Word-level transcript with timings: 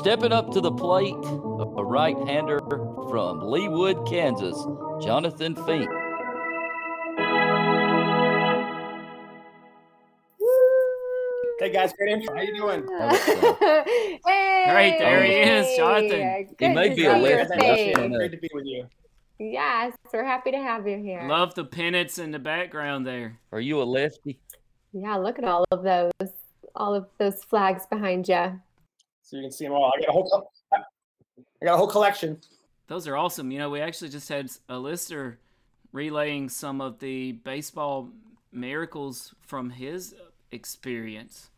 Stepping 0.00 0.32
up 0.32 0.50
to 0.52 0.62
the 0.62 0.72
plate, 0.72 1.12
a 1.12 1.84
right 1.84 2.16
hander 2.26 2.58
from 2.60 3.42
Leawood, 3.42 4.08
Kansas, 4.08 4.56
Jonathan 5.04 5.54
Fink. 5.66 5.90
Hey 11.58 11.70
guys, 11.70 11.92
great 11.92 12.12
intro. 12.12 12.34
How 12.34 12.40
you 12.40 12.56
doing? 12.56 12.88
hey, 14.26 14.64
Great, 14.70 14.98
there 14.98 15.22
he 15.22 15.34
is, 15.34 15.76
Jonathan. 15.76 16.48
He 16.58 16.68
may 16.68 16.88
Good 16.88 16.96
be 16.96 17.02
to 17.02 17.10
a 17.10 17.14
see 17.16 17.28
your 17.28 17.36
lefty. 17.36 17.58
face. 17.60 17.96
Yeah. 17.98 18.08
Great 18.08 18.30
to 18.30 18.38
be 18.38 18.48
with 18.54 18.64
you. 18.64 18.86
Yes, 19.38 19.92
we're 20.10 20.24
happy 20.24 20.50
to 20.52 20.58
have 20.58 20.88
you 20.88 20.96
here. 20.96 21.28
Love 21.28 21.54
the 21.54 21.66
pennants 21.66 22.18
in 22.18 22.30
the 22.30 22.38
background 22.38 23.06
there. 23.06 23.38
Are 23.52 23.60
you 23.60 23.82
a 23.82 23.84
lefty? 23.84 24.40
Yeah, 24.94 25.16
look 25.16 25.38
at 25.38 25.44
all 25.44 25.66
of 25.70 25.82
those, 25.82 26.30
all 26.74 26.94
of 26.94 27.06
those 27.18 27.44
flags 27.44 27.84
behind 27.84 28.26
you. 28.28 28.58
So 29.22 29.36
you 29.36 29.42
can 29.42 29.52
see 29.52 29.64
them 29.64 29.74
all. 29.74 29.92
I 29.96 30.00
got 30.00 30.08
a 30.08 30.12
whole, 30.12 30.28
co- 30.28 30.48
I 30.72 31.64
got 31.64 31.74
a 31.74 31.76
whole 31.76 31.86
collection. 31.86 32.38
Those 32.88 33.06
are 33.06 33.16
awesome. 33.16 33.50
You 33.50 33.58
know, 33.60 33.70
we 33.70 33.80
actually 33.80 34.10
just 34.10 34.28
had 34.28 34.50
a 34.68 34.78
listener 34.78 35.38
relaying 35.92 36.48
some 36.48 36.80
of 36.80 36.98
the 36.98 37.32
baseball 37.32 38.08
miracles 38.52 39.34
from 39.46 39.70
his 39.70 40.14
experience, 40.52 41.50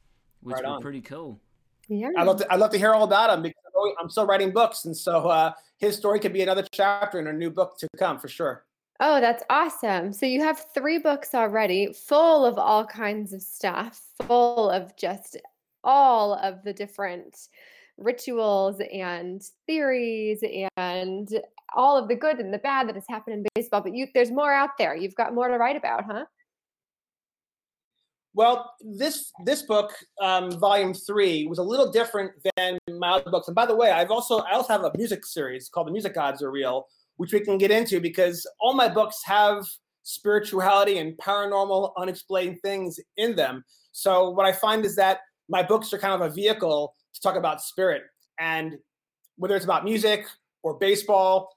which 0.42 0.54
Right 0.56 0.64
were 0.64 0.70
on. 0.74 0.82
pretty 0.82 1.00
cool. 1.00 1.40
Yeah. 1.88 2.10
I 2.16 2.22
love 2.24 2.38
to, 2.40 2.52
I 2.52 2.56
love 2.56 2.70
to 2.70 2.78
hear 2.78 2.92
all 2.92 3.04
about 3.04 3.30
him 3.30 3.42
because 3.42 3.62
I'm 3.64 3.94
I'm 4.00 4.10
still 4.10 4.26
writing 4.26 4.52
books, 4.52 4.84
and 4.84 4.96
so 4.96 5.26
uh, 5.28 5.52
his 5.78 5.96
story 5.96 6.20
could 6.20 6.32
be 6.32 6.42
another 6.42 6.64
chapter 6.70 7.18
in 7.18 7.26
a 7.26 7.32
new 7.32 7.50
book 7.50 7.76
to 7.78 7.88
come 7.98 8.18
for 8.18 8.28
sure. 8.28 8.64
Oh, 9.00 9.20
that's 9.20 9.42
awesome. 9.50 10.12
So 10.12 10.24
you 10.26 10.40
have 10.42 10.66
three 10.72 10.98
books 10.98 11.34
already, 11.34 11.92
full 11.92 12.44
of 12.46 12.58
all 12.58 12.86
kinds 12.86 13.32
of 13.32 13.42
stuff, 13.42 14.00
full 14.26 14.70
of 14.70 14.94
just 14.96 15.36
all 15.84 16.34
of 16.34 16.62
the 16.64 16.72
different 16.72 17.36
rituals 17.98 18.80
and 18.92 19.42
theories 19.66 20.42
and 20.76 21.28
all 21.74 21.96
of 21.96 22.08
the 22.08 22.14
good 22.14 22.38
and 22.38 22.52
the 22.52 22.58
bad 22.58 22.88
that 22.88 22.94
has 22.94 23.04
happened 23.08 23.36
in 23.36 23.46
baseball. 23.54 23.80
But 23.80 23.94
you 23.94 24.06
there's 24.14 24.30
more 24.30 24.52
out 24.52 24.70
there. 24.78 24.94
You've 24.94 25.14
got 25.14 25.34
more 25.34 25.48
to 25.48 25.56
write 25.56 25.76
about, 25.76 26.04
huh? 26.04 26.24
Well, 28.34 28.72
this 28.80 29.30
this 29.44 29.62
book, 29.62 29.92
um, 30.20 30.58
volume 30.58 30.94
three, 30.94 31.46
was 31.46 31.58
a 31.58 31.62
little 31.62 31.92
different 31.92 32.32
than 32.56 32.78
my 32.88 33.10
other 33.10 33.30
books. 33.30 33.48
And 33.48 33.54
by 33.54 33.66
the 33.66 33.76
way, 33.76 33.90
I've 33.90 34.10
also 34.10 34.38
I 34.38 34.52
also 34.52 34.72
have 34.72 34.84
a 34.84 34.92
music 34.96 35.26
series 35.26 35.68
called 35.68 35.86
"The 35.88 35.92
Music 35.92 36.14
Gods 36.14 36.42
Are 36.42 36.50
Real," 36.50 36.86
which 37.16 37.32
we 37.32 37.40
can 37.40 37.58
get 37.58 37.70
into 37.70 38.00
because 38.00 38.46
all 38.58 38.74
my 38.74 38.88
books 38.88 39.20
have 39.24 39.66
spirituality 40.02 40.98
and 40.98 41.16
paranormal, 41.18 41.92
unexplained 41.96 42.58
things 42.62 42.98
in 43.18 43.36
them. 43.36 43.64
So 43.92 44.30
what 44.30 44.46
I 44.46 44.52
find 44.52 44.84
is 44.84 44.96
that 44.96 45.20
my 45.48 45.62
books 45.62 45.92
are 45.92 45.98
kind 45.98 46.14
of 46.14 46.20
a 46.20 46.32
vehicle 46.32 46.94
to 47.14 47.20
talk 47.20 47.36
about 47.36 47.60
spirit, 47.60 48.02
and 48.38 48.78
whether 49.36 49.54
it's 49.56 49.64
about 49.64 49.84
music 49.84 50.26
or 50.62 50.74
baseball, 50.74 51.56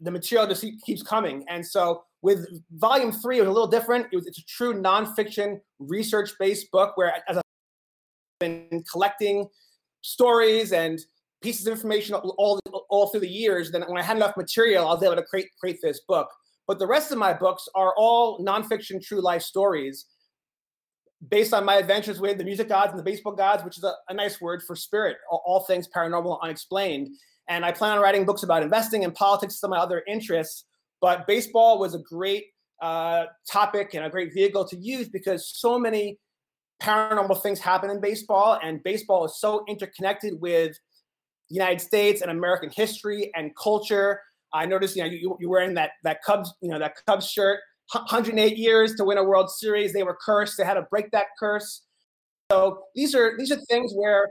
the 0.00 0.10
material 0.10 0.46
just 0.46 0.64
keeps 0.84 1.02
coming. 1.02 1.44
And 1.48 1.64
so 1.66 2.04
with 2.22 2.46
volume 2.72 3.12
three, 3.12 3.38
it 3.38 3.40
was 3.40 3.48
a 3.48 3.52
little 3.52 3.68
different. 3.68 4.06
It 4.12 4.16
was 4.16 4.26
it's 4.26 4.38
a 4.38 4.44
true 4.44 4.74
nonfiction, 4.74 5.60
research-based 5.78 6.70
book 6.70 6.96
where, 6.96 7.14
as 7.28 7.38
I've 7.38 7.42
been 8.40 8.84
collecting 8.90 9.48
stories 10.02 10.72
and 10.72 11.00
pieces 11.42 11.66
of 11.66 11.72
information 11.72 12.14
all, 12.14 12.60
all 12.90 13.08
through 13.08 13.20
the 13.20 13.28
years, 13.28 13.70
then 13.70 13.82
when 13.82 13.98
I 13.98 14.02
had 14.02 14.16
enough 14.16 14.36
material, 14.36 14.86
I 14.86 14.94
was 14.94 15.02
able 15.02 15.16
to 15.16 15.22
create 15.22 15.48
create 15.58 15.80
this 15.80 16.00
book. 16.06 16.28
But 16.66 16.78
the 16.78 16.86
rest 16.86 17.12
of 17.12 17.18
my 17.18 17.32
books 17.32 17.68
are 17.74 17.94
all 17.96 18.40
nonfiction, 18.40 19.02
true 19.02 19.20
life 19.20 19.42
stories 19.42 20.06
based 21.28 21.54
on 21.54 21.64
my 21.64 21.76
adventures 21.76 22.20
with 22.20 22.38
the 22.38 22.44
music 22.44 22.68
gods 22.68 22.90
and 22.90 22.98
the 22.98 23.02
baseball 23.02 23.32
gods, 23.32 23.64
which 23.64 23.78
is 23.78 23.84
a, 23.84 23.92
a 24.08 24.14
nice 24.14 24.40
word 24.40 24.62
for 24.62 24.76
spirit, 24.76 25.16
all, 25.30 25.42
all 25.46 25.60
things 25.60 25.88
paranormal, 25.88 26.38
unexplained. 26.42 27.08
And 27.48 27.64
I 27.64 27.72
plan 27.72 27.96
on 27.96 28.02
writing 28.02 28.24
books 28.24 28.42
about 28.42 28.62
investing 28.62 29.04
and 29.04 29.14
politics, 29.14 29.58
some 29.58 29.72
of 29.72 29.76
my 29.76 29.82
other 29.82 30.02
interests. 30.06 30.64
But 31.00 31.26
baseball 31.26 31.78
was 31.78 31.94
a 31.94 32.00
great 32.00 32.46
uh, 32.82 33.26
topic 33.50 33.94
and 33.94 34.04
a 34.04 34.10
great 34.10 34.34
vehicle 34.34 34.66
to 34.68 34.76
use 34.76 35.08
because 35.08 35.48
so 35.48 35.78
many 35.78 36.18
paranormal 36.82 37.42
things 37.42 37.58
happen 37.58 37.90
in 37.90 38.00
baseball, 38.00 38.58
and 38.62 38.82
baseball 38.82 39.24
is 39.24 39.40
so 39.40 39.64
interconnected 39.68 40.34
with 40.40 40.78
the 41.48 41.54
United 41.54 41.80
States 41.80 42.20
and 42.20 42.30
American 42.30 42.70
history 42.70 43.30
and 43.34 43.54
culture. 43.56 44.20
I 44.52 44.66
noticed, 44.66 44.96
you 44.96 45.02
know, 45.02 45.08
you, 45.08 45.36
you're 45.40 45.50
wearing 45.50 45.74
that 45.74 45.92
that 46.02 46.22
Cubs, 46.22 46.52
you 46.60 46.70
know, 46.70 46.78
that 46.78 46.94
Cubs 47.06 47.30
shirt. 47.30 47.60
108 47.92 48.56
years 48.56 48.94
to 48.94 49.04
win 49.04 49.18
a 49.18 49.24
World 49.24 49.50
Series. 49.50 49.92
They 49.92 50.02
were 50.02 50.16
cursed. 50.24 50.56
They 50.56 50.64
had 50.64 50.74
to 50.74 50.82
break 50.82 51.10
that 51.12 51.26
curse. 51.38 51.82
So 52.50 52.82
these 52.94 53.14
are 53.14 53.36
these 53.36 53.50
are 53.50 53.60
things 53.68 53.92
where, 53.94 54.28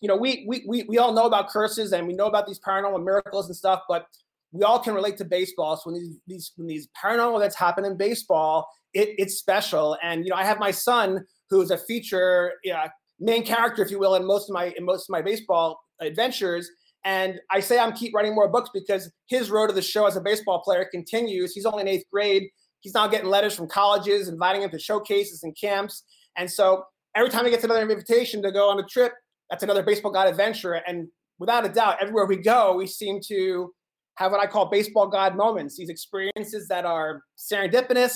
you 0.00 0.08
know, 0.08 0.16
we 0.16 0.44
we 0.48 0.64
we, 0.66 0.84
we 0.84 0.98
all 0.98 1.12
know 1.12 1.26
about 1.26 1.48
curses 1.48 1.92
and 1.92 2.06
we 2.06 2.14
know 2.14 2.26
about 2.26 2.46
these 2.46 2.60
paranormal 2.60 3.04
miracles 3.04 3.46
and 3.46 3.56
stuff, 3.56 3.82
but 3.88 4.06
we 4.52 4.62
all 4.62 4.78
can 4.78 4.94
relate 4.94 5.16
to 5.18 5.24
baseball. 5.24 5.76
So 5.76 5.90
when 5.90 6.00
these 6.00 6.16
these 6.26 6.52
when 6.56 6.66
these 6.66 6.88
paranormal 7.02 7.36
events 7.36 7.56
happen 7.56 7.84
in 7.84 7.96
baseball, 7.96 8.68
it, 8.94 9.10
it's 9.18 9.34
special. 9.34 9.96
And 10.02 10.24
you 10.24 10.30
know, 10.30 10.36
I 10.36 10.44
have 10.44 10.58
my 10.58 10.70
son 10.70 11.24
who 11.50 11.60
is 11.60 11.70
a 11.70 11.78
feature 11.78 12.52
yeah, 12.64 12.88
main 13.20 13.44
character, 13.44 13.82
if 13.82 13.90
you 13.90 13.98
will, 13.98 14.14
in 14.14 14.26
most 14.26 14.48
of 14.48 14.54
my 14.54 14.72
in 14.76 14.84
most 14.84 15.08
of 15.08 15.12
my 15.12 15.22
baseball 15.22 15.80
adventures. 16.00 16.70
And 17.04 17.40
I 17.50 17.60
say 17.60 17.78
I'm 17.78 17.92
keep 17.92 18.14
writing 18.14 18.34
more 18.34 18.48
books 18.48 18.70
because 18.72 19.10
his 19.28 19.50
road 19.50 19.68
to 19.68 19.72
the 19.72 19.82
show 19.82 20.06
as 20.06 20.16
a 20.16 20.20
baseball 20.20 20.62
player 20.62 20.86
continues. 20.90 21.54
He's 21.54 21.64
only 21.64 21.82
in 21.82 21.88
eighth 21.88 22.04
grade. 22.12 22.44
He's 22.80 22.94
now 22.94 23.08
getting 23.08 23.28
letters 23.28 23.54
from 23.54 23.68
colleges 23.68 24.28
inviting 24.28 24.62
him 24.62 24.70
to 24.70 24.78
showcases 24.78 25.42
and 25.42 25.56
camps. 25.58 26.04
And 26.36 26.50
so 26.50 26.84
every 27.14 27.30
time 27.30 27.44
he 27.44 27.50
gets 27.50 27.64
another 27.64 27.82
invitation 27.82 28.42
to 28.42 28.52
go 28.52 28.68
on 28.68 28.78
a 28.78 28.84
trip, 28.84 29.12
that's 29.50 29.62
another 29.62 29.82
baseball 29.82 30.12
god 30.12 30.28
adventure. 30.28 30.74
And 30.74 31.08
without 31.38 31.64
a 31.64 31.68
doubt, 31.68 31.96
everywhere 32.00 32.26
we 32.26 32.36
go, 32.36 32.76
we 32.76 32.86
seem 32.86 33.20
to 33.28 33.72
have 34.16 34.32
what 34.32 34.40
I 34.40 34.46
call 34.46 34.68
baseball 34.68 35.08
god 35.08 35.36
moments. 35.36 35.76
These 35.76 35.88
experiences 35.90 36.68
that 36.68 36.84
are 36.84 37.22
serendipitous 37.36 38.14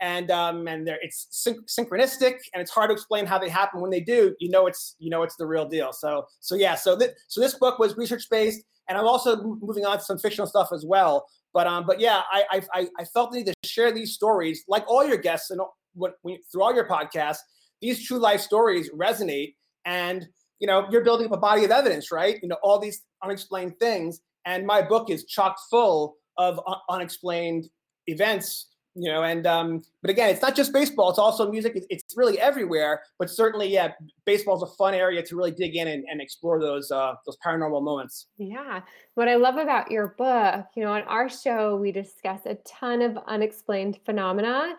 and 0.00 0.30
um, 0.30 0.66
and 0.66 0.86
they're, 0.86 0.98
it's 1.02 1.26
syn- 1.30 1.64
synchronistic, 1.68 2.36
and 2.54 2.60
it's 2.60 2.70
hard 2.70 2.88
to 2.88 2.94
explain 2.94 3.26
how 3.26 3.38
they 3.38 3.48
happen. 3.48 3.80
When 3.80 3.90
they 3.90 4.00
do, 4.00 4.34
you 4.40 4.50
know 4.50 4.66
it's 4.66 4.96
you 4.98 5.10
know 5.10 5.22
it's 5.22 5.36
the 5.36 5.46
real 5.46 5.68
deal. 5.68 5.92
So 5.92 6.24
so 6.40 6.54
yeah, 6.54 6.74
so 6.74 6.98
th- 6.98 7.10
so 7.28 7.40
this 7.40 7.54
book 7.54 7.78
was 7.78 7.96
research 7.96 8.24
based, 8.30 8.62
and 8.88 8.96
I'm 8.96 9.06
also 9.06 9.42
moving 9.60 9.84
on 9.84 9.98
to 9.98 10.04
some 10.04 10.18
fictional 10.18 10.46
stuff 10.46 10.68
as 10.72 10.84
well. 10.86 11.26
But 11.52 11.66
um, 11.66 11.84
but 11.86 12.00
yeah, 12.00 12.22
I 12.32 12.62
I 12.74 12.88
I- 12.98 13.04
felt 13.04 13.32
the 13.32 13.38
need 13.38 13.46
to 13.46 13.54
share 13.64 13.90
these 13.92 14.14
stories, 14.14 14.64
like 14.68 14.84
all 14.88 15.06
your 15.06 15.16
guests 15.16 15.50
and 15.50 15.60
what 15.94 16.12
when, 16.22 16.38
through 16.50 16.62
all 16.62 16.74
your 16.74 16.86
podcasts. 16.88 17.38
These 17.80 18.06
true 18.06 18.18
life 18.18 18.40
stories 18.40 18.90
resonate, 18.90 19.54
and 19.84 20.26
you 20.60 20.66
know 20.66 20.86
you're 20.90 21.02
building 21.04 21.26
up 21.26 21.32
a 21.32 21.36
body 21.38 21.64
of 21.64 21.70
evidence, 21.70 22.12
right? 22.12 22.36
You 22.42 22.48
know 22.48 22.56
all 22.62 22.78
these 22.78 23.02
unexplained 23.24 23.78
things, 23.80 24.20
and 24.44 24.66
my 24.66 24.82
book 24.82 25.10
is 25.10 25.24
chock 25.26 25.56
full 25.70 26.16
of 26.38 26.60
un- 26.66 26.76
unexplained 26.88 27.68
events. 28.06 28.68
You 29.00 29.10
know, 29.10 29.22
and 29.22 29.46
um, 29.46 29.82
but 30.02 30.10
again, 30.10 30.28
it's 30.28 30.42
not 30.42 30.54
just 30.54 30.74
baseball; 30.74 31.08
it's 31.08 31.18
also 31.18 31.50
music. 31.50 31.82
It's, 31.88 32.04
really 32.16 32.38
everywhere. 32.38 33.02
But 33.18 33.30
certainly, 33.30 33.68
yeah, 33.68 33.92
baseball's 34.26 34.62
a 34.62 34.66
fun 34.66 34.92
area 34.92 35.22
to 35.22 35.36
really 35.36 35.52
dig 35.52 35.74
in 35.76 35.88
and, 35.88 36.04
and 36.10 36.20
explore 36.20 36.60
those 36.60 36.90
uh, 36.90 37.14
those 37.24 37.38
paranormal 37.44 37.82
moments. 37.82 38.26
Yeah. 38.36 38.82
What 39.14 39.28
I 39.28 39.36
love 39.36 39.56
about 39.56 39.90
your 39.90 40.08
book, 40.18 40.66
you 40.76 40.84
know, 40.84 40.92
on 40.92 41.02
our 41.02 41.30
show, 41.30 41.76
we 41.76 41.92
discuss 41.92 42.40
a 42.44 42.56
ton 42.66 43.00
of 43.00 43.16
unexplained 43.26 44.00
phenomena, 44.04 44.74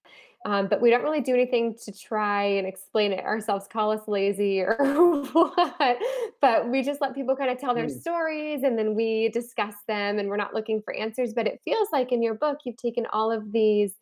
um, 0.45 0.67
but 0.67 0.81
we 0.81 0.89
don't 0.89 1.03
really 1.03 1.21
do 1.21 1.33
anything 1.33 1.75
to 1.85 1.91
try 1.91 2.43
and 2.43 2.65
explain 2.67 3.11
it 3.11 3.23
ourselves, 3.23 3.67
call 3.67 3.91
us 3.91 4.07
lazy 4.07 4.59
or 4.61 4.75
what. 5.33 5.97
But 6.41 6.69
we 6.69 6.81
just 6.81 6.99
let 7.01 7.13
people 7.13 7.35
kind 7.35 7.51
of 7.51 7.59
tell 7.59 7.75
their 7.75 7.88
Mm. 7.88 8.01
stories 8.01 8.63
and 8.63 8.77
then 8.77 8.95
we 8.95 9.29
discuss 9.29 9.75
them 9.88 10.17
and 10.17 10.29
we're 10.29 10.38
not 10.38 10.53
looking 10.55 10.81
for 10.81 10.95
answers. 10.95 11.33
But 11.33 11.47
it 11.47 11.61
feels 11.63 11.89
like 11.93 12.11
in 12.11 12.23
your 12.23 12.33
book, 12.33 12.59
you've 12.65 12.77
taken 12.77 13.05
all 13.13 13.31
of 13.31 13.51
these 13.51 13.93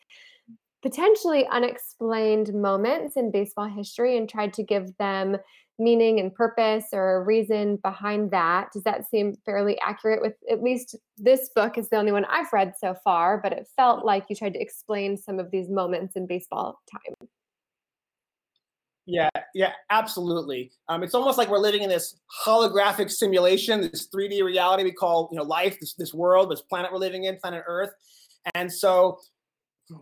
potentially 0.82 1.46
unexplained 1.48 2.54
moments 2.54 3.18
in 3.18 3.32
baseball 3.32 3.68
history 3.68 4.18
and 4.18 4.30
tried 4.30 4.54
to 4.54 4.64
give 4.64 4.96
them 4.98 5.38
meaning 5.80 6.20
and 6.20 6.34
purpose 6.34 6.86
or 6.94 7.16
a 7.16 7.24
reason 7.24 7.78
behind 7.78 8.32
that. 8.32 8.72
Does 8.74 8.84
that 8.84 9.10
seem 9.10 9.36
fairly 9.46 9.80
accurate 9.86 10.22
with 10.22 10.34
at 10.52 10.62
least 10.62 10.96
this 11.18 11.50
book 11.56 11.78
is 11.78 11.90
the 11.90 11.98
only 11.98 12.12
one 12.12 12.26
I've 12.26 12.52
read 12.52 12.74
so 12.78 12.96
far, 13.04 13.40
but 13.42 13.54
it 13.54 13.68
felt 13.76 14.06
like 14.06 14.26
you 14.30 14.36
tried 14.36 14.54
to 14.54 14.62
explain 14.62 15.18
some 15.18 15.40
of 15.40 15.52
these 15.52 15.70
moments 15.70 16.16
in 16.16 16.28
baseball 16.28 16.80
time. 16.92 17.30
Yeah, 19.06 19.30
yeah, 19.56 19.74
absolutely. 19.90 20.72
Um, 20.88 21.02
it's 21.02 21.16
almost 21.16 21.40
like 21.40 21.50
we're 21.50 21.58
living 21.58 21.82
in 21.82 21.90
this 21.90 22.20
holographic 22.46 23.10
simulation, 23.10 23.82
this 23.82 24.08
3D 24.08 24.44
reality 24.44 24.84
we 24.84 24.92
call, 24.92 25.30
you 25.32 25.38
know, 25.38 25.44
life, 25.44 25.80
this 25.80 25.96
this 25.96 26.14
world, 26.14 26.52
this 26.52 26.62
planet 26.62 26.92
we're 26.92 27.00
living 27.00 27.24
in, 27.24 27.38
planet 27.38 27.64
Earth. 27.66 27.90
And 28.54 28.72
so 28.72 29.18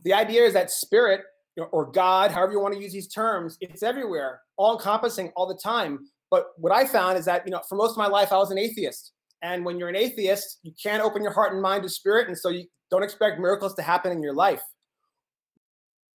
the 0.04 0.14
idea 0.14 0.44
is 0.44 0.54
that 0.54 0.72
spirit 0.72 1.22
or 1.71 1.92
God, 1.92 2.31
however 2.31 2.51
you 2.51 2.59
want 2.59 2.75
to 2.75 2.81
use 2.81 2.94
these 2.94 3.07
terms, 3.07 3.57
it's 3.62 3.83
everywhere, 3.83 4.42
all 4.57 4.77
encompassing 4.77 5.31
all 5.36 5.48
the 5.48 5.59
time. 5.63 6.00
But 6.30 6.48
what 6.57 6.74
I 6.74 6.86
found 6.86 7.18
is 7.18 7.25
that, 7.25 7.44
you 7.45 7.51
know, 7.51 7.62
for 7.68 7.75
most 7.75 7.92
of 7.92 7.98
my 7.98 8.07
life, 8.07 8.31
I 8.31 8.38
was 8.38 8.51
an 8.51 8.57
atheist. 8.57 9.13
And 9.42 9.63
when 9.65 9.77
you're 9.77 9.89
an 9.89 9.95
atheist, 9.95 10.59
you 10.63 10.74
can't 10.81 11.01
open 11.01 11.24
your 11.24 11.31
heart 11.31 11.54
and 11.54 11.62
mind 11.62 11.83
to 11.83 11.89
spirit. 11.89 12.27
And 12.27 12.38
so 12.38 12.50
you 12.50 12.65
don't 12.92 13.04
expect 13.04 13.39
miracles 13.39 13.75
to 13.75 13.81
happen 13.81 14.12
in 14.12 14.21
your 14.21 14.33
life. 14.33 14.62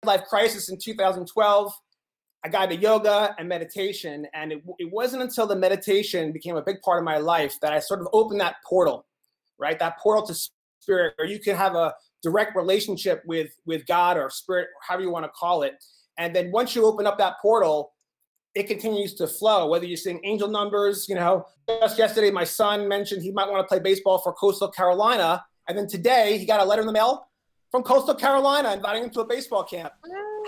Life 0.05 0.23
crisis 0.29 0.71
in 0.71 0.79
2012, 0.83 1.73
I 2.43 2.49
got 2.49 2.71
into 2.71 2.83
yoga 2.83 3.35
and 3.39 3.49
meditation. 3.49 4.27
And 4.33 4.53
it, 4.53 4.63
it 4.79 4.91
wasn't 4.91 5.23
until 5.23 5.47
the 5.47 5.57
meditation 5.57 6.33
became 6.33 6.57
a 6.57 6.63
big 6.63 6.81
part 6.81 6.99
of 6.99 7.05
my 7.05 7.19
life 7.19 7.59
that 7.61 7.73
I 7.73 7.79
sort 7.79 8.01
of 8.01 8.09
opened 8.13 8.41
that 8.41 8.57
portal, 8.67 9.07
right? 9.59 9.79
That 9.79 9.99
portal 9.99 10.27
to 10.27 10.35
spirit, 10.81 11.15
where 11.17 11.29
you 11.29 11.39
can 11.39 11.57
have 11.57 11.75
a 11.75 11.95
direct 12.23 12.57
relationship 12.57 13.23
with 13.27 13.51
with 13.67 13.87
God 13.87 14.17
or 14.17 14.31
spirit, 14.31 14.69
however 14.87 15.03
you 15.03 15.11
want 15.11 15.25
to 15.25 15.31
call 15.31 15.63
it. 15.63 15.83
And 16.19 16.35
then 16.35 16.51
once 16.51 16.75
you 16.75 16.85
open 16.85 17.07
up 17.07 17.19
that 17.19 17.37
portal, 17.41 17.93
it 18.55 18.65
continues 18.65 19.15
to 19.15 19.27
flow. 19.27 19.69
Whether 19.69 19.87
you're 19.87 19.97
seeing 19.97 20.21
angel 20.25 20.49
numbers, 20.49 21.09
you 21.09 21.15
know, 21.15 21.47
just 21.69 21.99
yesterday 21.99 22.31
my 22.31 22.45
son 22.45 22.89
mentioned 22.89 23.23
he 23.23 23.33
might 23.33 23.49
want 23.49 23.63
to 23.63 23.69
play 23.69 23.79
baseball 23.79 24.19
for 24.19 24.33
Coastal 24.33 24.69
Carolina, 24.69 25.45
and 25.69 25.79
then 25.79 25.87
today 25.87 26.37
he 26.37 26.45
got 26.45 26.61
a 26.61 26.65
letter 26.65 26.83
in 26.83 26.87
the 26.87 26.93
mail 26.93 27.29
from 27.71 27.83
Coastal 27.83 28.15
Carolina 28.15 28.73
inviting 28.73 29.05
him 29.05 29.11
to 29.11 29.21
a 29.21 29.27
baseball 29.27 29.65
camp. 29.65 29.93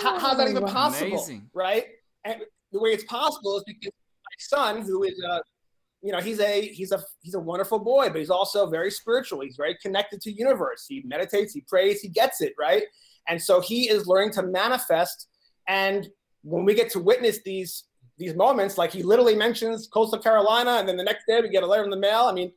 How, 0.00 0.18
how's 0.18 0.36
that 0.36 0.48
even 0.48 0.64
possible? 0.64 1.06
Amazing. 1.06 1.48
Right? 1.54 1.86
And 2.24 2.42
the 2.72 2.80
way 2.80 2.90
it's 2.90 3.04
possible 3.04 3.58
is 3.58 3.64
because 3.64 3.92
my 3.92 4.36
son, 4.38 4.82
who 4.82 5.04
is 5.04 5.20
a 5.20 5.40
you 6.02 6.10
know 6.12 6.20
he's 6.20 6.40
a 6.40 6.66
he's 6.68 6.92
a 6.92 7.02
he's 7.20 7.34
a 7.34 7.40
wonderful 7.40 7.78
boy 7.78 8.08
but 8.08 8.18
he's 8.18 8.30
also 8.30 8.66
very 8.66 8.90
spiritual. 8.90 9.40
He's 9.40 9.56
very 9.56 9.76
connected 9.80 10.20
to 10.22 10.32
universe. 10.32 10.84
He 10.88 11.02
meditates 11.06 11.54
he 11.54 11.62
prays 11.62 12.00
he 12.00 12.08
gets 12.08 12.40
it 12.40 12.52
right? 12.58 12.82
And 13.28 13.40
so 13.40 13.60
he 13.60 13.88
is 13.88 14.06
learning 14.08 14.32
to 14.32 14.42
manifest. 14.42 15.28
And 15.68 16.08
when 16.42 16.64
we 16.64 16.74
get 16.74 16.90
to 16.90 16.98
witness 16.98 17.38
these 17.44 17.84
these 18.18 18.34
moments 18.34 18.76
like 18.76 18.92
he 18.92 19.02
literally 19.02 19.36
mentions 19.36 19.86
coastal 19.86 20.18
carolina 20.18 20.72
and 20.72 20.88
then 20.88 20.96
the 20.96 21.04
next 21.04 21.24
day 21.26 21.40
we 21.40 21.48
get 21.48 21.62
a 21.62 21.66
letter 21.66 21.84
in 21.84 21.90
the 21.90 21.96
mail. 21.96 22.24
I 22.24 22.32
mean 22.32 22.52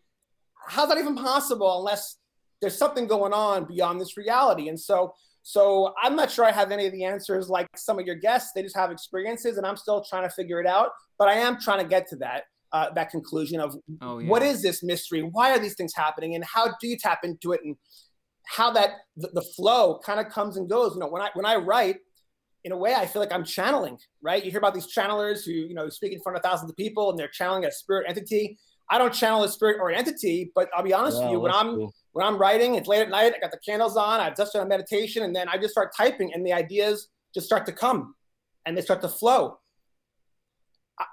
how's 0.68 0.89
that 0.89 0.97
even 0.97 1.15
possible 1.15 1.80
unless 1.80 2.18
there's 2.62 2.77
something 2.77 3.06
going 3.06 3.33
on 3.33 3.65
beyond 3.65 4.01
this 4.01 4.18
reality? 4.18 4.69
And 4.69 4.80
so 4.80 5.13
so 5.44 5.94
i'm 6.01 6.15
not 6.15 6.31
sure 6.31 6.44
i 6.44 6.51
have 6.51 6.71
any 6.71 6.88
of 6.88 6.92
the 6.92 7.03
answers 7.03 7.50
like 7.50 7.68
some 7.75 8.00
of 8.00 8.07
your 8.07 8.15
guests. 8.15 8.53
They 8.56 8.63
just 8.63 8.75
have 8.75 8.89
experiences 8.89 9.57
and 9.57 9.68
i'm 9.68 9.77
still 9.77 10.03
trying 10.03 10.27
to 10.27 10.33
figure 10.33 10.59
it 10.59 10.65
out 10.65 10.89
but 11.19 11.27
i 11.27 11.33
am 11.33 11.59
trying 11.62 11.83
to 11.83 11.88
get 11.88 12.07
to 12.09 12.15
that 12.15 12.45
uh, 12.71 12.91
that 12.94 13.09
conclusion 13.09 13.59
of 13.59 13.75
oh, 14.01 14.19
yeah. 14.19 14.29
what 14.29 14.41
is 14.41 14.62
this 14.62 14.83
mystery? 14.83 15.21
Why 15.21 15.51
are 15.51 15.59
these 15.59 15.75
things 15.75 15.94
happening? 15.95 16.35
And 16.35 16.44
how 16.44 16.67
do 16.79 16.88
you 16.88 16.97
tap 16.97 17.19
into 17.23 17.53
it? 17.53 17.62
And 17.63 17.75
how 18.47 18.71
that 18.71 18.91
the, 19.17 19.29
the 19.33 19.41
flow 19.41 20.00
kind 20.06 20.19
of 20.19 20.29
comes 20.29 20.57
and 20.57 20.69
goes. 20.69 20.94
You 20.94 21.00
know, 21.00 21.07
when 21.07 21.21
I 21.21 21.29
when 21.33 21.45
I 21.45 21.56
write, 21.56 21.97
in 22.63 22.71
a 22.71 22.77
way, 22.77 22.94
I 22.95 23.06
feel 23.06 23.21
like 23.21 23.31
I'm 23.31 23.44
channeling. 23.44 23.97
Right? 24.21 24.44
You 24.44 24.51
hear 24.51 24.59
about 24.59 24.73
these 24.73 24.88
channelers 24.94 25.45
who 25.45 25.51
you 25.51 25.73
know 25.73 25.89
speak 25.89 26.13
in 26.13 26.19
front 26.21 26.38
of 26.38 26.44
thousands 26.44 26.69
of 26.69 26.77
people, 26.77 27.09
and 27.09 27.19
they're 27.19 27.27
channeling 27.27 27.65
a 27.65 27.71
spirit 27.71 28.06
entity. 28.07 28.57
I 28.89 29.00
don't 29.00 29.13
channel 29.13 29.44
a 29.44 29.50
spirit 29.50 29.77
or 29.79 29.89
an 29.89 29.95
entity, 29.95 30.51
but 30.53 30.69
I'll 30.75 30.83
be 30.83 30.94
honest 30.94 31.19
with 31.19 31.31
you, 31.31 31.39
when 31.39 31.51
I'm 31.51 31.75
cool. 31.75 31.94
when 32.11 32.25
I'm 32.25 32.38
writing, 32.38 32.75
it's 32.75 32.88
late 32.88 33.01
at 33.01 33.09
night. 33.09 33.33
I 33.35 33.39
got 33.39 33.51
the 33.51 33.59
candles 33.65 33.97
on. 33.97 34.19
I've 34.19 34.35
just 34.35 34.53
done 34.53 34.65
a 34.65 34.69
meditation, 34.69 35.23
and 35.23 35.35
then 35.35 35.50
I 35.50 35.57
just 35.57 35.71
start 35.71 35.91
typing, 35.95 36.33
and 36.33 36.45
the 36.45 36.53
ideas 36.53 37.07
just 37.33 37.47
start 37.47 37.65
to 37.65 37.71
come, 37.71 38.15
and 38.65 38.77
they 38.77 38.81
start 38.81 39.01
to 39.01 39.09
flow. 39.09 39.59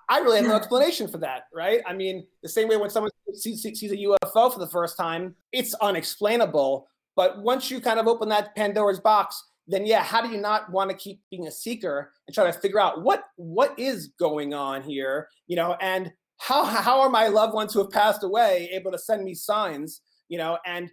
I 0.08 0.18
really 0.18 0.36
have 0.38 0.46
no 0.46 0.54
explanation 0.54 1.08
for 1.08 1.18
that, 1.18 1.44
right? 1.52 1.80
I 1.86 1.92
mean, 1.92 2.26
the 2.42 2.48
same 2.48 2.68
way 2.68 2.76
when 2.76 2.90
someone 2.90 3.10
sees, 3.34 3.62
sees, 3.62 3.90
a 3.90 3.96
UFO 3.96 4.52
for 4.52 4.58
the 4.58 4.68
first 4.68 4.96
time, 4.96 5.34
it's 5.52 5.74
unexplainable. 5.74 6.86
But 7.16 7.42
once 7.42 7.70
you 7.70 7.80
kind 7.80 7.98
of 7.98 8.06
open 8.06 8.28
that 8.28 8.54
Pandora's 8.54 9.00
box, 9.00 9.42
then 9.66 9.86
yeah, 9.86 10.02
how 10.02 10.22
do 10.22 10.30
you 10.30 10.40
not 10.40 10.70
want 10.70 10.90
to 10.90 10.96
keep 10.96 11.20
being 11.30 11.46
a 11.46 11.50
seeker 11.50 12.12
and 12.26 12.34
try 12.34 12.44
to 12.44 12.52
figure 12.52 12.80
out 12.80 13.02
what 13.02 13.24
what 13.36 13.78
is 13.78 14.08
going 14.18 14.54
on 14.54 14.82
here, 14.82 15.28
you 15.46 15.56
know, 15.56 15.76
and 15.80 16.12
how 16.38 16.64
how 16.64 17.00
are 17.00 17.10
my 17.10 17.28
loved 17.28 17.54
ones 17.54 17.72
who 17.72 17.80
have 17.80 17.90
passed 17.90 18.22
away 18.22 18.68
able 18.72 18.92
to 18.92 18.98
send 18.98 19.24
me 19.24 19.34
signs, 19.34 20.00
you 20.28 20.38
know, 20.38 20.58
and 20.66 20.90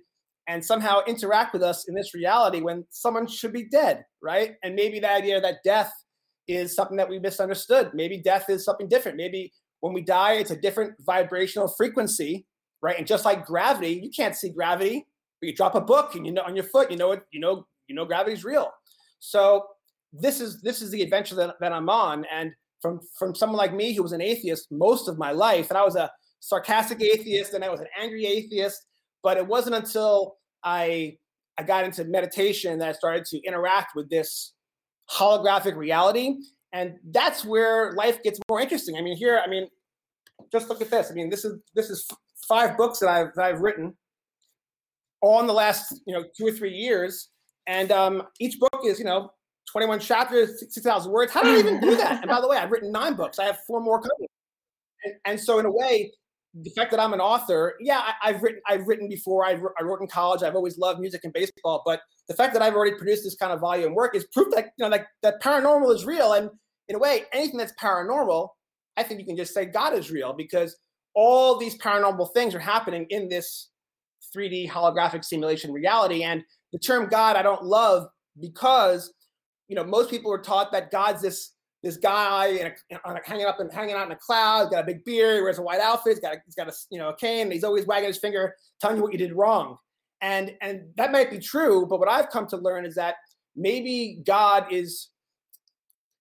and 0.47 0.65
somehow 0.65 1.01
interact 1.05 1.53
with 1.53 1.61
us 1.61 1.87
in 1.87 1.93
this 1.93 2.13
reality 2.15 2.59
when 2.61 2.83
someone 2.89 3.27
should 3.27 3.53
be 3.53 3.69
dead, 3.69 4.03
right? 4.21 4.55
And 4.63 4.75
maybe 4.75 4.99
the 4.99 5.11
idea 5.11 5.39
that 5.39 5.63
death 5.63 5.91
is 6.49 6.75
something 6.75 6.97
that 6.97 7.09
we 7.09 7.19
misunderstood. 7.19 7.91
Maybe 7.93 8.17
death 8.17 8.49
is 8.49 8.65
something 8.65 8.87
different. 8.87 9.17
Maybe 9.17 9.53
when 9.81 9.93
we 9.93 10.01
die, 10.01 10.33
it's 10.33 10.51
a 10.51 10.59
different 10.59 10.93
vibrational 11.05 11.67
frequency, 11.67 12.45
right? 12.81 12.97
And 12.97 13.07
just 13.07 13.25
like 13.25 13.45
gravity, 13.45 13.99
you 14.03 14.09
can't 14.09 14.35
see 14.35 14.49
gravity, 14.49 15.05
but 15.39 15.47
you 15.47 15.55
drop 15.55 15.75
a 15.75 15.81
book 15.81 16.15
and 16.15 16.25
you 16.25 16.31
know 16.31 16.41
on 16.41 16.55
your 16.55 16.65
foot, 16.65 16.91
you 16.91 16.97
know 16.97 17.11
it, 17.11 17.23
you 17.31 17.39
know, 17.39 17.65
you 17.87 17.95
know 17.95 18.05
gravity's 18.05 18.43
real. 18.43 18.71
So 19.19 19.65
this 20.11 20.41
is 20.41 20.61
this 20.61 20.81
is 20.81 20.91
the 20.91 21.01
adventure 21.01 21.35
that, 21.35 21.55
that 21.59 21.71
I'm 21.71 21.89
on. 21.89 22.25
And 22.31 22.51
from 22.81 22.99
from 23.17 23.35
someone 23.35 23.57
like 23.57 23.73
me 23.73 23.93
who 23.93 24.03
was 24.03 24.11
an 24.11 24.21
atheist 24.21 24.67
most 24.71 25.07
of 25.07 25.17
my 25.17 25.31
life, 25.31 25.69
and 25.69 25.77
I 25.77 25.83
was 25.83 25.95
a 25.95 26.11
sarcastic 26.39 27.01
atheist 27.01 27.53
and 27.53 27.63
I 27.63 27.69
was 27.69 27.81
an 27.81 27.87
angry 27.99 28.25
atheist, 28.25 28.85
but 29.23 29.37
it 29.37 29.45
wasn't 29.45 29.75
until 29.75 30.37
I 30.63 31.17
I 31.57 31.63
got 31.63 31.83
into 31.83 32.05
meditation 32.05 32.79
that 32.79 32.89
I 32.89 32.91
started 32.93 33.25
to 33.25 33.41
interact 33.43 33.91
with 33.95 34.09
this 34.09 34.53
holographic 35.11 35.75
reality. 35.75 36.35
And 36.71 36.95
that's 37.11 37.43
where 37.43 37.93
life 37.93 38.21
gets 38.23 38.39
more 38.49 38.61
interesting. 38.61 38.95
I 38.95 39.01
mean, 39.01 39.17
here, 39.17 39.41
I 39.43 39.49
mean, 39.49 39.67
just 40.51 40.69
look 40.69 40.81
at 40.81 40.91
this. 40.91 41.09
I 41.11 41.13
mean, 41.13 41.29
this 41.29 41.43
is 41.45 41.59
this 41.75 41.89
is 41.89 42.07
five 42.47 42.77
books 42.77 42.99
that 42.99 43.09
I've 43.09 43.33
that 43.35 43.45
I've 43.45 43.61
written, 43.61 43.95
all 45.21 45.39
in 45.39 45.47
the 45.47 45.53
last 45.53 45.99
you 46.05 46.13
know 46.13 46.23
two 46.37 46.47
or 46.47 46.51
three 46.51 46.73
years, 46.73 47.29
and 47.67 47.91
um, 47.91 48.23
each 48.39 48.59
book 48.59 48.81
is 48.85 48.99
you 48.99 49.05
know 49.05 49.31
21 49.71 49.99
chapters, 49.99 50.59
6,000 50.59 51.11
words. 51.11 51.31
How 51.31 51.43
do 51.43 51.49
I 51.49 51.59
even 51.59 51.79
do 51.79 51.95
that? 51.97 52.21
And 52.21 52.29
by 52.29 52.41
the 52.41 52.47
way, 52.47 52.57
I've 52.57 52.71
written 52.71 52.91
nine 52.91 53.15
books. 53.15 53.39
I 53.39 53.45
have 53.45 53.59
four 53.67 53.81
more 53.81 54.01
coming. 54.01 54.27
And, 55.03 55.13
and 55.25 55.39
so 55.39 55.59
in 55.59 55.65
a 55.65 55.71
way, 55.71 56.11
the 56.53 56.69
fact 56.71 56.91
that 56.91 56.99
I'm 56.99 57.13
an 57.13 57.21
author, 57.21 57.75
yeah, 57.79 58.11
I, 58.23 58.31
have 58.31 58.41
written 58.41 58.61
I've 58.67 58.87
written 58.87 59.07
before. 59.07 59.45
I, 59.45 59.59
I 59.79 59.83
wrote 59.83 60.01
in 60.01 60.07
college. 60.07 60.41
I've 60.41 60.55
always 60.55 60.77
loved 60.77 60.99
music 60.99 61.21
and 61.23 61.33
baseball, 61.33 61.83
but 61.85 62.01
the 62.27 62.33
fact 62.33 62.53
that 62.53 62.61
I've 62.61 62.73
already 62.73 62.95
produced 62.95 63.23
this 63.23 63.35
kind 63.35 63.51
of 63.51 63.59
volume 63.59 63.93
work 63.93 64.15
is 64.15 64.25
proof 64.33 64.47
that 64.55 64.71
you 64.77 64.83
know 64.83 64.89
like 64.89 65.05
that 65.21 65.41
paranormal 65.41 65.93
is 65.93 66.05
real. 66.05 66.33
And 66.33 66.49
in 66.87 66.95
a 66.95 66.99
way, 66.99 67.23
anything 67.33 67.57
that's 67.57 67.73
paranormal, 67.73 68.49
I 68.97 69.03
think 69.03 69.19
you 69.19 69.25
can 69.25 69.37
just 69.37 69.53
say 69.53 69.65
God 69.65 69.93
is 69.93 70.09
real 70.09 70.33
because 70.33 70.75
all 71.13 71.57
these 71.57 71.77
paranormal 71.77 72.33
things 72.33 72.55
are 72.55 72.59
happening 72.59 73.05
in 73.09 73.29
this 73.29 73.69
3D 74.35 74.69
holographic 74.69 75.23
simulation 75.23 75.71
reality. 75.71 76.23
And 76.23 76.43
the 76.71 76.79
term 76.79 77.09
God 77.09 77.35
I 77.35 77.41
don't 77.43 77.63
love 77.63 78.07
because 78.39 79.13
you 79.67 79.75
know 79.75 79.83
most 79.83 80.09
people 80.09 80.31
are 80.31 80.41
taught 80.41 80.71
that 80.71 80.89
God's 80.89 81.21
this 81.21 81.53
this 81.81 81.97
guy 81.97 82.47
in 82.47 82.67
a, 82.67 82.95
a, 83.05 83.19
hanging 83.25 83.45
up 83.45 83.59
and 83.59 83.71
hanging 83.71 83.95
out 83.95 84.05
in 84.05 84.11
a 84.11 84.17
cloud, 84.17 84.71
got 84.71 84.83
a 84.83 84.85
big 84.85 85.03
beard, 85.05 85.43
wears 85.43 85.59
a 85.59 85.61
white 85.61 85.79
outfit, 85.79 86.13
he's 86.13 86.19
got 86.19 86.35
a, 86.35 86.41
he's 86.45 86.55
got 86.55 86.67
a 86.67 86.73
you 86.89 86.99
know 86.99 87.09
a 87.09 87.15
cane, 87.15 87.49
he's 87.51 87.63
always 87.63 87.85
wagging 87.85 88.07
his 88.07 88.17
finger, 88.17 88.55
telling 88.81 88.97
you 88.97 89.03
what 89.03 89.11
you 89.11 89.17
did 89.17 89.33
wrong. 89.33 89.77
And 90.21 90.53
and 90.61 90.83
that 90.97 91.11
might 91.11 91.31
be 91.31 91.39
true, 91.39 91.85
but 91.85 91.99
what 91.99 92.09
I've 92.09 92.29
come 92.29 92.47
to 92.47 92.57
learn 92.57 92.85
is 92.85 92.95
that 92.95 93.15
maybe 93.55 94.21
God 94.25 94.71
is 94.71 95.09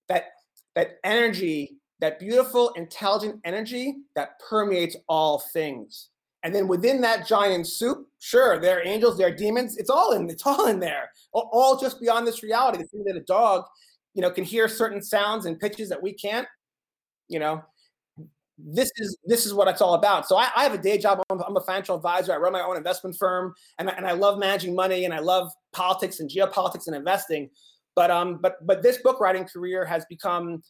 that 0.08 0.26
that 0.74 0.98
energy, 1.02 1.78
that 2.00 2.20
beautiful, 2.20 2.70
intelligent 2.70 3.40
energy 3.44 3.96
that 4.14 4.38
permeates 4.48 4.96
all 5.08 5.42
things. 5.52 6.10
And 6.44 6.54
then 6.54 6.68
within 6.68 7.00
that 7.00 7.26
giant 7.26 7.66
soup, 7.66 8.06
sure, 8.20 8.60
there 8.60 8.78
are 8.78 8.86
angels, 8.86 9.18
there 9.18 9.26
are 9.26 9.34
demons. 9.34 9.76
It's 9.76 9.90
all 9.90 10.12
in. 10.12 10.30
It's 10.30 10.46
all 10.46 10.68
in 10.68 10.78
there. 10.78 11.10
All 11.32 11.76
just 11.80 12.00
beyond 12.00 12.28
this 12.28 12.44
reality. 12.44 12.78
The 12.78 12.84
thing 12.84 13.04
that 13.04 13.16
a 13.16 13.20
dog 13.20 13.64
you 14.18 14.22
know, 14.22 14.32
can 14.32 14.42
hear 14.42 14.66
certain 14.66 15.00
sounds 15.00 15.46
and 15.46 15.60
pitches 15.60 15.88
that 15.90 16.02
we 16.02 16.12
can't, 16.12 16.48
you 17.28 17.38
know, 17.38 17.62
this 18.58 18.90
is 18.96 19.16
this 19.24 19.46
is 19.46 19.54
what 19.54 19.68
it's 19.68 19.80
all 19.80 19.94
about. 19.94 20.26
So 20.26 20.36
I, 20.36 20.48
I 20.56 20.64
have 20.64 20.74
a 20.74 20.78
day 20.78 20.98
job. 20.98 21.22
I'm, 21.30 21.40
I'm, 21.40 21.56
a 21.56 21.60
financial 21.60 21.94
advisor. 21.94 22.32
I 22.32 22.36
run 22.38 22.52
my 22.52 22.60
own 22.60 22.76
investment 22.76 23.14
firm, 23.16 23.54
and, 23.78 23.88
and 23.88 24.04
I 24.04 24.10
love 24.10 24.40
managing 24.40 24.74
money, 24.74 25.04
and 25.04 25.14
I 25.14 25.20
love 25.20 25.52
politics 25.72 26.18
and 26.18 26.28
geopolitics 26.28 26.88
and 26.88 26.96
investing. 26.96 27.48
But 27.94 28.10
um, 28.10 28.40
but 28.42 28.56
but 28.66 28.82
this 28.82 28.96
book 28.96 29.20
writing 29.20 29.44
career 29.44 29.84
has 29.84 30.04
become 30.06 30.64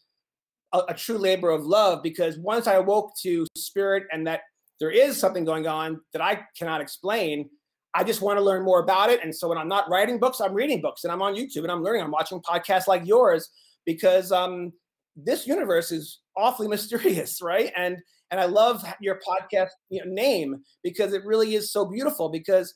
a, 0.75 0.83
a 0.90 0.95
true 0.95 1.17
labor 1.17 1.49
of 1.49 1.64
love 1.64 2.02
because 2.02 2.37
once 2.37 2.67
I 2.67 2.75
awoke 2.75 3.12
to 3.23 3.47
spirit 3.57 4.05
and 4.12 4.26
that 4.26 4.43
there 4.78 4.90
is 4.90 5.17
something 5.17 5.47
going 5.47 5.67
on 5.67 6.02
that 6.12 6.21
I 6.21 6.40
cannot 6.55 6.83
explain, 6.83 7.49
I 7.95 8.04
just 8.04 8.21
want 8.21 8.38
to 8.38 8.45
learn 8.45 8.64
more 8.64 8.80
about 8.80 9.11
it. 9.11 9.21
And 9.23 9.35
so 9.35 9.49
when 9.49 9.59
I'm 9.59 9.68
not 9.68 9.88
writing 9.90 10.18
books, 10.18 10.40
I'm 10.40 10.54
reading 10.54 10.80
books 10.80 11.04
and 11.04 11.12
I'm 11.12 11.23
on 11.23 11.35
YouTube 11.35 11.62
and 11.62 11.73
I'm 11.73 11.83
learning. 11.83 12.02
I'm 12.02 12.11
watching 12.11 12.40
podcasts 12.40 12.87
like 12.87 13.07
yours 13.07 13.49
because 13.87 14.30
um, 14.30 14.73
this 15.16 15.47
universe 15.47 15.90
is 15.90 16.21
awfully 16.37 16.68
mysterious, 16.76 17.40
right? 17.42 17.73
And 17.76 17.99
and 18.30 18.38
I 18.40 18.45
love 18.45 18.85
your 19.00 19.18
podcast 19.26 19.68
you 19.88 20.04
know, 20.04 20.11
name 20.12 20.62
because 20.83 21.14
it 21.14 21.25
really 21.25 21.54
is 21.54 21.73
so 21.73 21.87
beautiful 21.87 22.28
because 22.28 22.75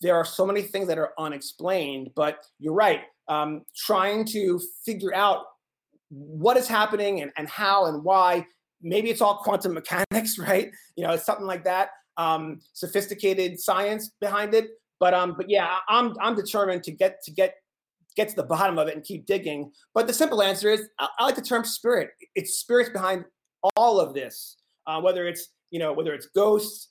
there 0.00 0.14
are 0.14 0.24
so 0.24 0.46
many 0.46 0.62
things 0.62 0.86
that 0.88 0.98
are 0.98 1.12
unexplained. 1.18 2.10
But 2.14 2.44
you're 2.58 2.74
right, 2.74 3.00
um, 3.28 3.62
trying 3.74 4.24
to 4.26 4.60
figure 4.84 5.14
out 5.14 5.44
what 6.10 6.56
is 6.56 6.68
happening 6.68 7.22
and, 7.22 7.32
and 7.36 7.48
how 7.48 7.86
and 7.86 8.04
why. 8.04 8.46
Maybe 8.80 9.10
it's 9.10 9.20
all 9.20 9.38
quantum 9.38 9.74
mechanics, 9.74 10.38
right? 10.38 10.70
You 10.96 11.04
know, 11.04 11.14
it's 11.14 11.24
something 11.24 11.46
like 11.46 11.64
that. 11.64 11.88
Um, 12.18 12.60
sophisticated 12.72 13.58
science 13.60 14.10
behind 14.20 14.52
it. 14.52 14.66
But 15.00 15.14
um, 15.14 15.34
but 15.36 15.48
yeah, 15.48 15.76
I'm 15.88 16.14
I'm 16.20 16.34
determined 16.34 16.82
to 16.84 16.92
get 16.92 17.22
to 17.24 17.30
get 17.30 17.54
get 18.16 18.28
to 18.28 18.36
the 18.36 18.42
bottom 18.42 18.78
of 18.78 18.88
it 18.88 18.96
and 18.96 19.04
keep 19.04 19.26
digging. 19.26 19.70
But 19.94 20.06
the 20.06 20.12
simple 20.12 20.42
answer 20.42 20.68
is 20.70 20.88
I, 20.98 21.08
I 21.18 21.24
like 21.24 21.36
the 21.36 21.42
term 21.42 21.64
spirit. 21.64 22.10
It's 22.34 22.58
spirits 22.58 22.90
behind 22.90 23.24
all 23.76 24.00
of 24.00 24.14
this, 24.14 24.56
uh, 24.86 25.00
whether 25.00 25.26
it's 25.26 25.48
you 25.70 25.78
know 25.78 25.92
whether 25.92 26.12
it's 26.12 26.26
ghosts, 26.34 26.88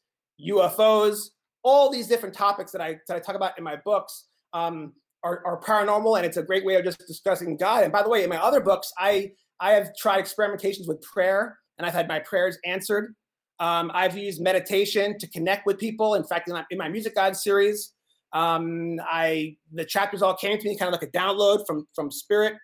UFOs, 0.49 1.29
all 1.63 1.91
these 1.91 2.07
different 2.07 2.33
topics 2.33 2.71
that 2.71 2.81
I 2.81 2.97
that 3.07 3.17
I 3.17 3.19
talk 3.19 3.35
about 3.35 3.57
in 3.57 3.63
my 3.63 3.75
books 3.83 4.27
um, 4.53 4.93
are, 5.23 5.41
are 5.45 5.59
paranormal, 5.59 6.17
and 6.17 6.25
it's 6.25 6.37
a 6.37 6.43
great 6.43 6.65
way 6.65 6.75
of 6.75 6.85
just 6.85 6.99
discussing 7.07 7.57
God. 7.57 7.83
And 7.83 7.91
by 7.91 8.03
the 8.03 8.09
way, 8.09 8.23
in 8.23 8.29
my 8.29 8.41
other 8.41 8.61
books, 8.61 8.91
I 8.97 9.31
I 9.59 9.71
have 9.71 9.95
tried 9.97 10.23
experimentations 10.23 10.87
with 10.87 11.01
prayer, 11.01 11.57
and 11.77 11.85
I've 11.85 11.93
had 11.93 12.07
my 12.07 12.19
prayers 12.19 12.57
answered. 12.65 13.13
Um, 13.59 13.91
I've 13.93 14.17
used 14.17 14.41
meditation 14.41 15.17
to 15.19 15.27
connect 15.27 15.65
with 15.65 15.79
people. 15.79 16.15
In 16.15 16.23
fact, 16.23 16.47
in 16.47 16.53
my, 16.53 16.65
in 16.69 16.77
my 16.77 16.89
Music 16.89 17.15
God 17.15 17.35
series, 17.35 17.93
um, 18.33 18.99
I 19.03 19.55
the 19.73 19.85
chapters 19.85 20.21
all 20.21 20.35
came 20.35 20.57
to 20.57 20.67
me 20.67 20.77
kind 20.77 20.93
of 20.93 20.99
like 20.99 21.09
a 21.09 21.11
download 21.11 21.65
from 21.65 21.87
from 21.93 22.11
Spirit. 22.11 22.55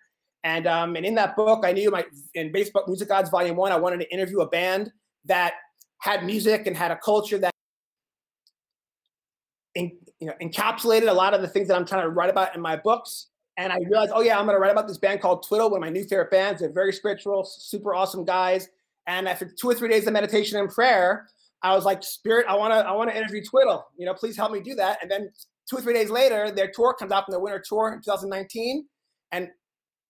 And 0.44 0.66
um, 0.66 0.94
and 0.94 1.06
in 1.06 1.14
that 1.14 1.36
book, 1.36 1.64
I 1.64 1.72
knew 1.72 1.90
my 1.90 2.04
in 2.34 2.52
Baseball 2.52 2.84
Music 2.86 3.08
Gods 3.08 3.30
Volume 3.30 3.56
One, 3.56 3.72
I 3.72 3.76
wanted 3.76 4.00
to 4.00 4.12
interview 4.12 4.40
a 4.40 4.48
band 4.48 4.92
that 5.24 5.54
had 5.98 6.24
music 6.24 6.66
and 6.66 6.76
had 6.76 6.90
a 6.90 6.96
culture 6.96 7.38
that 7.38 7.50
in, 9.74 9.96
you 10.20 10.26
know 10.26 10.34
encapsulated 10.42 11.08
a 11.08 11.12
lot 11.12 11.32
of 11.32 11.40
the 11.40 11.48
things 11.48 11.68
that 11.68 11.76
I'm 11.76 11.86
trying 11.86 12.02
to 12.02 12.10
write 12.10 12.30
about 12.30 12.54
in 12.54 12.60
my 12.60 12.76
books. 12.76 13.28
And 13.56 13.72
I 13.72 13.78
realized, 13.78 14.12
oh 14.14 14.20
yeah, 14.20 14.38
I'm 14.38 14.46
going 14.46 14.56
to 14.56 14.60
write 14.60 14.72
about 14.72 14.88
this 14.88 14.98
band 14.98 15.20
called 15.20 15.46
Twiddle, 15.46 15.70
one 15.70 15.78
of 15.78 15.80
my 15.80 15.88
new 15.88 16.04
favorite 16.04 16.30
bands. 16.30 16.60
They're 16.60 16.72
very 16.72 16.92
spiritual, 16.92 17.44
super 17.44 17.94
awesome 17.94 18.24
guys. 18.24 18.68
And 19.06 19.28
after 19.28 19.46
two 19.46 19.68
or 19.68 19.74
three 19.74 19.88
days 19.88 20.06
of 20.06 20.12
meditation 20.12 20.58
and 20.58 20.68
prayer, 20.68 21.28
I 21.62 21.74
was 21.74 21.84
like, 21.84 22.02
Spirit, 22.02 22.46
I 22.48 22.54
want 22.56 22.72
to, 22.72 22.78
I 22.78 22.92
want 22.92 23.10
to 23.10 23.16
interview 23.16 23.42
Twiddle. 23.42 23.86
You 23.96 24.06
know, 24.06 24.14
please 24.14 24.36
help 24.36 24.52
me 24.52 24.60
do 24.60 24.74
that. 24.74 24.98
And 25.02 25.10
then 25.10 25.30
two 25.68 25.76
or 25.76 25.80
three 25.80 25.94
days 25.94 26.10
later, 26.10 26.50
their 26.50 26.70
tour 26.70 26.94
comes 26.94 27.12
out 27.12 27.24
from 27.24 27.32
their 27.32 27.40
winter 27.40 27.62
tour 27.66 27.92
in 27.92 28.00
2019, 28.00 28.86
and 29.32 29.48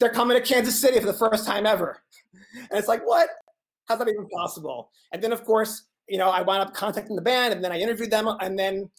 they're 0.00 0.10
coming 0.10 0.36
to 0.36 0.42
Kansas 0.42 0.80
City 0.80 0.98
for 0.98 1.06
the 1.06 1.12
first 1.12 1.46
time 1.46 1.66
ever. 1.66 2.02
And 2.56 2.78
it's 2.78 2.88
like, 2.88 3.02
what? 3.04 3.28
How's 3.86 3.98
that 3.98 4.08
even 4.08 4.28
possible? 4.28 4.90
And 5.12 5.22
then, 5.22 5.32
of 5.32 5.44
course, 5.44 5.86
you 6.08 6.18
know, 6.18 6.30
I 6.30 6.42
wound 6.42 6.62
up 6.62 6.74
contacting 6.74 7.16
the 7.16 7.22
band, 7.22 7.52
and 7.52 7.64
then 7.64 7.72
I 7.72 7.78
interviewed 7.78 8.10
them, 8.10 8.28
and 8.40 8.58
then, 8.58 8.90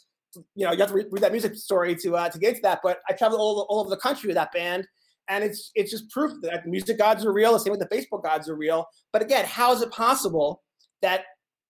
you 0.55 0.65
know, 0.65 0.71
you 0.71 0.79
have 0.79 0.89
to 0.89 0.93
read, 0.93 1.07
read 1.09 1.23
that 1.23 1.31
music 1.31 1.55
story 1.55 1.95
to 1.95 2.15
uh, 2.15 2.29
to 2.29 2.39
get 2.39 2.55
to 2.55 2.61
that. 2.63 2.79
But 2.83 2.99
I 3.09 3.13
traveled 3.13 3.39
all, 3.39 3.65
all 3.69 3.79
over 3.79 3.89
the 3.89 3.97
country 3.97 4.27
with 4.27 4.35
that 4.35 4.51
band, 4.51 4.87
and 5.29 5.43
it's 5.43 5.71
it's 5.75 5.91
just 5.91 6.09
proof 6.11 6.33
that 6.43 6.67
music 6.67 6.97
gods 6.97 7.25
are 7.25 7.33
real. 7.33 7.53
The 7.53 7.59
same 7.59 7.71
with 7.71 7.79
the 7.79 7.87
baseball 7.89 8.19
gods 8.19 8.49
are 8.49 8.55
real. 8.55 8.85
But 9.11 9.21
again, 9.21 9.45
how 9.45 9.73
is 9.73 9.81
it 9.81 9.91
possible 9.91 10.63
that 11.01 11.21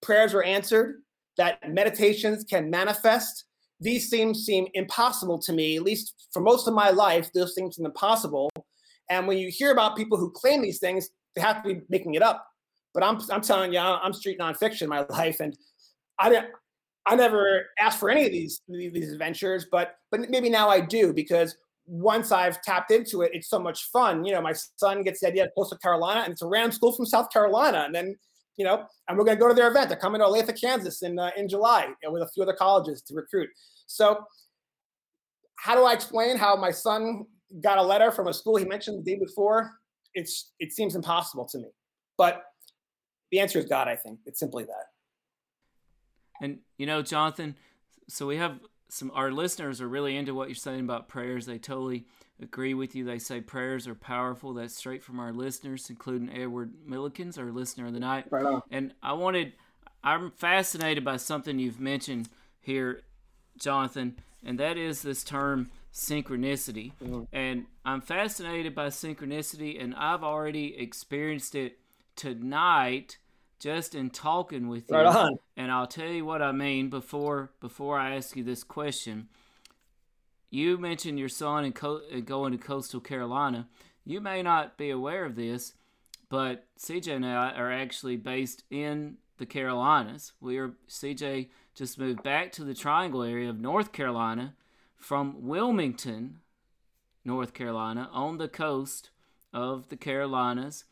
prayers 0.01 0.33
are 0.33 0.43
answered, 0.43 1.01
that 1.37 1.59
meditations 1.67 2.43
can 2.43 2.69
manifest, 2.69 3.45
these 3.79 4.09
things 4.09 4.45
seem 4.45 4.67
impossible 4.73 5.37
to 5.39 5.51
me, 5.51 5.75
at 5.75 5.83
least 5.83 6.27
for 6.31 6.41
most 6.41 6.67
of 6.67 6.73
my 6.73 6.89
life, 6.89 7.29
those 7.33 7.53
things 7.53 7.75
seem 7.75 7.85
impossible. 7.85 8.49
And 9.09 9.27
when 9.27 9.37
you 9.37 9.49
hear 9.51 9.71
about 9.71 9.97
people 9.97 10.17
who 10.17 10.31
claim 10.31 10.61
these 10.61 10.79
things, 10.79 11.09
they 11.35 11.41
have 11.41 11.61
to 11.63 11.75
be 11.75 11.81
making 11.89 12.15
it 12.15 12.21
up. 12.21 12.45
But 12.93 13.03
I'm, 13.03 13.19
I'm 13.29 13.41
telling 13.41 13.73
you, 13.73 13.79
I'm 13.79 14.13
street 14.13 14.39
nonfiction 14.39 14.87
my 14.87 15.05
life, 15.09 15.41
and 15.41 15.57
I 16.17 16.29
didn't, 16.29 16.47
I 17.05 17.15
never 17.15 17.65
asked 17.79 17.99
for 17.99 18.09
any 18.09 18.25
of 18.25 18.31
these 18.31 18.61
these 18.67 19.11
adventures, 19.11 19.67
but 19.69 19.97
but 20.09 20.29
maybe 20.29 20.49
now 20.49 20.69
I 20.69 20.79
do 20.79 21.13
because 21.13 21.55
once 21.87 22.31
I've 22.31 22.61
tapped 22.61 22.91
into 22.91 23.21
it, 23.21 23.31
it's 23.33 23.49
so 23.49 23.59
much 23.59 23.85
fun. 23.91 24.25
You 24.25 24.33
know, 24.33 24.41
my 24.41 24.53
son 24.77 25.03
gets 25.03 25.19
the 25.19 25.27
idea 25.27 25.45
of 25.45 25.51
Coastal 25.55 25.77
Carolina, 25.77 26.21
and 26.21 26.31
it's 26.31 26.41
a 26.41 26.47
random 26.47 26.71
school 26.71 26.93
from 26.93 27.05
South 27.05 27.31
Carolina, 27.31 27.83
and 27.85 27.93
then 27.93 28.15
you 28.57 28.63
know, 28.63 28.85
and 29.07 29.17
we're 29.17 29.25
going 29.25 29.37
to 29.37 29.41
go 29.41 29.49
to 29.49 29.53
their 29.53 29.69
event. 29.69 29.89
They're 29.89 29.97
coming 29.97 30.21
to 30.21 30.27
Olathe, 30.27 30.59
Kansas 30.59 31.01
in 31.01 31.19
uh, 31.19 31.31
in 31.37 31.47
July 31.47 31.87
you 31.87 31.95
know, 32.03 32.11
with 32.11 32.23
a 32.23 32.27
few 32.27 32.43
other 32.43 32.53
colleges 32.53 33.01
to 33.03 33.13
recruit. 33.13 33.49
So, 33.87 34.23
how 35.57 35.75
do 35.75 35.83
I 35.83 35.93
explain 35.93 36.37
how 36.37 36.55
my 36.55 36.71
son 36.71 37.25
got 37.61 37.77
a 37.77 37.83
letter 37.83 38.11
from 38.11 38.27
a 38.27 38.33
school 38.33 38.55
he 38.55 38.65
mentioned 38.65 39.05
the 39.05 39.11
day 39.11 39.19
before? 39.19 39.71
It's 40.13 40.53
it 40.59 40.71
seems 40.71 40.95
impossible 40.95 41.45
to 41.51 41.59
me, 41.59 41.67
but 42.17 42.43
the 43.31 43.39
answer 43.39 43.59
is 43.59 43.65
God. 43.65 43.87
I 43.87 43.95
think 43.95 44.19
it's 44.25 44.39
simply 44.39 44.63
that. 44.63 44.85
And 46.41 46.59
you 46.77 46.85
know, 46.85 47.01
Jonathan, 47.01 47.55
so 48.07 48.25
we 48.25 48.37
have 48.37 48.59
some 48.89 49.11
our 49.13 49.31
listeners 49.31 49.81
are 49.81 49.87
really 49.87 50.15
into 50.15 50.33
what 50.33 50.47
you're 50.47 50.55
saying 50.55 50.81
about 50.81 51.07
prayers. 51.07 51.45
They 51.45 51.57
totally 51.57 52.05
agree 52.41 52.73
with 52.73 52.95
you. 52.95 53.03
They 53.03 53.19
say 53.19 53.41
prayers 53.41 53.87
are 53.87 53.95
powerful. 53.95 54.53
That's 54.53 54.75
straight 54.75 55.03
from 55.03 55.19
our 55.19 55.33
listeners, 55.33 55.89
including 55.89 56.29
Edward 56.29 56.73
Millikins, 56.87 57.39
our 57.39 57.51
listener 57.51 57.87
of 57.87 57.93
the 57.93 57.99
night. 57.99 58.25
Right 58.29 58.45
on. 58.45 58.61
And 58.69 58.93
I 59.01 59.13
wanted, 59.13 59.53
I'm 60.03 60.31
fascinated 60.31 61.03
by 61.03 61.17
something 61.17 61.59
you've 61.59 61.79
mentioned 61.79 62.29
here, 62.61 63.01
Jonathan, 63.57 64.17
and 64.43 64.59
that 64.59 64.77
is 64.77 65.01
this 65.01 65.23
term 65.23 65.71
synchronicity. 65.93 66.91
Mm-hmm. 67.01 67.23
And 67.31 67.65
I'm 67.85 68.01
fascinated 68.01 68.75
by 68.75 68.87
synchronicity, 68.87 69.81
and 69.81 69.95
I've 69.95 70.23
already 70.23 70.77
experienced 70.77 71.55
it 71.55 71.79
tonight 72.15 73.17
just 73.65 73.95
in 73.95 74.11
talking 74.11 74.67
with 74.67 74.91
you. 74.91 74.95
Right 74.95 75.07
on. 75.07 75.39
And 75.57 75.71
I'll 75.71 75.87
tell 75.87 76.07
you 76.07 76.23
what 76.23 76.43
I 76.43 76.51
mean 76.51 76.91
before 76.91 77.49
before 77.59 77.97
I 77.97 78.15
ask 78.15 78.35
you 78.35 78.43
this 78.43 78.63
question 78.63 79.27
you 80.51 80.77
mentioned 80.77 81.17
your 81.17 81.29
son 81.29 81.65
and 81.65 81.73
co- 81.73 82.01
uh, 82.15 82.19
going 82.19 82.51
to 82.51 82.59
coastal 82.59 82.99
Carolina. 82.99 83.67
You 84.05 84.21
may 84.21 84.43
not 84.43 84.77
be 84.77 84.91
aware 84.91 85.25
of 85.25 85.35
this, 85.35 85.73
but 86.29 86.67
CJ 86.79 87.15
and 87.15 87.25
I 87.25 87.49
are 87.51 87.71
actually 87.71 88.17
based 88.17 88.63
in 88.69 89.17
the 89.39 89.47
Carolinas. 89.47 90.33
We 90.39 90.59
are 90.59 90.75
CJ 90.87 91.49
just 91.73 91.97
moved 91.97 92.21
back 92.21 92.51
to 92.53 92.63
the 92.63 92.75
Triangle 92.75 93.23
area 93.23 93.49
of 93.49 93.59
North 93.59 93.91
Carolina 93.91 94.53
from 94.95 95.41
Wilmington, 95.41 96.39
North 97.25 97.55
Carolina, 97.55 98.09
on 98.13 98.37
the 98.37 98.47
coast 98.47 99.09
of 99.51 99.89
the 99.89 99.97
Carolinas, 99.97 100.85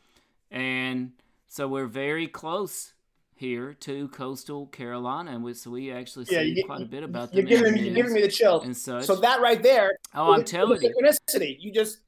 and 0.50 1.12
so 1.54 1.68
we're 1.68 1.86
very 1.86 2.26
close 2.26 2.94
here 3.36 3.74
to 3.74 4.08
coastal 4.08 4.66
Carolina, 4.66 5.30
and 5.30 5.44
we, 5.44 5.54
so 5.54 5.70
we 5.70 5.92
actually 5.92 6.24
see 6.24 6.60
quite 6.66 6.82
a 6.82 6.84
bit 6.84 7.04
about 7.04 7.30
them. 7.30 7.46
You're 7.46 7.60
giving, 7.60 7.76
you're 7.76 7.94
giving 7.94 8.12
me 8.12 8.22
the 8.22 8.28
chill. 8.28 8.62
And 8.62 8.76
such. 8.76 9.04
So 9.04 9.14
that 9.20 9.40
right 9.40 9.62
there. 9.62 9.92
Oh, 10.16 10.32
I'm 10.32 10.42
telling 10.42 10.82
you, 10.82 10.92
synchronicity. 10.92 11.56
You 11.60 11.70
just 11.70 11.98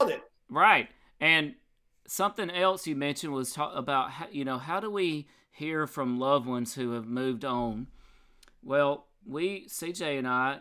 it. 0.00 0.20
Right, 0.50 0.88
and 1.20 1.54
something 2.08 2.50
else 2.50 2.88
you 2.88 2.96
mentioned 2.96 3.32
was 3.32 3.52
talk 3.52 3.72
about 3.76 4.10
how, 4.10 4.26
you 4.32 4.44
know 4.44 4.58
how 4.58 4.80
do 4.80 4.90
we 4.90 5.28
hear 5.52 5.86
from 5.86 6.18
loved 6.18 6.48
ones 6.48 6.74
who 6.74 6.90
have 6.94 7.06
moved 7.06 7.44
on? 7.44 7.86
Well, 8.64 9.06
we 9.24 9.68
CJ 9.68 10.18
and 10.18 10.26
I, 10.26 10.58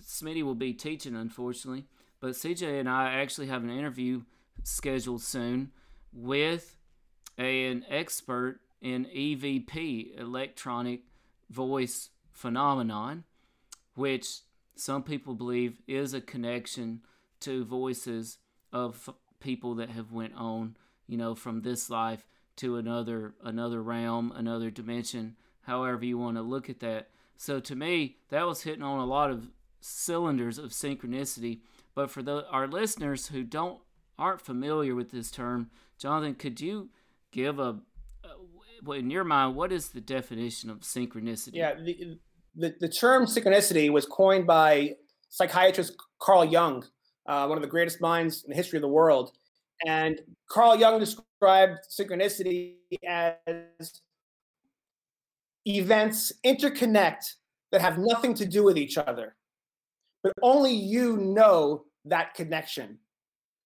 Smitty 0.00 0.44
will 0.44 0.54
be 0.54 0.74
teaching 0.74 1.16
unfortunately, 1.16 1.86
but 2.20 2.34
CJ 2.34 2.78
and 2.78 2.88
I 2.88 3.14
actually 3.14 3.48
have 3.48 3.64
an 3.64 3.70
interview 3.70 4.22
scheduled 4.62 5.22
soon 5.22 5.72
with 6.12 6.76
an 7.38 7.84
expert 7.88 8.60
in 8.80 9.06
EVP, 9.06 10.18
electronic 10.18 11.02
voice 11.50 12.10
phenomenon, 12.30 13.24
which 13.94 14.40
some 14.74 15.02
people 15.02 15.34
believe 15.34 15.80
is 15.86 16.14
a 16.14 16.20
connection 16.20 17.00
to 17.40 17.64
voices 17.64 18.38
of 18.72 19.10
people 19.40 19.74
that 19.74 19.90
have 19.90 20.12
went 20.12 20.34
on, 20.34 20.76
you 21.06 21.16
know, 21.16 21.34
from 21.34 21.62
this 21.62 21.90
life 21.90 22.26
to 22.56 22.76
another 22.76 23.34
another 23.42 23.82
realm, 23.82 24.32
another 24.34 24.70
dimension, 24.70 25.36
however 25.62 26.04
you 26.04 26.18
want 26.18 26.36
to 26.36 26.42
look 26.42 26.68
at 26.68 26.80
that. 26.80 27.08
So 27.36 27.60
to 27.60 27.74
me, 27.74 28.16
that 28.30 28.46
was 28.46 28.62
hitting 28.62 28.82
on 28.82 28.98
a 28.98 29.06
lot 29.06 29.30
of 29.30 29.50
cylinders 29.80 30.58
of 30.58 30.70
synchronicity. 30.70 31.60
But 31.94 32.10
for 32.10 32.22
the, 32.22 32.46
our 32.48 32.66
listeners 32.66 33.28
who 33.28 33.42
don't 33.42 33.80
aren't 34.18 34.40
familiar 34.40 34.94
with 34.94 35.10
this 35.10 35.30
term, 35.30 35.70
Jonathan, 35.98 36.34
could 36.34 36.60
you 36.60 36.90
give 37.32 37.58
a 37.58 37.80
in 38.90 39.10
your 39.10 39.24
mind, 39.24 39.54
what 39.54 39.72
is 39.72 39.90
the 39.90 40.00
definition 40.00 40.68
of 40.70 40.80
synchronicity? 40.80 41.54
Yeah, 41.54 41.74
the, 41.74 42.18
the, 42.56 42.74
the 42.80 42.88
term 42.88 43.26
synchronicity 43.26 43.90
was 43.90 44.06
coined 44.06 44.46
by 44.46 44.96
psychiatrist 45.28 45.96
Carl 46.18 46.44
Jung, 46.44 46.84
uh, 47.26 47.46
one 47.46 47.56
of 47.56 47.62
the 47.62 47.68
greatest 47.68 48.00
minds 48.00 48.42
in 48.44 48.50
the 48.50 48.56
history 48.56 48.76
of 48.76 48.82
the 48.82 48.88
world. 48.88 49.32
And 49.86 50.20
Carl 50.48 50.76
Jung 50.76 50.98
described 50.98 51.78
synchronicity 51.90 52.74
as 53.08 53.34
events 55.66 56.32
interconnect 56.44 57.34
that 57.70 57.80
have 57.80 57.98
nothing 57.98 58.34
to 58.34 58.46
do 58.46 58.64
with 58.64 58.76
each 58.76 58.98
other, 58.98 59.36
but 60.22 60.32
only 60.42 60.72
you 60.72 61.16
know 61.16 61.84
that 62.04 62.34
connection. 62.34 62.98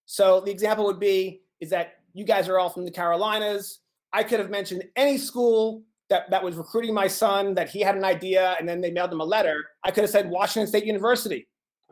So 0.05 0.41
the 0.41 0.51
example 0.51 0.85
would 0.85 1.01
be 1.01 1.43
is 1.61 1.71
that 1.71 1.96
you 2.17 2.25
guys 2.25 2.49
are 2.49 2.59
all 2.59 2.71
from 2.71 2.87
the 2.87 2.91
Carolinas. 2.91 3.81
I 4.11 4.23
could 4.23 4.41
have 4.41 4.49
mentioned 4.49 4.85
any 4.97 5.19
school 5.19 5.83
that, 6.09 6.31
that 6.31 6.43
was 6.43 6.57
recruiting 6.57 6.95
my 6.95 7.09
son 7.09 7.55
that 7.57 7.69
he 7.69 7.81
had 7.81 7.95
an 7.95 8.05
idea 8.05 8.57
and 8.59 8.67
then 8.67 8.81
they 8.81 8.91
mailed 8.91 9.13
him 9.13 9.21
a 9.21 9.25
letter. 9.25 9.63
I 9.85 9.91
could 9.91 10.03
have 10.03 10.11
said 10.11 10.31
Washington 10.31 10.67
State 10.67 10.87
University, 10.87 11.47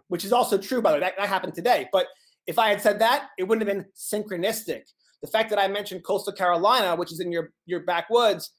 which 0.08 0.24
is 0.24 0.32
also 0.32 0.56
true, 0.56 0.80
by 0.80 0.92
the 0.92 0.96
way. 0.96 1.00
That, 1.00 1.12
that 1.18 1.28
happened 1.28 1.52
today. 1.52 1.90
But 1.92 2.06
if 2.46 2.58
I 2.58 2.70
had 2.70 2.80
said 2.80 2.98
that, 3.00 3.28
it 3.36 3.44
wouldn't 3.44 3.68
have 3.68 3.76
been 3.76 3.86
synchronistic. 3.94 4.84
The 5.20 5.28
fact 5.28 5.50
that 5.50 5.58
I 5.58 5.68
mentioned 5.68 6.04
coastal 6.04 6.32
Carolina, 6.32 6.96
which 6.96 7.12
is 7.12 7.20
in 7.20 7.30
your, 7.30 7.52
your 7.66 7.80
backwoods, 7.80 8.50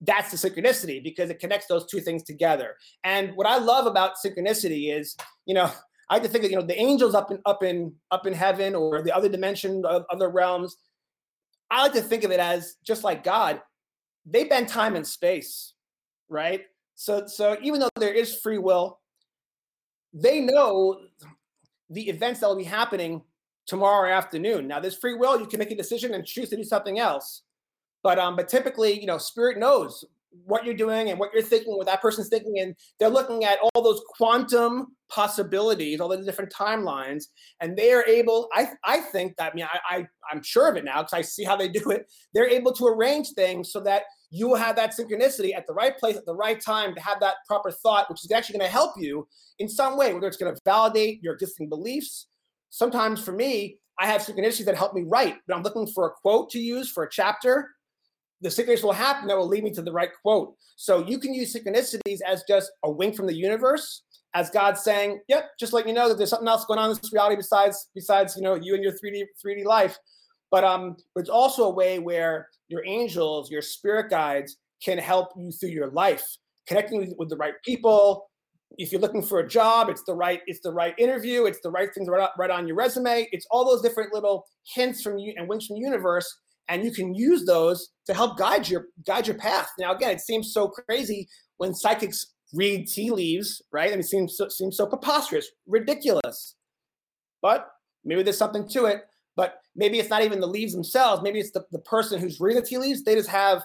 that's 0.00 0.30
the 0.30 0.48
synchronicity 0.48 1.02
because 1.02 1.28
it 1.28 1.40
connects 1.40 1.66
those 1.66 1.86
two 1.86 2.00
things 2.00 2.22
together. 2.22 2.76
And 3.02 3.34
what 3.34 3.48
I 3.48 3.58
love 3.58 3.86
about 3.86 4.12
synchronicity 4.24 4.96
is, 4.96 5.16
you 5.44 5.54
know, 5.54 5.72
I 6.08 6.14
like 6.14 6.22
to 6.24 6.28
think 6.28 6.44
of 6.44 6.50
you 6.50 6.56
know 6.56 6.62
the 6.62 6.78
angels 6.78 7.14
up 7.14 7.30
in 7.30 7.38
up 7.46 7.62
in 7.62 7.94
up 8.10 8.26
in 8.26 8.32
heaven 8.32 8.74
or 8.74 9.02
the 9.02 9.14
other 9.14 9.28
dimension 9.28 9.84
of 9.84 10.04
other 10.10 10.28
realms. 10.28 10.76
I 11.74 11.82
like 11.82 11.92
to 11.94 12.00
think 12.00 12.22
of 12.22 12.30
it 12.30 12.38
as 12.38 12.76
just 12.84 13.02
like 13.02 13.24
God, 13.24 13.60
they 14.24 14.44
bend 14.44 14.68
time 14.68 14.94
and 14.94 15.04
space, 15.04 15.72
right? 16.28 16.62
So 16.94 17.26
so 17.26 17.56
even 17.62 17.80
though 17.80 17.88
there 17.96 18.14
is 18.14 18.38
free 18.38 18.58
will, 18.58 19.00
they 20.12 20.40
know 20.40 21.00
the 21.90 22.08
events 22.08 22.38
that 22.40 22.46
will 22.46 22.56
be 22.56 22.62
happening 22.62 23.22
tomorrow 23.66 24.08
afternoon. 24.12 24.68
Now 24.68 24.78
there's 24.78 24.96
free 24.96 25.14
will, 25.14 25.40
you 25.40 25.46
can 25.46 25.58
make 25.58 25.72
a 25.72 25.76
decision 25.76 26.14
and 26.14 26.24
choose 26.24 26.48
to 26.50 26.56
do 26.56 26.62
something 26.62 27.00
else. 27.00 27.42
But 28.04 28.20
um, 28.20 28.36
but 28.36 28.48
typically, 28.48 29.00
you 29.00 29.06
know, 29.06 29.18
spirit 29.18 29.58
knows 29.58 30.04
what 30.44 30.64
you're 30.64 30.74
doing 30.74 31.10
and 31.10 31.18
what 31.18 31.30
you're 31.32 31.42
thinking, 31.42 31.76
what 31.76 31.86
that 31.86 32.02
person's 32.02 32.28
thinking, 32.28 32.58
and 32.58 32.74
they're 32.98 33.08
looking 33.08 33.44
at 33.44 33.58
all 33.60 33.82
those 33.82 34.02
quantum 34.16 34.88
possibilities, 35.08 36.00
all 36.00 36.08
the 36.08 36.22
different 36.22 36.52
timelines, 36.52 37.24
and 37.60 37.76
they 37.76 37.92
are 37.92 38.04
able. 38.06 38.48
I 38.52 38.68
I 38.84 39.00
think 39.00 39.36
that 39.36 39.52
I 39.52 39.54
mean 39.54 39.66
I, 39.66 39.96
I 39.96 40.06
I'm 40.30 40.42
sure 40.42 40.68
of 40.68 40.76
it 40.76 40.84
now 40.84 41.02
because 41.02 41.12
I 41.12 41.22
see 41.22 41.44
how 41.44 41.56
they 41.56 41.68
do 41.68 41.90
it. 41.90 42.10
They're 42.32 42.48
able 42.48 42.72
to 42.74 42.86
arrange 42.86 43.30
things 43.30 43.72
so 43.72 43.80
that 43.80 44.02
you 44.30 44.48
will 44.48 44.56
have 44.56 44.76
that 44.76 44.96
synchronicity 44.96 45.54
at 45.56 45.66
the 45.66 45.74
right 45.74 45.96
place 45.96 46.16
at 46.16 46.26
the 46.26 46.34
right 46.34 46.60
time 46.60 46.94
to 46.94 47.00
have 47.00 47.20
that 47.20 47.36
proper 47.46 47.70
thought, 47.70 48.10
which 48.10 48.24
is 48.24 48.32
actually 48.32 48.58
going 48.58 48.68
to 48.68 48.72
help 48.72 48.94
you 48.96 49.28
in 49.58 49.68
some 49.68 49.96
way, 49.96 50.12
whether 50.12 50.26
it's 50.26 50.36
going 50.36 50.52
to 50.52 50.60
validate 50.64 51.22
your 51.22 51.34
existing 51.34 51.68
beliefs. 51.68 52.26
Sometimes 52.70 53.22
for 53.22 53.32
me, 53.32 53.78
I 54.00 54.06
have 54.06 54.22
synchronicities 54.22 54.64
that 54.64 54.76
help 54.76 54.92
me 54.92 55.04
write, 55.06 55.36
but 55.46 55.56
I'm 55.56 55.62
looking 55.62 55.86
for 55.86 56.08
a 56.08 56.10
quote 56.10 56.50
to 56.50 56.58
use 56.58 56.90
for 56.90 57.04
a 57.04 57.10
chapter 57.10 57.70
the 58.40 58.48
synchronicities 58.48 58.82
will 58.82 58.92
happen 58.92 59.28
that 59.28 59.36
will 59.36 59.48
lead 59.48 59.64
me 59.64 59.70
to 59.72 59.82
the 59.82 59.92
right 59.92 60.10
quote. 60.22 60.54
So 60.76 61.06
you 61.06 61.18
can 61.18 61.32
use 61.32 61.54
synchronicities 61.54 62.18
as 62.26 62.44
just 62.48 62.70
a 62.84 62.90
wink 62.90 63.16
from 63.16 63.26
the 63.26 63.34
universe, 63.34 64.02
as 64.34 64.50
God 64.50 64.76
saying, 64.76 65.20
"Yep, 65.28 65.52
just 65.58 65.72
let 65.72 65.86
you 65.86 65.94
know 65.94 66.08
that 66.08 66.18
there's 66.18 66.30
something 66.30 66.48
else 66.48 66.64
going 66.64 66.78
on 66.78 66.90
in 66.90 66.96
this 67.00 67.12
reality 67.12 67.36
besides 67.36 67.88
besides 67.94 68.36
you 68.36 68.42
know 68.42 68.54
you 68.54 68.74
and 68.74 68.82
your 68.82 68.92
3D 68.92 69.24
3D 69.44 69.64
life." 69.64 69.98
But 70.50 70.64
um, 70.64 70.96
but 71.14 71.22
it's 71.22 71.30
also 71.30 71.64
a 71.64 71.70
way 71.70 71.98
where 71.98 72.48
your 72.68 72.84
angels, 72.86 73.50
your 73.50 73.62
spirit 73.62 74.10
guides, 74.10 74.56
can 74.84 74.98
help 74.98 75.30
you 75.36 75.50
through 75.50 75.70
your 75.70 75.90
life, 75.90 76.24
connecting 76.66 76.98
with, 76.98 77.14
with 77.18 77.28
the 77.28 77.36
right 77.36 77.54
people. 77.64 78.30
If 78.76 78.90
you're 78.90 79.00
looking 79.00 79.22
for 79.22 79.38
a 79.38 79.48
job, 79.48 79.88
it's 79.88 80.02
the 80.02 80.14
right 80.14 80.42
it's 80.46 80.60
the 80.60 80.72
right 80.72 80.94
interview, 80.98 81.44
it's 81.44 81.60
the 81.62 81.70
right 81.70 81.88
things 81.94 82.08
right, 82.08 82.28
right 82.36 82.50
on 82.50 82.66
your 82.66 82.76
resume. 82.76 83.28
It's 83.32 83.46
all 83.50 83.64
those 83.64 83.82
different 83.82 84.12
little 84.12 84.44
hints 84.74 85.02
from 85.02 85.18
you 85.18 85.32
and 85.36 85.48
winks 85.48 85.66
from 85.66 85.76
the 85.76 85.82
universe 85.82 86.26
and 86.68 86.84
you 86.84 86.90
can 86.90 87.14
use 87.14 87.44
those 87.44 87.90
to 88.06 88.14
help 88.14 88.38
guide 88.38 88.68
your 88.68 88.86
guide 89.06 89.26
your 89.26 89.36
path. 89.36 89.68
Now, 89.78 89.94
again, 89.94 90.10
it 90.10 90.20
seems 90.20 90.52
so 90.52 90.68
crazy 90.68 91.28
when 91.58 91.74
psychics 91.74 92.34
read 92.52 92.86
tea 92.86 93.10
leaves, 93.10 93.62
right? 93.72 93.90
And 93.90 94.00
it 94.00 94.04
seems 94.06 94.36
so, 94.36 94.48
seems 94.48 94.76
so 94.76 94.86
preposterous, 94.86 95.50
ridiculous. 95.66 96.54
But 97.42 97.68
maybe 98.04 98.22
there's 98.22 98.38
something 98.38 98.68
to 98.68 98.86
it. 98.86 99.02
But 99.36 99.60
maybe 99.74 99.98
it's 99.98 100.10
not 100.10 100.22
even 100.22 100.40
the 100.40 100.46
leaves 100.46 100.72
themselves. 100.72 101.22
Maybe 101.22 101.40
it's 101.40 101.50
the, 101.50 101.64
the 101.72 101.80
person 101.80 102.20
who's 102.20 102.40
reading 102.40 102.62
the 102.62 102.66
tea 102.66 102.78
leaves. 102.78 103.02
They 103.02 103.16
just 103.16 103.28
have, 103.28 103.64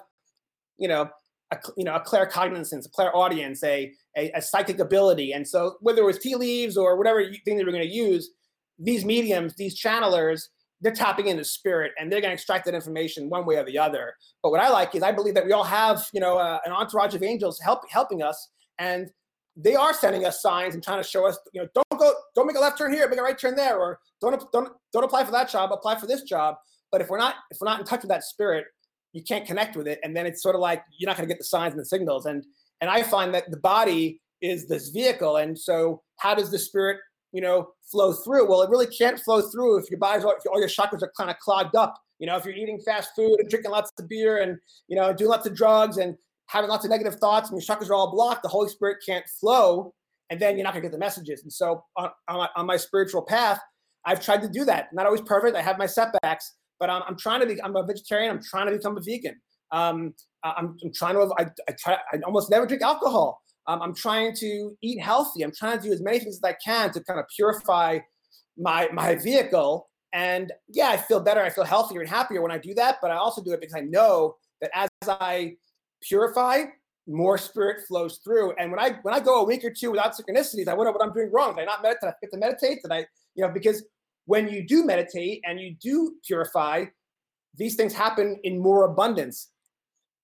you 0.78 0.88
know, 0.88 1.10
a, 1.52 1.58
you 1.78 1.84
know, 1.84 1.96
a 1.96 2.00
claircognizance, 2.00 2.88
a 2.88 2.90
clairaudience, 2.90 3.64
a, 3.64 3.94
a, 4.18 4.32
a 4.32 4.42
psychic 4.42 4.80
ability. 4.80 5.32
And 5.32 5.48
so 5.48 5.76
whether 5.82 6.02
it 6.02 6.06
was 6.06 6.18
tea 6.18 6.36
leaves 6.36 6.76
or 6.76 6.98
whatever 6.98 7.24
thing 7.46 7.58
they 7.58 7.64
were 7.64 7.72
going 7.72 7.88
to 7.88 7.94
use, 7.94 8.32
these 8.80 9.06
mediums, 9.06 9.56
these 9.56 9.80
channelers, 9.80 10.50
they're 10.82 10.94
tapping 10.94 11.28
into 11.28 11.44
spirit 11.44 11.92
and 12.00 12.12
they're 12.12 12.22
going 12.22 12.30
to 12.30 12.36
extract 12.36 12.66
that 12.66 12.74
information 12.74 13.30
one 13.30 13.46
way 13.46 13.58
or 13.58 13.66
the 13.66 13.78
other. 13.78 14.14
But 14.42 14.52
what 14.52 14.62
I 14.62 14.70
like 14.70 14.96
is 14.96 15.04
I 15.04 15.12
believe 15.12 15.34
that 15.34 15.46
we 15.46 15.52
all 15.52 15.64
have, 15.64 16.08
you 16.14 16.20
know, 16.20 16.38
uh, 16.38 16.60
an 16.66 16.72
entourage 16.72 17.16
of 17.16 17.24
angels 17.24 17.60
help 17.60 17.82
helping 17.90 18.24
us, 18.24 18.50
and 18.78 19.10
they 19.58 19.76
are 19.76 19.94
sending 19.94 20.26
us 20.26 20.42
signs 20.42 20.74
and 20.74 20.84
trying 20.84 21.02
to 21.02 21.08
show 21.08 21.28
us, 21.28 21.38
you 21.54 21.62
know, 21.62 21.68
don't 21.76 22.00
go, 22.00 22.14
don't 22.36 22.48
make 22.48 22.56
a 22.56 22.60
left 22.60 22.78
turn 22.78 22.94
here, 22.94 23.08
make 23.10 23.20
a 23.20 23.24
right 23.24 23.38
turn 23.38 23.56
there, 23.56 23.78
or 23.78 24.00
don't 24.22 24.52
don't 24.52 24.72
don't 24.94 25.04
apply 25.04 25.26
for 25.26 25.32
that 25.32 25.50
job, 25.50 25.72
apply 25.72 26.00
for 26.00 26.08
this 26.08 26.24
job. 26.24 26.56
But 26.92 27.02
if 27.02 27.10
we're 27.10 27.18
not 27.18 27.36
if 27.52 27.58
we're 27.60 27.70
not 27.70 27.80
in 27.80 27.86
touch 27.86 28.02
with 28.02 28.10
that 28.10 28.24
spirit, 28.24 28.66
you 29.12 29.24
can't 29.24 29.46
connect 29.46 29.76
with 29.76 29.88
it, 29.88 30.00
and 30.04 30.16
then 30.16 30.26
it's 30.26 30.42
sort 30.42 30.56
of 30.56 30.62
like 30.62 30.84
you're 30.98 31.10
not 31.10 31.18
going 31.18 31.28
to 31.28 31.34
get 31.34 31.40
the 31.40 31.46
signs 31.46 31.74
and 31.74 31.80
the 31.80 31.86
signals. 31.86 32.26
And 32.26 32.46
and 32.80 32.90
I 32.90 33.04
find 33.04 33.34
that 33.34 33.52
the 33.52 33.58
body 33.58 34.22
is 34.42 34.68
this 34.68 34.90
vehicle, 34.90 35.36
and 35.38 35.60
so 35.60 36.02
how 36.18 36.36
does 36.36 36.52
the 36.52 36.60
spirit 36.60 37.00
you 37.32 37.42
know, 37.42 37.70
flow 37.84 38.14
through. 38.14 38.50
Well, 38.50 38.62
it 38.62 38.70
really 38.70 38.88
can't 38.88 39.20
flow 39.20 39.42
through 39.42 39.80
if 39.80 39.90
your 39.90 40.00
body's 40.00 40.24
all, 40.24 40.36
all 40.52 40.60
your 40.60 40.70
chakras 40.70 41.04
are 41.04 41.12
kind 41.18 41.30
of 41.30 41.38
clogged 41.40 41.76
up. 41.76 41.96
You 42.20 42.28
know, 42.28 42.36
if 42.36 42.46
you're 42.46 42.56
eating 42.56 42.80
fast 42.80 43.12
food 43.16 43.38
and 43.40 43.50
drinking 43.50 43.72
lots 43.72 43.92
of 43.98 44.10
beer 44.10 44.42
and 44.42 44.58
you 44.88 44.96
know 44.96 45.14
doing 45.14 45.30
lots 45.30 45.48
of 45.48 45.56
drugs 45.56 45.98
and 45.98 46.16
having 46.48 46.70
lots 46.70 46.84
of 46.84 46.92
negative 46.92 47.16
thoughts 47.16 47.50
and 47.50 47.62
your 47.62 47.66
chakras 47.66 47.90
are 47.90 47.94
all 47.94 48.12
blocked, 48.12 48.44
the 48.44 48.50
Holy 48.50 48.70
Spirit 48.70 48.98
can't 49.06 49.26
flow, 49.40 49.94
and 50.30 50.40
then 50.40 50.58
you're 50.58 50.64
not 50.64 50.74
gonna 50.74 50.82
get 50.82 50.92
the 50.92 50.98
messages. 50.98 51.44
And 51.44 51.54
so 51.54 51.84
on, 51.96 52.10
on, 52.28 52.38
my, 52.38 52.50
on 52.56 52.66
my 52.66 52.78
spiritual 52.78 53.22
path, 53.22 53.60
I've 54.06 54.24
tried 54.24 54.42
to 54.42 54.50
do 54.50 54.66
that. 54.66 54.92
Not 54.94 55.06
always 55.06 55.22
perfect. 55.22 55.56
I 55.56 55.62
have 55.62 55.78
my 55.78 55.86
setbacks, 55.86 56.56
but 56.80 56.90
I'm, 56.90 57.04
I'm 57.08 57.18
trying 57.18 57.42
to 57.42 57.46
be. 57.46 57.62
I'm 57.62 57.76
a 57.76 57.84
vegetarian. 57.84 58.32
I'm 58.32 58.44
trying 58.44 58.68
to 58.68 58.72
become 58.74 58.98
a 58.98 59.02
vegan. 59.02 59.40
Um, 59.72 60.14
I'm, 60.44 60.78
I'm 60.84 60.92
trying 60.94 61.16
to. 61.16 61.34
I, 61.38 61.46
I 61.68 61.76
try. 61.78 61.98
I 62.12 62.18
almost 62.26 62.50
never 62.50 62.66
drink 62.66 62.82
alcohol. 62.82 63.42
Um, 63.70 63.84
I'm 63.84 63.94
trying 63.94 64.36
to 64.38 64.76
eat 64.82 65.00
healthy. 65.00 65.44
I'm 65.44 65.54
trying 65.56 65.78
to 65.78 65.84
do 65.88 65.94
as 65.94 66.02
many 66.02 66.18
things 66.18 66.38
as 66.38 66.44
I 66.44 66.54
can 66.54 66.92
to 66.92 67.04
kind 67.04 67.20
of 67.20 67.28
purify 67.34 68.00
my 68.58 68.90
my 68.92 69.14
vehicle. 69.14 69.88
And 70.12 70.52
yeah, 70.68 70.88
I 70.88 70.98
feel 70.98 71.20
better. 71.20 71.42
I 71.42 71.52
feel 71.52 71.64
healthier 71.64 72.02
and 72.02 72.10
happier 72.10 72.42
when 72.42 72.52
I 72.52 72.58
do 72.58 72.74
that. 72.74 72.98
But 73.00 73.12
I 73.12 73.18
also 73.18 73.44
do 73.44 73.52
it 73.52 73.62
because 73.62 73.76
I 73.76 73.82
know 73.82 74.38
that 74.60 74.72
as 74.74 74.90
I 75.08 75.54
purify, 76.02 76.64
more 77.08 77.38
spirit 77.38 77.86
flows 77.88 78.20
through. 78.24 78.54
And 78.58 78.72
when 78.72 78.80
I 78.80 78.98
when 79.04 79.14
I 79.14 79.20
go 79.20 79.42
a 79.42 79.46
week 79.46 79.64
or 79.64 79.70
two 79.72 79.92
without 79.92 80.16
synchronicities, 80.16 80.68
I 80.68 80.74
wonder 80.74 80.92
what 80.92 81.04
I'm 81.04 81.14
doing 81.14 81.30
wrong. 81.32 81.56
Did 81.56 81.62
I 81.62 81.66
not 81.66 81.84
meditate? 81.84 82.02
Did 82.02 82.08
I 82.10 82.14
get 82.22 82.32
to 82.32 82.38
meditate? 82.38 82.82
Did 82.82 82.92
I, 82.92 83.06
you 83.36 83.46
know, 83.46 83.54
because 83.54 83.84
when 84.26 84.50
you 84.50 84.66
do 84.66 84.84
meditate 84.84 85.44
and 85.46 85.60
you 85.60 85.76
do 85.80 86.16
purify, 86.26 86.86
these 87.56 87.76
things 87.76 87.94
happen 87.94 88.40
in 88.44 88.60
more 88.60 88.86
abundance. 88.86 89.50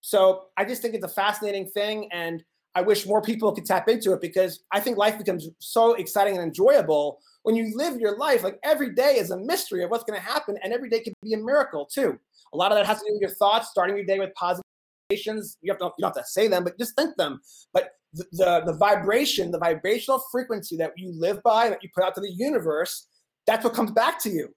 So 0.02 0.46
I 0.58 0.66
just 0.66 0.82
think 0.82 0.96
it's 0.96 1.06
a 1.06 1.10
fascinating 1.10 1.68
thing. 1.68 2.10
And 2.12 2.44
I 2.76 2.82
wish 2.82 3.06
more 3.06 3.22
people 3.22 3.52
could 3.54 3.66
tap 3.66 3.88
into 3.88 4.12
it 4.12 4.22
because 4.22 4.60
I 4.72 4.82
think 4.82 4.98
life 4.98 5.18
becomes 5.18 5.48
so 5.60 5.94
exciting 5.94 6.36
and 6.36 6.44
enjoyable 6.44 7.20
when 7.44 7.56
you 7.56 7.76
live 7.76 8.00
your 8.00 8.18
life. 8.18 8.44
Like 8.44 8.60
every 8.64 8.94
day 8.94 9.16
is 9.16 9.32
a 9.32 9.38
mystery 9.38 9.84
of 9.84 9.90
what's 9.90 10.04
going 10.04 10.20
to 10.20 10.26
happen, 10.26 10.58
and 10.62 10.74
every 10.74 10.90
day 10.90 11.00
can 11.00 11.14
be 11.24 11.34
a 11.34 11.38
miracle 11.38 11.86
too. 11.86 12.20
A 12.54 12.58
lot 12.58 12.72
of 12.72 12.78
that 12.78 12.86
has 12.86 13.00
to 13.00 13.06
do 13.08 13.14
with 13.14 13.22
your 13.22 13.32
thoughts, 13.32 13.70
starting 13.70 13.96
your 13.96 14.06
day 14.06 14.20
with 14.20 14.32
positivations. 14.40 15.56
You 15.62 15.72
have 15.72 15.80
to 15.80 15.86
you 15.86 16.02
don't 16.02 16.16
have 16.16 16.24
to 16.24 16.30
say 16.30 16.48
them, 16.48 16.66
but 16.66 16.78
just 16.78 16.96
think 16.96 17.16
them. 17.16 17.40
But 17.74 17.92
the, 18.14 18.26
the 18.34 18.64
the 18.66 18.74
vibration, 18.74 19.52
the 19.52 19.60
vibrational 19.60 20.22
frequency 20.30 20.76
that 20.78 20.92
you 20.98 21.14
live 21.18 21.42
by, 21.44 21.70
that 21.70 21.82
you 21.82 21.90
put 21.96 22.04
out 22.04 22.14
to 22.16 22.22
the 22.22 22.32
universe, 22.32 23.08
that's 23.48 23.64
what 23.64 23.74
comes 23.74 23.92
back 23.92 24.22
to 24.24 24.30
you. 24.30 24.54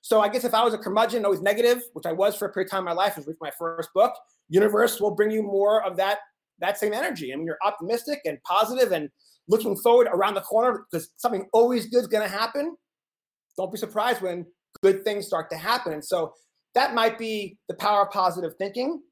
So 0.00 0.20
I 0.20 0.28
guess 0.28 0.44
if 0.44 0.54
I 0.54 0.64
was 0.64 0.72
a 0.72 0.78
curmudgeon, 0.78 1.24
always 1.26 1.42
negative, 1.42 1.82
which 1.92 2.06
I 2.06 2.12
was 2.12 2.34
for 2.34 2.46
a 2.46 2.52
period 2.52 2.68
of 2.68 2.70
time 2.70 2.80
in 2.80 2.84
my 2.86 2.92
life, 2.92 3.16
was 3.16 3.26
with 3.26 3.36
my 3.40 3.50
first 3.58 3.90
book, 3.92 4.14
universe 4.48 5.00
will 5.00 5.10
bring 5.10 5.30
you 5.30 5.42
more 5.42 5.84
of 5.84 5.96
that 5.96 6.20
that 6.60 6.78
same 6.78 6.92
energy. 6.92 7.32
I 7.32 7.36
mean, 7.36 7.46
you're 7.46 7.58
optimistic 7.64 8.20
and 8.24 8.42
positive 8.42 8.92
and 8.92 9.08
looking 9.48 9.76
forward 9.76 10.08
around 10.12 10.34
the 10.34 10.40
corner 10.42 10.84
because 10.90 11.10
something 11.16 11.48
always 11.52 11.86
good 11.86 12.00
is 12.00 12.06
going 12.06 12.28
to 12.28 12.34
happen. 12.34 12.76
Don't 13.56 13.72
be 13.72 13.78
surprised 13.78 14.20
when 14.22 14.46
good 14.82 15.04
things 15.04 15.26
start 15.26 15.50
to 15.50 15.56
happen. 15.56 15.92
And 15.94 16.04
so 16.04 16.34
that 16.74 16.94
might 16.94 17.18
be 17.18 17.56
the 17.68 17.74
power 17.74 18.02
of 18.02 18.10
positive 18.10 18.54
thinking. 18.58 19.02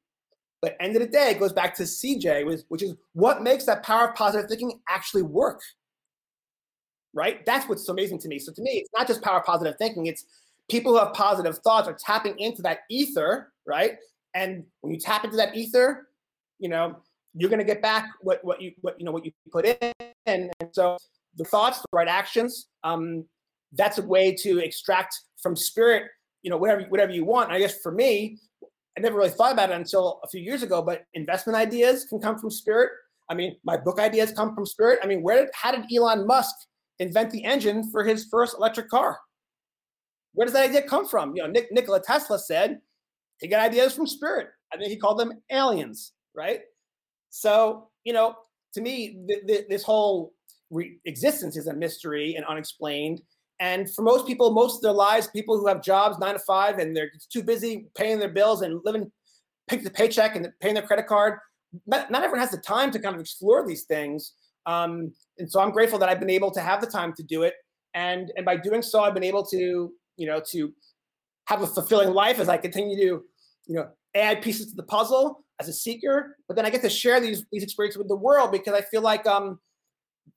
But 0.63 0.77
end 0.81 0.97
of 0.97 1.03
the 1.03 1.09
day, 1.09 1.31
it 1.31 1.39
goes 1.39 1.53
back 1.53 1.75
to 1.77 1.83
CJ, 1.83 2.65
which 2.69 2.83
is 2.83 2.95
what 3.13 3.43
makes 3.43 3.65
that 3.67 3.83
power 3.83 4.09
of 4.09 4.15
positive 4.15 4.49
thinking 4.49 4.81
actually 4.89 5.23
work. 5.23 5.61
Right? 7.13 7.45
That's 7.47 7.69
what's 7.69 7.87
so 7.87 7.93
amazing 7.93 8.19
to 8.21 8.29
me. 8.29 8.39
So 8.39 8.53
to 8.53 8.63
me, 8.63 8.73
it's 8.73 8.91
not 8.95 9.07
just 9.07 9.23
power 9.23 9.39
of 9.39 9.45
positive 9.47 9.77
thinking, 9.79 10.07
it's 10.07 10.25
people 10.69 10.93
who 10.93 10.99
have 10.99 11.15
positive 11.15 11.59
thoughts 11.59 11.89
are 11.89 11.97
tapping 12.05 12.39
into 12.39 12.63
that 12.63 12.81
ether, 12.91 13.53
right? 13.67 13.93
And 14.35 14.65
when 14.81 14.93
you 14.93 15.01
tap 15.01 15.25
into 15.25 15.37
that 15.37 15.57
ether, 15.57 16.09
you 16.59 16.69
know, 16.69 16.97
you're 17.37 17.51
going 17.51 17.61
to 17.61 17.65
get 17.65 17.83
back 17.83 18.09
what, 18.21 18.45
what 18.45 18.61
you 18.61 18.73
what 18.81 18.99
you 18.99 19.05
know 19.05 19.13
what 19.13 19.25
you 19.25 19.33
put 19.51 19.67
in 19.67 19.93
and, 20.27 20.51
so 20.73 20.97
the 21.37 21.45
thoughts 21.45 21.79
the 21.79 21.87
right 21.93 22.09
actions 22.09 22.69
um, 22.85 23.25
that's 23.73 23.99
a 23.99 24.03
way 24.03 24.35
to 24.35 24.59
extract 24.59 25.15
from 25.43 25.55
spirit 25.55 26.05
you 26.43 26.51
know 26.51 26.57
whatever 26.57 26.83
whatever 26.89 27.13
you 27.13 27.25
want 27.25 27.49
and 27.49 27.57
i 27.57 27.59
guess 27.59 27.79
for 27.83 27.93
me 27.93 28.39
i 28.97 29.01
never 29.01 29.17
really 29.17 29.31
thought 29.31 29.53
about 29.53 29.71
it 29.71 29.77
until 29.77 30.21
a 30.25 30.29
few 30.29 30.41
years 30.41 30.63
ago 30.63 30.81
but 30.83 31.05
investment 31.15 31.57
ideas 31.57 32.07
can 32.09 32.19
come 32.21 32.39
from 32.39 32.51
spirit 32.51 32.91
i 33.31 33.35
mean 33.35 33.57
my 33.65 33.77
book 33.77 34.01
ideas 34.01 34.33
come 34.33 34.55
from 34.55 34.65
spirit 34.65 34.99
i 35.03 35.07
mean 35.07 35.23
where 35.23 35.45
did 35.45 35.51
how 35.55 35.71
did 35.71 35.85
elon 35.95 36.27
musk 36.27 36.55
invent 36.99 37.31
the 37.31 37.45
engine 37.45 37.89
for 37.91 38.05
his 38.05 38.27
first 38.31 38.57
electric 38.57 38.89
car 38.89 39.19
where 40.37 40.45
does 40.45 40.53
that 40.53 40.69
idea 40.69 40.83
come 40.83 41.07
from? 41.07 41.35
You 41.35 41.43
know, 41.43 41.49
Nick, 41.49 41.73
Nikola 41.73 42.01
Tesla 42.01 42.39
said 42.39 42.79
he 43.41 43.49
got 43.49 43.61
ideas 43.61 43.95
from 43.95 44.07
spirit. 44.07 44.49
I 44.73 44.77
think 44.77 44.91
he 44.91 44.97
called 44.97 45.19
them 45.19 45.33
aliens, 45.51 46.13
right? 46.35 46.61
So, 47.37 47.89
you 48.05 48.15
know, 48.15 48.35
to 48.73 48.81
me, 48.81 49.19
th- 49.29 49.47
th- 49.47 49.67
this 49.69 49.83
whole 49.83 50.33
re- 50.71 50.99
existence 51.05 51.57
is 51.57 51.67
a 51.67 51.75
mystery 51.75 52.35
and 52.35 52.47
unexplained. 52.47 53.21
And 53.61 53.93
for 53.93 54.03
most 54.03 54.27
people, 54.27 54.51
most 54.53 54.77
of 54.77 54.83
their 54.83 54.93
lives, 54.93 55.29
people 55.29 55.59
who 55.59 55.67
have 55.67 55.83
jobs 55.83 56.19
nine 56.19 56.35
to 56.35 56.39
five 56.41 56.79
and 56.79 56.97
they're 56.97 57.11
too 57.31 57.43
busy 57.43 57.89
paying 57.95 58.19
their 58.19 58.31
bills 58.31 58.63
and 58.63 58.81
living 58.85 59.13
pick 59.69 59.83
the 59.83 59.91
paycheck 59.91 60.35
and 60.37 60.49
paying 60.61 60.75
their 60.75 60.87
credit 60.87 61.07
card, 61.07 61.39
not, 61.87 62.11
not 62.11 62.23
everyone 62.23 62.41
has 62.41 62.53
the 62.53 62.59
time 62.59 62.91
to 62.93 62.99
kind 62.99 63.15
of 63.15 63.21
explore 63.21 63.67
these 63.67 63.85
things. 63.85 64.33
Um, 64.65 65.13
and 65.39 65.51
so 65.51 65.61
I'm 65.61 65.73
grateful 65.73 65.99
that 65.99 66.09
I've 66.09 66.21
been 66.21 66.31
able 66.31 66.51
to 66.53 66.61
have 66.61 66.81
the 66.81 66.87
time 66.87 67.13
to 67.15 67.23
do 67.23 67.43
it. 67.43 67.55
And, 67.95 68.33
and 68.37 68.47
by 68.47 68.57
doing 68.57 68.83
so, 68.83 69.03
I've 69.03 69.15
been 69.15 69.25
able 69.25 69.45
to, 69.47 69.93
you 70.17 70.27
know, 70.27 70.41
to 70.53 70.73
have 71.47 71.63
a 71.63 71.67
fulfilling 71.67 72.11
life 72.15 72.39
as 72.39 72.49
I 72.49 72.57
continue 72.57 72.97
to, 72.97 73.25
you 73.67 73.75
know, 73.75 73.89
add 74.15 74.43
pieces 74.43 74.71
to 74.71 74.77
the 74.77 74.83
puzzle 74.85 75.45
as 75.61 75.69
a 75.69 75.73
seeker. 75.73 76.37
But 76.49 76.57
then 76.57 76.67
I 76.67 76.71
get 76.71 76.83
to 76.83 76.91
share 76.91 77.21
these 77.21 77.45
these 77.53 77.63
experiences 77.63 77.99
with 77.99 78.09
the 78.09 78.17
world 78.17 78.53
because 78.53 78.75
I 78.75 78.83
feel 78.83 79.03
like 79.03 79.27
um, 79.27 79.59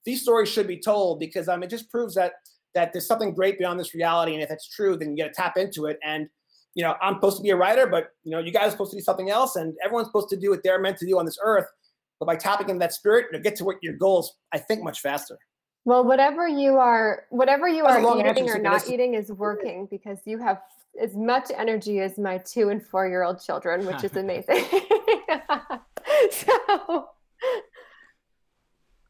these 0.06 0.22
stories 0.22 0.50
should 0.50 0.68
be 0.68 0.78
told 0.78 1.20
because 1.20 1.48
um, 1.48 1.64
it 1.64 1.70
just 1.70 1.90
proves 1.90 2.16
that 2.16 2.34
that 2.76 2.94
there's 2.94 3.08
something 3.08 3.34
great 3.34 3.58
beyond 3.58 3.80
this 3.80 3.94
reality, 3.94 4.34
and 4.34 4.44
if 4.44 4.52
it's 4.52 4.68
true, 4.68 4.96
then 4.96 5.16
you 5.16 5.24
got 5.24 5.34
to 5.34 5.34
tap 5.34 5.58
into 5.58 5.86
it. 5.86 5.98
And 6.04 6.30
you 6.76 6.84
know, 6.84 6.96
I'm 7.02 7.16
supposed 7.16 7.38
to 7.38 7.44
be 7.44 7.50
a 7.50 7.56
writer, 7.56 7.88
but 7.88 8.10
you 8.24 8.32
know, 8.32 8.40
you 8.40 8.52
guys 8.52 8.68
are 8.68 8.72
supposed 8.72 8.92
to 8.92 8.98
do 8.98 9.04
something 9.04 9.30
else, 9.30 9.56
and 9.56 9.74
everyone's 9.84 10.08
supposed 10.08 10.30
to 10.30 10.38
do 10.38 10.50
what 10.52 10.62
they're 10.64 10.80
meant 10.80 10.98
to 10.98 11.06
do 11.06 11.18
on 11.20 11.26
this 11.26 11.38
earth. 11.42 11.66
But 12.20 12.26
by 12.26 12.36
tapping 12.36 12.70
into 12.70 12.80
that 12.80 12.94
spirit, 12.94 13.28
you'll 13.32 13.42
get 13.42 13.56
to 13.58 13.64
what 13.64 13.78
your 13.82 13.94
goals, 13.94 14.36
I 14.54 14.60
think, 14.60 14.84
much 14.84 15.00
faster. 15.00 15.38
Well, 15.86 16.04
whatever 16.04 16.48
you 16.48 16.78
are, 16.78 17.24
whatever 17.30 17.68
you 17.68 17.84
That's 17.84 18.06
are 18.06 18.30
eating 18.30 18.50
or 18.50 18.60
not 18.60 18.88
eating 18.90 19.14
is 19.14 19.32
working 19.32 19.88
because 19.90 20.20
you 20.26 20.38
have 20.38 20.60
as 21.02 21.16
much 21.16 21.52
energy 21.56 22.00
as 22.00 22.18
my 22.18 22.38
two 22.40 22.70
and 22.70 22.86
four 22.86 23.08
year 23.08 23.24
old 23.24 23.42
children, 23.42 23.86
which 23.86 24.04
is 24.04 24.16
amazing. 24.18 24.64
so, 26.32 27.10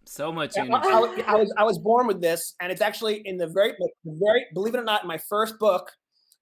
So 0.05 0.31
much 0.31 0.55
Yeah, 0.55 0.63
energy. 0.63 1.23
I, 1.25 1.33
I 1.33 1.35
was- 1.35 1.53
I 1.57 1.63
was 1.63 1.77
born 1.77 2.07
with 2.07 2.21
this, 2.21 2.55
and 2.59 2.71
it's 2.71 2.81
actually 2.81 3.21
in 3.25 3.37
the 3.37 3.47
very 3.47 3.73
very 4.05 4.45
believe 4.53 4.73
it 4.75 4.79
or 4.79 4.83
not, 4.83 5.03
in 5.03 5.07
my 5.07 5.17
first 5.29 5.59
book, 5.59 5.91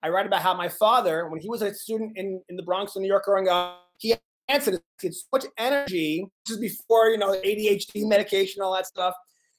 I 0.03 0.09
write 0.09 0.25
about 0.25 0.41
how 0.41 0.53
my 0.53 0.69
father, 0.69 1.27
when 1.29 1.39
he 1.41 1.49
was 1.49 1.61
a 1.61 1.73
student 1.73 2.17
in, 2.17 2.41
in 2.49 2.55
the 2.55 2.63
Bronx, 2.63 2.95
in 2.95 3.01
New 3.01 3.07
York, 3.07 3.25
growing 3.25 3.47
up, 3.49 3.81
he 3.97 4.15
answered 4.47 4.79
he 5.01 5.07
had 5.07 5.13
so 5.15 5.23
much 5.33 5.45
energy. 5.57 6.25
This 6.45 6.55
is 6.55 6.61
before 6.61 7.09
you 7.09 7.17
know 7.17 7.31
ADHD 7.33 8.07
medication, 8.07 8.61
all 8.61 8.73
that 8.73 8.85
stuff. 8.87 9.13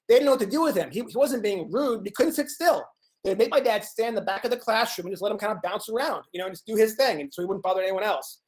They 0.08 0.14
didn't 0.14 0.26
know 0.26 0.32
what 0.32 0.40
to 0.40 0.46
do 0.46 0.62
with 0.62 0.74
him. 0.74 0.90
He, 0.90 1.00
he 1.00 1.16
wasn't 1.16 1.42
being 1.42 1.70
rude. 1.70 2.00
He 2.04 2.10
couldn't 2.10 2.32
sit 2.32 2.48
still. 2.48 2.82
They 3.28 3.32
would 3.32 3.38
make 3.38 3.50
my 3.50 3.60
dad 3.60 3.84
stand 3.84 4.10
in 4.10 4.14
the 4.14 4.22
back 4.22 4.46
of 4.46 4.50
the 4.50 4.56
classroom 4.56 5.06
and 5.06 5.12
just 5.12 5.22
let 5.22 5.30
him 5.30 5.36
kind 5.36 5.52
of 5.52 5.60
bounce 5.60 5.90
around, 5.90 6.24
you 6.32 6.40
know, 6.40 6.46
and 6.46 6.54
just 6.54 6.66
do 6.66 6.76
his 6.76 6.94
thing, 6.94 7.20
and 7.20 7.32
so 7.32 7.42
he 7.42 7.46
wouldn't 7.46 7.62
bother 7.62 7.82
anyone 7.82 8.02
else. 8.02 8.40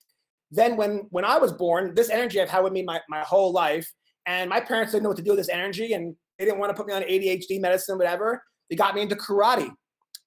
Then 0.50 0.76
when 0.76 1.06
when 1.10 1.24
I 1.26 1.36
was 1.36 1.52
born, 1.52 1.94
this 1.94 2.08
energy 2.08 2.40
I've 2.40 2.48
had 2.48 2.64
with 2.64 2.72
me 2.72 2.82
my, 2.82 2.98
my 3.10 3.20
whole 3.20 3.52
life, 3.52 3.86
and 4.24 4.48
my 4.48 4.58
parents 4.58 4.92
didn't 4.92 5.02
know 5.02 5.10
what 5.10 5.18
to 5.18 5.22
do 5.22 5.32
with 5.32 5.38
this 5.38 5.50
energy, 5.50 5.92
and 5.92 6.16
they 6.38 6.46
didn't 6.46 6.58
want 6.58 6.70
to 6.70 6.74
put 6.74 6.86
me 6.86 6.94
on 6.94 7.02
ADHD 7.02 7.60
medicine, 7.60 7.98
whatever. 7.98 8.42
They 8.70 8.76
got 8.76 8.94
me 8.94 9.02
into 9.02 9.16
karate, 9.16 9.70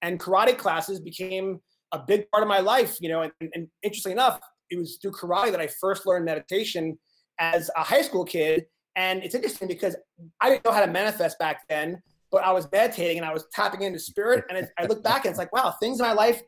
and 0.04 0.20
karate 0.20 0.56
classes 0.56 1.00
became 1.00 1.60
a 1.92 2.00
big 2.00 2.30
part 2.30 2.44
of 2.44 2.48
my 2.48 2.60
life, 2.60 2.98
you 3.02 3.10
know. 3.10 3.24
And, 3.24 3.32
and 3.56 3.68
interestingly 3.82 4.14
enough, 4.14 4.40
it 4.70 4.78
was 4.78 5.00
through 5.02 5.14
karate 5.14 5.50
that 5.52 5.60
I 5.60 5.68
first 5.82 6.06
learned 6.06 6.26
meditation 6.26 7.00
as 7.40 7.72
a 7.76 7.84
high 7.84 8.04
school 8.04 8.24
kid. 8.24 8.66
And 8.96 9.24
it's 9.24 9.34
interesting 9.34 9.68
because 9.68 9.96
I 10.40 10.50
didn't 10.50 10.66
know 10.66 10.72
how 10.72 10.86
to 10.86 10.92
manifest 10.92 11.40
back 11.40 11.62
then, 11.68 12.02
but 12.34 12.44
I 12.44 12.52
was 12.52 12.68
meditating 12.72 13.18
and 13.18 13.26
I 13.26 13.32
was 13.32 13.46
tapping 13.54 13.84
into 13.84 14.00
spirit. 14.00 14.44
And 14.50 14.58
it, 14.58 14.70
I 14.78 14.88
look 14.88 15.04
back 15.04 15.24
and 15.24 15.30
it's 15.30 15.38
like, 15.38 15.54
wow, 15.54 15.76
things 15.80 16.00
in 16.00 16.06
my 16.06 16.14
life 16.14 16.42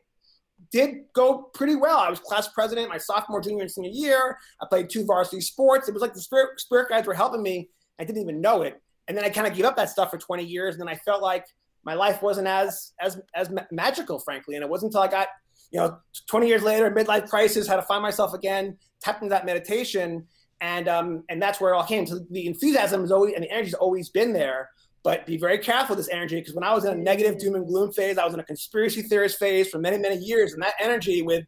did 0.72 0.96
go 1.14 1.44
pretty 1.54 1.76
well. 1.76 1.98
I 1.98 2.10
was 2.10 2.18
class 2.18 2.48
president 2.48 2.88
my 2.88 2.98
sophomore, 2.98 3.40
junior, 3.40 3.62
and 3.62 3.70
senior 3.70 3.90
year. 3.92 4.36
I 4.60 4.66
played 4.68 4.90
two 4.90 5.06
varsity 5.06 5.40
sports. 5.40 5.88
It 5.88 5.92
was 5.92 6.02
like 6.02 6.12
the 6.12 6.20
spirit 6.20 6.60
spirit 6.60 6.88
guides 6.88 7.06
were 7.06 7.14
helping 7.14 7.40
me. 7.40 7.70
I 8.00 8.04
didn't 8.04 8.20
even 8.20 8.40
know 8.40 8.62
it. 8.62 8.82
And 9.06 9.16
then 9.16 9.24
I 9.24 9.28
kind 9.28 9.46
of 9.46 9.54
gave 9.54 9.64
up 9.64 9.76
that 9.76 9.88
stuff 9.88 10.10
for 10.10 10.18
20 10.18 10.44
years. 10.44 10.74
And 10.74 10.80
then 10.80 10.88
I 10.88 10.96
felt 10.96 11.22
like 11.22 11.46
my 11.84 11.94
life 11.94 12.20
wasn't 12.20 12.48
as 12.48 12.92
as 13.00 13.20
as 13.36 13.48
ma- 13.48 13.62
magical, 13.70 14.18
frankly. 14.18 14.56
And 14.56 14.64
it 14.64 14.68
wasn't 14.68 14.88
until 14.88 15.02
I 15.02 15.08
got, 15.08 15.28
you 15.70 15.78
know, 15.78 15.98
20 16.28 16.48
years 16.48 16.64
later, 16.64 16.90
midlife 16.90 17.30
crisis, 17.30 17.68
had 17.68 17.76
to 17.76 17.82
find 17.82 18.02
myself 18.02 18.34
again, 18.34 18.76
tapped 19.00 19.22
into 19.22 19.30
that 19.30 19.46
meditation, 19.46 20.26
and 20.60 20.88
um 20.88 21.22
and 21.28 21.40
that's 21.40 21.60
where 21.60 21.72
it 21.72 21.76
all 21.76 21.84
came. 21.84 22.06
So 22.06 22.18
the 22.32 22.46
enthusiasm 22.48 23.04
is 23.04 23.12
always 23.12 23.34
and 23.34 23.44
the 23.44 23.50
energy's 23.52 23.74
always 23.74 24.08
been 24.08 24.32
there. 24.32 24.70
But 25.06 25.24
be 25.24 25.36
very 25.36 25.58
careful 25.58 25.94
with 25.94 26.04
this 26.04 26.12
energy 26.12 26.34
because 26.40 26.52
when 26.56 26.64
I 26.64 26.74
was 26.74 26.84
in 26.84 26.92
a 26.92 26.96
negative 26.96 27.38
doom 27.38 27.54
and 27.54 27.64
gloom 27.64 27.92
phase, 27.92 28.18
I 28.18 28.24
was 28.24 28.34
in 28.34 28.40
a 28.40 28.44
conspiracy 28.44 29.02
theorist 29.02 29.38
phase 29.38 29.68
for 29.68 29.78
many, 29.78 29.98
many 29.98 30.16
years. 30.16 30.52
And 30.52 30.60
that 30.64 30.74
energy 30.80 31.22
with 31.22 31.44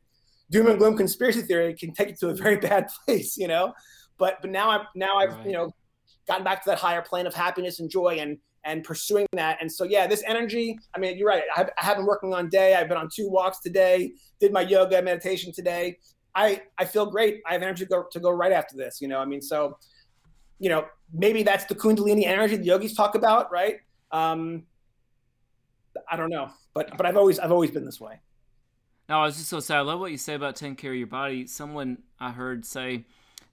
doom 0.49 0.69
and 0.69 0.79
gloom 0.79 0.97
conspiracy 0.97 1.43
theory 1.43 1.75
can 1.75 1.93
take 1.93 2.11
you 2.11 2.15
to 2.21 2.29
a 2.29 2.35
very 2.35 2.57
bad 2.69 2.87
place, 3.05 3.37
you 3.37 3.49
know. 3.49 3.73
But 4.17 4.37
but 4.43 4.53
now 4.53 4.71
I'm 4.71 4.83
now 4.95 5.17
I've 5.17 5.31
Right. 5.31 5.47
you 5.47 5.53
know 5.55 5.73
gotten 6.29 6.45
back 6.45 6.63
to 6.63 6.71
that 6.71 6.79
higher 6.79 7.03
plane 7.03 7.27
of 7.27 7.35
happiness 7.35 7.81
and 7.81 7.91
joy 7.91 8.19
and 8.21 8.39
and 8.63 8.85
pursuing 8.85 9.27
that. 9.33 9.59
And 9.61 9.73
so 9.73 9.83
yeah, 9.83 10.07
this 10.07 10.23
energy. 10.25 10.79
I 10.95 11.01
mean, 11.01 11.19
you're 11.19 11.27
right. 11.27 11.43
I 11.57 11.59
have, 11.59 11.71
I 11.83 11.85
have 11.85 11.97
been 11.97 12.07
working 12.07 12.33
on 12.35 12.49
day. 12.49 12.77
I've 12.77 12.87
been 12.87 12.97
on 12.97 13.09
two 13.13 13.29
walks 13.29 13.59
today. 13.59 14.13
Did 14.39 14.53
my 14.53 14.61
yoga 14.61 15.03
meditation 15.03 15.53
today. 15.53 15.99
I 16.37 16.63
I 16.79 16.85
feel 16.85 17.07
great. 17.07 17.41
I 17.45 17.55
have 17.55 17.63
energy 17.63 17.87
to 17.87 17.89
go 17.91 18.05
to 18.13 18.21
go 18.21 18.31
right 18.31 18.53
after 18.53 18.77
this. 18.77 19.01
You 19.01 19.09
know. 19.09 19.19
I 19.19 19.25
mean, 19.25 19.43
so 19.43 19.77
you 20.59 20.69
know 20.69 20.87
maybe 21.13 21.43
that's 21.43 21.65
the 21.65 21.75
kundalini 21.75 22.27
energy 22.27 22.57
the 22.57 22.65
yogis 22.65 22.95
talk 22.95 23.15
about, 23.15 23.51
right? 23.51 23.77
Um, 24.11 24.65
I 26.11 26.17
don't 26.17 26.31
know, 26.31 26.51
but 26.75 26.97
but 26.97 27.07
I've 27.07 27.17
always 27.17 27.39
I've 27.39 27.53
always 27.53 27.71
been 27.71 27.85
this 27.85 28.01
way. 28.01 28.21
No, 29.09 29.21
I 29.21 29.25
was 29.25 29.37
just 29.37 29.49
so 29.49 29.61
sad. 29.61 29.79
I 29.79 29.81
love 29.81 30.01
what 30.01 30.11
you 30.11 30.19
say 30.19 30.35
about 30.35 30.57
taking 30.57 30.77
care 30.77 30.93
of 30.93 30.99
your 30.99 31.07
body. 31.07 31.47
Someone 31.47 31.99
I 32.21 32.31
heard 32.31 32.67
say 32.67 33.05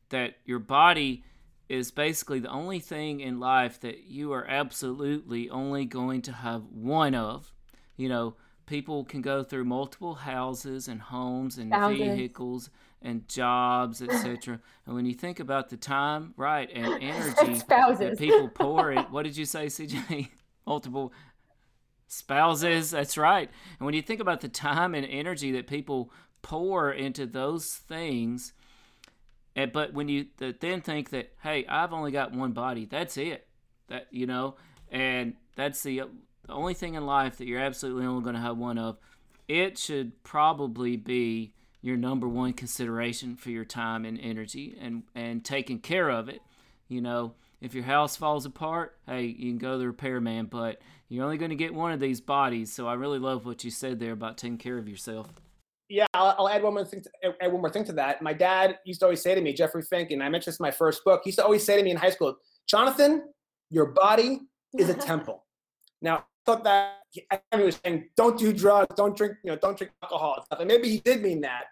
that 0.09 0.35
your 0.45 0.59
body 0.59 1.23
is 1.69 1.91
basically 1.91 2.39
the 2.39 2.49
only 2.49 2.79
thing 2.79 3.21
in 3.21 3.39
life 3.39 3.79
that 3.79 4.03
you 4.03 4.33
are 4.33 4.45
absolutely 4.47 5.49
only 5.49 5.85
going 5.85 6.21
to 6.23 6.31
have 6.31 6.63
one 6.65 7.15
of. 7.15 7.51
You 7.95 8.09
know, 8.09 8.35
people 8.65 9.05
can 9.05 9.21
go 9.21 9.43
through 9.43 9.65
multiple 9.65 10.13
houses 10.15 10.87
and 10.87 11.01
homes 11.01 11.57
and 11.57 11.71
Thousands. 11.71 12.17
vehicles 12.17 12.69
and 13.01 13.27
jobs, 13.27 14.01
etc. 14.01 14.59
and 14.85 14.95
when 14.95 15.05
you 15.05 15.13
think 15.13 15.39
about 15.39 15.69
the 15.69 15.77
time, 15.77 16.33
right, 16.37 16.69
and 16.73 16.85
energy 17.03 17.61
that 17.99 18.15
people 18.17 18.49
pour 18.49 18.91
in, 18.91 19.03
what 19.05 19.23
did 19.23 19.37
you 19.37 19.45
say, 19.45 19.67
CJ? 19.67 20.29
Multiple 20.65 21.13
spouses. 22.07 22.91
That's 22.91 23.17
right. 23.17 23.49
And 23.79 23.85
when 23.85 23.93
you 23.93 24.01
think 24.01 24.19
about 24.19 24.41
the 24.41 24.47
time 24.47 24.95
and 24.95 25.05
energy 25.05 25.51
that 25.51 25.67
people 25.67 26.11
pour 26.41 26.91
into 26.91 27.25
those 27.25 27.73
things, 27.73 28.53
and, 29.55 29.71
but 29.71 29.93
when 29.93 30.09
you 30.09 30.27
then 30.37 30.81
think 30.81 31.11
that, 31.11 31.33
hey, 31.41 31.65
I've 31.67 31.93
only 31.93 32.11
got 32.11 32.33
one 32.33 32.51
body, 32.51 32.85
that's 32.85 33.17
it. 33.17 33.47
That 33.87 34.07
you 34.11 34.25
know, 34.25 34.55
and 34.89 35.35
that's 35.55 35.83
the, 35.83 36.03
the 36.45 36.53
only 36.53 36.73
thing 36.73 36.95
in 36.95 37.05
life 37.05 37.37
that 37.37 37.47
you're 37.47 37.61
absolutely 37.61 38.05
only 38.05 38.23
going 38.23 38.35
to 38.35 38.41
have 38.41 38.57
one 38.57 38.77
of. 38.77 38.97
It 39.47 39.77
should 39.77 40.23
probably 40.23 40.97
be 40.97 41.53
your 41.85 41.97
number 41.97 42.27
one 42.27 42.51
consideration 42.51 43.35
for 43.35 43.51
your 43.51 43.63
time 43.63 44.05
and 44.05 44.19
energy, 44.19 44.75
and 44.81 45.03
and 45.13 45.45
taking 45.45 45.77
care 45.77 46.09
of 46.09 46.29
it. 46.29 46.41
You 46.87 46.99
know, 46.99 47.35
if 47.61 47.75
your 47.75 47.83
house 47.83 48.15
falls 48.15 48.43
apart, 48.47 48.97
hey, 49.05 49.25
you 49.25 49.51
can 49.51 49.59
go 49.59 49.73
to 49.73 49.77
the 49.77 49.87
repairman, 49.87 50.47
but 50.47 50.81
you're 51.09 51.23
only 51.23 51.37
going 51.37 51.51
to 51.51 51.55
get 51.55 51.75
one 51.75 51.91
of 51.91 51.99
these 51.99 52.19
bodies. 52.19 52.73
So 52.73 52.87
I 52.87 52.95
really 52.95 53.19
love 53.19 53.45
what 53.45 53.63
you 53.63 53.69
said 53.69 53.99
there 53.99 54.13
about 54.13 54.39
taking 54.39 54.57
care 54.57 54.79
of 54.79 54.89
yourself. 54.89 55.27
Yeah, 55.87 56.07
I'll, 56.15 56.35
I'll 56.39 56.49
add 56.49 56.63
one 56.63 56.73
more 56.73 56.85
thing. 56.85 57.03
To, 57.03 57.35
add 57.39 57.51
one 57.51 57.61
more 57.61 57.69
thing 57.69 57.85
to 57.85 57.93
that. 57.93 58.19
My 58.23 58.33
dad 58.33 58.79
used 58.83 59.01
to 59.01 59.05
always 59.05 59.21
say 59.21 59.35
to 59.35 59.41
me, 59.41 59.53
Jeffrey 59.53 59.83
Fink, 59.83 60.09
and 60.09 60.23
I 60.23 60.29
mentioned 60.29 60.53
this 60.53 60.59
in 60.59 60.63
my 60.63 60.71
first 60.71 61.03
book. 61.05 61.21
He 61.23 61.29
used 61.29 61.37
to 61.37 61.45
always 61.45 61.63
say 61.63 61.77
to 61.77 61.83
me 61.83 61.91
in 61.91 61.97
high 61.97 62.09
school, 62.09 62.35
Jonathan, 62.67 63.25
your 63.69 63.85
body 63.85 64.39
is 64.75 64.89
a 64.89 64.93
temple. 64.95 65.45
Now, 66.01 66.17
I 66.17 66.21
thought 66.47 66.63
that 66.63 66.97
I 67.31 67.35
thought 67.51 67.59
he 67.59 67.65
was 67.65 67.79
saying, 67.85 68.09
don't 68.17 68.39
do 68.39 68.51
drugs, 68.51 68.95
don't 68.95 69.15
drink, 69.15 69.35
you 69.43 69.51
know, 69.51 69.57
don't 69.57 69.77
drink 69.77 69.93
alcohol 70.01 70.33
and 70.37 70.45
stuff. 70.45 70.59
And 70.59 70.67
maybe 70.67 70.89
he 70.89 70.99
did 70.99 71.21
mean 71.21 71.41
that. 71.41 71.65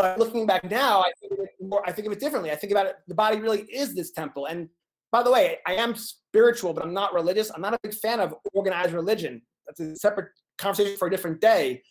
But 0.00 0.18
looking 0.18 0.46
back 0.46 0.64
now, 0.70 1.02
I 1.02 1.12
think 1.20 1.32
of 1.32 1.40
it 1.40 1.50
more, 1.60 1.86
I 1.86 1.92
think 1.92 2.06
of 2.06 2.12
it 2.14 2.20
differently. 2.20 2.50
I 2.50 2.56
think 2.56 2.70
about 2.70 2.86
it, 2.86 2.96
the 3.06 3.14
body 3.14 3.38
really 3.38 3.64
is 3.64 3.94
this 3.94 4.12
temple. 4.12 4.46
And 4.46 4.70
by 5.12 5.22
the 5.22 5.30
way, 5.30 5.58
I 5.66 5.74
am 5.74 5.94
spiritual, 5.94 6.72
but 6.72 6.82
I'm 6.82 6.94
not 6.94 7.12
religious. 7.12 7.50
I'm 7.54 7.60
not 7.60 7.74
a 7.74 7.78
big 7.82 7.92
fan 7.92 8.18
of 8.18 8.34
organized 8.54 8.94
religion. 8.94 9.42
That's 9.66 9.78
a 9.80 9.94
separate 9.96 10.28
conversation 10.56 10.96
for 10.96 11.08
a 11.08 11.10
different 11.10 11.42
day. 11.42 11.82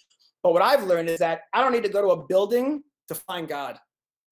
But 0.42 0.54
what 0.54 0.64
I've 0.64 0.86
learned 0.86 1.08
is 1.08 1.20
that 1.20 1.42
I 1.54 1.62
don't 1.62 1.72
need 1.72 1.84
to 1.84 1.90
go 1.90 2.02
to 2.02 2.08
a 2.20 2.26
building 2.26 2.82
to 3.10 3.14
find 3.14 3.48
God. 3.48 3.78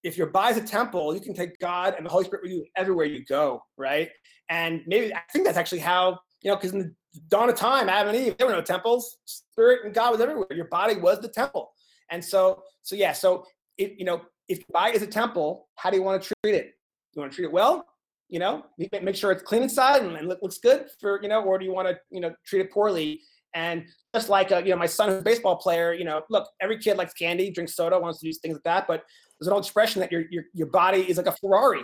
If 0.04 0.18
your 0.18 0.28
body's 0.28 0.58
a 0.58 0.66
temple, 0.66 1.14
you 1.14 1.22
can 1.22 1.36
take 1.36 1.60
God 1.60 1.94
and 1.96 2.04
the 2.04 2.10
Holy 2.10 2.26
Spirit 2.26 2.46
with 2.46 2.54
you 2.54 2.66
everywhere 2.76 3.06
you 3.06 3.26
go, 3.26 3.62
right? 3.78 4.10
And 4.50 4.82
maybe 4.88 5.14
I 5.14 5.22
think 5.32 5.46
that's 5.46 5.58
actually 5.58 5.82
how, 5.82 6.18
you 6.42 6.50
know, 6.50 6.56
because 6.56 6.74
in 6.74 6.80
the 6.80 6.96
dawn 7.28 7.48
of 7.48 7.56
time, 7.56 7.90
Adam 7.90 8.16
and 8.16 8.26
Eve, 8.26 8.38
there 8.40 8.48
were 8.48 8.54
no 8.54 8.62
temples. 8.62 9.18
Spirit 9.26 9.86
and 9.86 9.94
God 9.94 10.14
was 10.14 10.22
everywhere. 10.22 10.48
Your 10.50 10.68
body 10.70 10.96
was 10.96 11.20
the 11.20 11.30
temple. 11.30 11.70
And 12.10 12.24
so, 12.24 12.64
so 12.84 12.96
yeah, 12.96 13.12
so 13.12 13.46
if 13.78 13.98
you 13.98 14.06
know, 14.06 14.22
if 14.48 14.66
body 14.68 14.96
is 14.96 15.02
a 15.02 15.08
temple, 15.08 15.68
how 15.76 15.90
do 15.90 15.98
you 15.98 16.04
want 16.04 16.22
to 16.22 16.34
treat 16.44 16.56
it? 16.56 16.74
You 17.14 17.22
want 17.22 17.32
to 17.32 17.36
treat 17.36 17.46
it 17.46 17.52
well? 17.52 17.86
You 18.30 18.40
know, 18.40 18.66
make 19.02 19.16
sure 19.16 19.32
it's 19.32 19.44
clean 19.44 19.64
inside 19.64 20.04
and, 20.04 20.16
and 20.18 20.28
look- 20.28 20.42
looks 20.42 20.58
good 20.58 20.88
for, 21.00 21.22
you 21.24 21.30
know, 21.30 21.42
or 21.44 21.58
do 21.58 21.64
you 21.64 21.74
want 21.74 21.88
to, 21.88 21.98
you 22.12 22.20
know, 22.20 22.34
treat 22.46 22.60
it 22.60 22.72
poorly? 22.72 23.22
And 23.54 23.86
just 24.14 24.28
like 24.30 24.52
uh, 24.52 24.58
you 24.58 24.72
know, 24.72 24.76
my 24.76 24.86
son 24.86 25.10
who's 25.10 25.20
a 25.20 25.24
baseball 25.24 25.56
player, 25.56 25.94
you 25.94 26.04
know, 26.04 26.22
look, 26.30 26.48
every 26.62 26.78
kid 26.78 26.98
likes 26.98 27.14
candy, 27.14 27.50
drinks 27.50 27.76
soda, 27.76 27.98
wants 27.98 28.20
to 28.20 28.26
do 28.26 28.34
things 28.34 28.56
like 28.56 28.64
that. 28.64 28.88
But 28.88 29.04
there's 29.40 29.48
an 29.48 29.54
old 29.54 29.64
expression 29.64 30.02
that 30.02 30.12
your 30.12 30.26
your 30.30 30.44
your 30.54 30.68
body 30.68 31.10
is 31.10 31.18
like 31.18 31.28
a 31.28 31.32
Ferrari. 31.32 31.84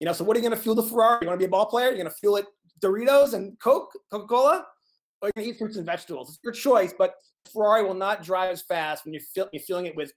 You 0.00 0.06
know, 0.06 0.12
so 0.12 0.24
what 0.24 0.36
are 0.36 0.40
you 0.40 0.48
going 0.48 0.56
to 0.56 0.62
fuel 0.62 0.74
the 0.74 0.82
Ferrari? 0.82 1.18
You 1.22 1.28
want 1.28 1.38
to 1.38 1.42
be 1.42 1.46
a 1.46 1.50
ball 1.50 1.66
player? 1.66 1.86
You're 1.86 1.96
going 1.96 2.06
to 2.06 2.14
fuel 2.14 2.36
it 2.36 2.46
Doritos 2.82 3.34
and 3.34 3.58
Coke, 3.60 3.90
Coca 4.10 4.26
Cola, 4.26 4.66
or 5.22 5.28
you 5.28 5.32
can 5.32 5.44
eat 5.44 5.58
fruits 5.58 5.76
and 5.76 5.86
vegetables. 5.86 6.30
It's 6.30 6.38
your 6.42 6.52
choice, 6.52 6.92
but 6.96 7.14
Ferrari 7.52 7.84
will 7.84 7.94
not 7.94 8.22
drive 8.22 8.50
as 8.50 8.62
fast 8.62 9.04
when 9.04 9.14
you're, 9.14 9.22
feel, 9.22 9.48
you're 9.52 9.62
filling 9.62 9.86
it 9.86 9.96
with 9.96 10.12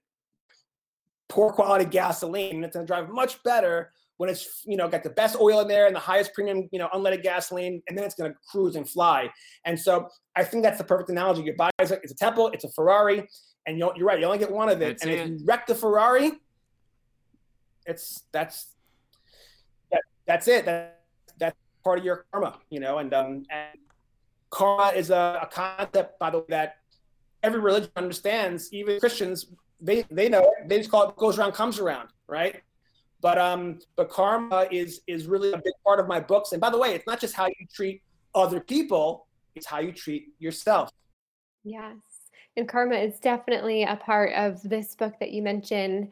poor 1.28 1.52
quality 1.52 1.84
gasoline. 1.84 2.56
And 2.56 2.64
it's 2.64 2.74
going 2.74 2.86
to 2.86 2.90
drive 2.90 3.08
much 3.10 3.42
better 3.42 3.92
when 4.18 4.28
it's 4.28 4.62
you 4.66 4.76
know 4.76 4.88
got 4.88 5.02
the 5.02 5.10
best 5.10 5.36
oil 5.40 5.60
in 5.60 5.68
there 5.68 5.86
and 5.86 5.94
the 5.94 6.00
highest 6.00 6.34
premium 6.34 6.68
you 6.72 6.78
know 6.78 6.88
unleaded 6.92 7.22
gasoline, 7.22 7.82
and 7.88 7.96
then 7.96 8.04
it's 8.04 8.14
going 8.14 8.30
to 8.30 8.36
cruise 8.50 8.76
and 8.76 8.88
fly. 8.88 9.30
And 9.64 9.78
so 9.78 10.08
I 10.36 10.44
think 10.44 10.62
that's 10.62 10.78
the 10.78 10.84
perfect 10.84 11.08
analogy. 11.08 11.42
Your 11.42 11.54
is 11.80 11.92
a, 11.92 11.94
it's 12.02 12.12
a 12.12 12.16
temple, 12.16 12.48
it's 12.48 12.64
a 12.64 12.70
Ferrari, 12.70 13.26
and 13.66 13.78
you're, 13.78 13.92
you're 13.96 14.06
right. 14.06 14.18
You 14.18 14.26
only 14.26 14.38
get 14.38 14.50
one 14.50 14.68
of 14.68 14.82
it, 14.82 14.98
That's 14.98 15.02
and 15.02 15.10
it. 15.10 15.20
if 15.20 15.28
you 15.28 15.38
wreck 15.44 15.66
the 15.66 15.74
Ferrari, 15.74 16.32
it's 17.86 18.24
that's 18.32 18.68
that, 19.90 20.02
that's 20.26 20.48
it. 20.48 20.64
That, 20.64 21.00
that's 21.38 21.56
part 21.84 21.98
of 21.98 22.04
your 22.04 22.26
karma, 22.32 22.58
you 22.70 22.80
know. 22.80 22.98
And 22.98 23.14
um, 23.14 23.44
and 23.50 23.78
karma 24.50 24.96
is 24.96 25.10
a, 25.10 25.40
a 25.42 25.46
concept, 25.46 26.18
by 26.18 26.30
the 26.30 26.38
way, 26.38 26.44
that 26.48 26.76
every 27.42 27.60
religion 27.60 27.90
understands. 27.96 28.72
Even 28.72 28.98
Christians, 28.98 29.46
they 29.80 30.04
they 30.10 30.28
know 30.28 30.40
it. 30.40 30.68
They 30.68 30.78
just 30.78 30.90
call 30.90 31.08
it 31.08 31.16
"goes 31.16 31.38
around, 31.38 31.52
comes 31.52 31.78
around," 31.78 32.08
right? 32.26 32.62
But 33.20 33.38
um, 33.38 33.80
but 33.96 34.08
karma 34.10 34.68
is 34.70 35.00
is 35.06 35.26
really 35.26 35.52
a 35.52 35.58
big 35.58 35.74
part 35.84 36.00
of 36.00 36.08
my 36.08 36.20
books. 36.20 36.52
And 36.52 36.60
by 36.60 36.70
the 36.70 36.78
way, 36.78 36.94
it's 36.94 37.06
not 37.06 37.20
just 37.20 37.34
how 37.34 37.46
you 37.46 37.66
treat 37.72 38.02
other 38.34 38.60
people; 38.60 39.26
it's 39.54 39.66
how 39.66 39.80
you 39.80 39.92
treat 39.92 40.28
yourself. 40.38 40.90
Yes. 41.64 41.96
And 42.56 42.68
karma 42.68 42.96
is 42.96 43.20
definitely 43.20 43.84
a 43.84 43.96
part 43.96 44.32
of 44.32 44.60
this 44.62 44.94
book 44.96 45.14
that 45.20 45.30
you 45.30 45.42
mentioned 45.42 46.10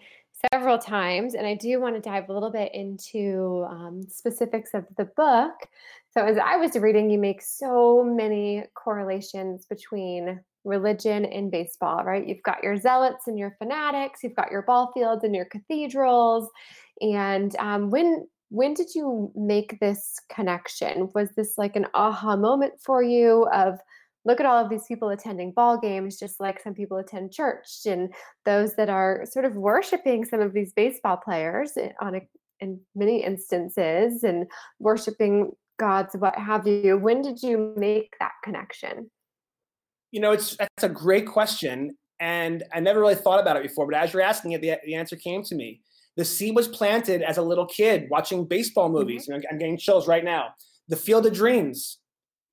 several 0.52 0.79
times. 0.79 1.35
And 1.35 1.46
I 1.46 1.55
do 1.55 1.81
want 1.81 1.96
to 1.96 2.00
dive 2.00 2.29
a 2.29 2.33
little 2.33 2.50
bit 2.50 2.72
into 2.74 3.66
um, 3.68 4.07
specifics 4.09 4.74
of 4.74 4.85
the 4.96 5.07
book. 5.07 5.55
So, 6.12 6.24
as 6.24 6.38
I 6.38 6.57
was 6.57 6.76
reading, 6.76 7.11
you 7.11 7.18
make 7.18 7.42
so 7.42 8.02
many 8.02 8.64
correlations 8.74 9.66
between 9.66 10.40
religion 10.66 11.24
in 11.24 11.50
baseball, 11.50 12.05
right? 12.05 12.26
You've 12.26 12.42
got 12.42 12.62
your 12.62 12.76
zealots 12.76 13.26
and 13.26 13.38
your 13.38 13.57
fanatics, 13.59 14.20
you've 14.22 14.37
got 14.37 14.50
your 14.50 14.62
ball 14.62 14.90
fields 14.92 15.24
and 15.24 15.35
your 15.35 15.46
cathedrals. 15.46 16.48
And 17.00 17.55
um, 17.57 17.90
when 17.90 18.26
when 18.48 18.74
did 18.74 18.94
you 18.94 19.33
make 19.35 19.81
this 19.81 20.20
connection? 20.33 21.11
Was 21.14 21.31
this 21.37 21.59
like 21.59 21.74
an 21.74 21.87
aha 21.94 22.37
moment 22.37 22.74
for 22.81 23.02
you 23.02 23.48
of 23.52 23.79
look 24.26 24.40
at 24.40 24.46
all 24.46 24.62
of 24.62 24.68
these 24.68 24.85
people 24.87 25.09
attending 25.09 25.52
ball 25.52 25.79
games 25.79 26.18
just 26.18 26.40
like 26.40 26.61
some 26.61 26.74
people 26.74 26.98
attend 26.98 27.33
church 27.33 27.87
and 27.87 28.12
those 28.44 28.74
that 28.74 28.90
are 28.90 29.24
sort 29.31 29.44
of 29.44 29.55
worshiping 29.55 30.24
some 30.24 30.40
of 30.40 30.52
these 30.52 30.72
baseball 30.72 31.16
players 31.16 31.72
on 32.00 32.16
a, 32.16 32.20
in 32.61 32.81
many 32.94 33.22
instances 33.22 34.24
and 34.24 34.46
worshiping 34.81 35.52
gods 35.79 36.16
what 36.18 36.37
have 36.37 36.66
you 36.66 36.98
when 36.98 37.22
did 37.22 37.42
you 37.42 37.72
make 37.76 38.14
that 38.18 38.33
connection 38.42 39.09
You 40.11 40.21
know, 40.21 40.33
it's 40.33 40.57
that's 40.57 40.85
a 40.85 40.88
great 40.88 41.27
question, 41.27 41.97
and 42.21 42.64
I 42.73 42.81
never 42.81 43.01
really 43.01 43.14
thought 43.14 43.40
about 43.40 43.57
it 43.57 43.62
before. 43.62 43.87
But 43.87 43.97
as 43.97 44.12
you're 44.12 44.23
asking 44.23 44.53
it, 44.53 44.61
the, 44.61 44.79
the 44.85 44.95
answer 44.95 45.16
came 45.16 45.42
to 45.45 45.55
me. 45.55 45.81
The 46.16 46.25
seed 46.25 46.55
was 46.57 46.69
planted 46.69 47.23
as 47.23 47.37
a 47.37 47.42
little 47.42 47.66
kid 47.66 48.09
watching 48.11 48.47
baseball 48.47 48.88
movies. 48.88 49.27
You 49.29 49.35
know, 49.35 49.42
I'm 49.51 49.59
getting 49.59 49.77
chills 49.77 50.09
right 50.09 50.25
now. 50.25 50.55
The 50.88 50.97
Field 50.97 51.27
of 51.27 51.35
Dreams. 51.35 51.99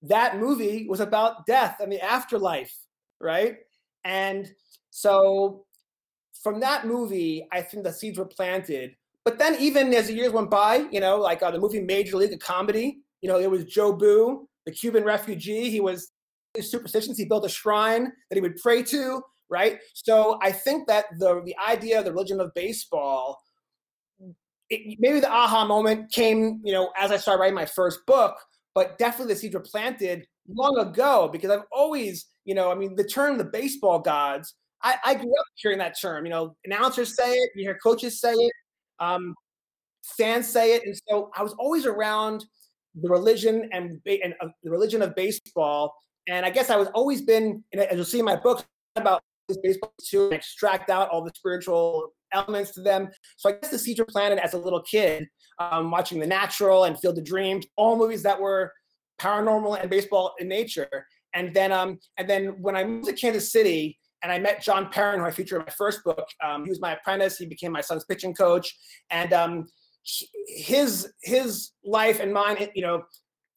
That 0.02 0.38
movie 0.38 0.86
was 0.90 1.00
about 1.00 1.46
death 1.46 1.78
and 1.80 1.90
the 1.90 2.02
afterlife, 2.02 2.76
right? 3.22 3.56
And 4.04 4.52
so 4.90 5.66
from 6.44 6.60
that 6.60 6.86
movie, 6.86 7.48
I 7.54 7.62
think 7.62 7.86
the 7.86 7.94
seeds 7.94 8.18
were 8.18 8.26
planted. 8.26 8.96
But 9.24 9.40
then, 9.40 9.56
even 9.62 9.94
as 9.94 10.08
the 10.08 10.14
years 10.14 10.34
went 10.34 10.50
by, 10.50 10.88
you 10.92 11.00
know, 11.00 11.18
like 11.18 11.42
uh, 11.42 11.52
the 11.52 11.60
movie 11.60 11.80
Major 11.80 12.18
League, 12.18 12.34
a 12.34 12.38
comedy, 12.38 13.00
you 13.22 13.30
know, 13.30 13.40
it 13.40 13.50
was 13.50 13.64
Jobu, 13.64 14.46
the 14.66 14.72
Cuban 14.72 15.06
refugee. 15.06 15.70
He 15.70 15.80
was 15.80 16.12
his 16.54 16.70
superstitions. 16.70 17.18
He 17.18 17.26
built 17.26 17.46
a 17.46 17.50
shrine 17.50 18.12
that 18.30 18.36
he 18.36 18.42
would 18.42 18.58
pray 18.58 18.84
to, 18.84 19.22
right? 19.50 19.80
So 19.94 20.40
I 20.42 20.52
think 20.52 20.88
that 20.88 21.06
the 21.20 21.42
the 21.46 21.56
idea 21.68 22.00
of 22.00 22.06
the 22.06 22.12
religion 22.12 22.40
of 22.40 22.54
baseball, 22.54 23.40
it, 24.70 24.98
maybe 25.00 25.20
the 25.20 25.32
aha 25.32 25.66
moment 25.66 26.12
came, 26.12 26.62
you 26.64 26.74
know, 26.74 26.92
as 26.98 27.12
I 27.12 27.18
started 27.18 27.42
writing 27.42 27.56
my 27.56 27.66
first 27.66 28.06
book, 28.06 28.36
but 28.76 28.98
definitely 28.98 29.34
the 29.34 29.40
seeds 29.40 29.54
were 29.54 29.62
planted 29.62 30.28
long 30.48 30.78
ago 30.78 31.30
because 31.32 31.50
I've 31.52 31.66
always, 31.72 32.26
you 32.46 32.56
know, 32.56 32.72
I 32.72 32.76
mean, 32.76 32.96
the 32.96 33.04
term 33.04 33.38
the 33.38 33.44
baseball 33.44 34.00
gods. 34.00 34.56
I, 34.86 34.98
I 35.06 35.16
grew 35.16 35.32
up 35.40 35.46
hearing 35.56 35.78
that 35.78 35.98
term. 36.00 36.26
You 36.26 36.32
know, 36.32 36.56
announcers 36.66 37.16
say 37.16 37.32
it, 37.32 37.52
you 37.56 37.64
hear 37.64 37.80
coaches 37.82 38.20
say 38.20 38.34
it, 38.34 38.54
um, 39.00 39.34
fans 40.04 40.46
say 40.48 40.76
it, 40.76 40.84
and 40.86 41.00
so 41.08 41.32
I 41.38 41.42
was 41.42 41.54
always 41.54 41.86
around 41.86 42.44
the 43.02 43.10
religion 43.10 43.70
and, 43.72 44.02
and 44.06 44.34
uh, 44.42 44.50
the 44.62 44.70
religion 44.70 45.02
of 45.02 45.16
baseball. 45.16 45.96
And 46.28 46.46
I 46.46 46.50
guess 46.50 46.70
I 46.70 46.76
was 46.76 46.88
always 46.94 47.22
been, 47.22 47.64
as 47.74 47.96
you'll 47.96 48.06
see 48.06 48.20
in 48.20 48.26
my 48.26 48.36
books, 48.36 48.64
about 48.96 49.22
this 49.48 49.58
baseball 49.58 49.94
to 50.10 50.30
extract 50.30 50.90
out 50.90 51.10
all 51.10 51.24
the 51.24 51.32
spiritual 51.36 52.14
elements 52.32 52.72
to 52.72 52.82
them. 52.82 53.10
So 53.38 53.50
I 53.50 53.54
guess 53.54 53.72
the 53.72 53.80
seeds 53.80 54.00
were 54.00 54.06
planted 54.06 54.40
as 54.40 54.54
a 54.54 54.58
little 54.58 54.82
kid, 54.82 55.28
um, 55.60 55.92
watching 55.92 56.20
The 56.20 56.28
Natural 56.28 56.86
and 56.86 56.98
Field 57.00 57.18
of 57.18 57.26
Dreams, 57.26 57.66
all 57.76 57.98
movies 57.98 58.24
that 58.24 58.40
were 58.40 58.72
paranormal 59.20 59.82
and 59.82 59.90
baseball 59.90 60.34
in 60.40 60.48
nature. 60.48 61.08
And 61.34 61.54
then, 61.54 61.72
um, 61.72 62.00
and 62.18 62.30
then 62.30 62.62
when 62.62 62.76
I 62.76 62.84
moved 62.84 63.08
to 63.08 63.14
Kansas 63.14 63.52
City, 63.52 63.98
and 64.22 64.32
I 64.32 64.40
met 64.40 64.64
John 64.64 64.90
Perrin, 64.90 65.20
who 65.20 65.26
I 65.26 65.32
featured 65.32 65.60
in 65.60 65.66
my 65.66 65.74
first 65.78 66.02
book. 66.06 66.26
Um, 66.42 66.64
he 66.64 66.70
was 66.70 66.80
my 66.80 66.94
apprentice. 66.94 67.38
He 67.38 67.46
became 67.46 67.74
my 67.74 67.82
son's 67.82 68.06
pitching 68.06 68.34
coach, 68.34 68.74
and 69.10 69.34
um, 69.34 69.68
his 70.48 71.12
his 71.24 71.72
life 71.84 72.22
and 72.22 72.34
mine, 72.34 72.70
you 72.74 72.84
know, 72.84 73.04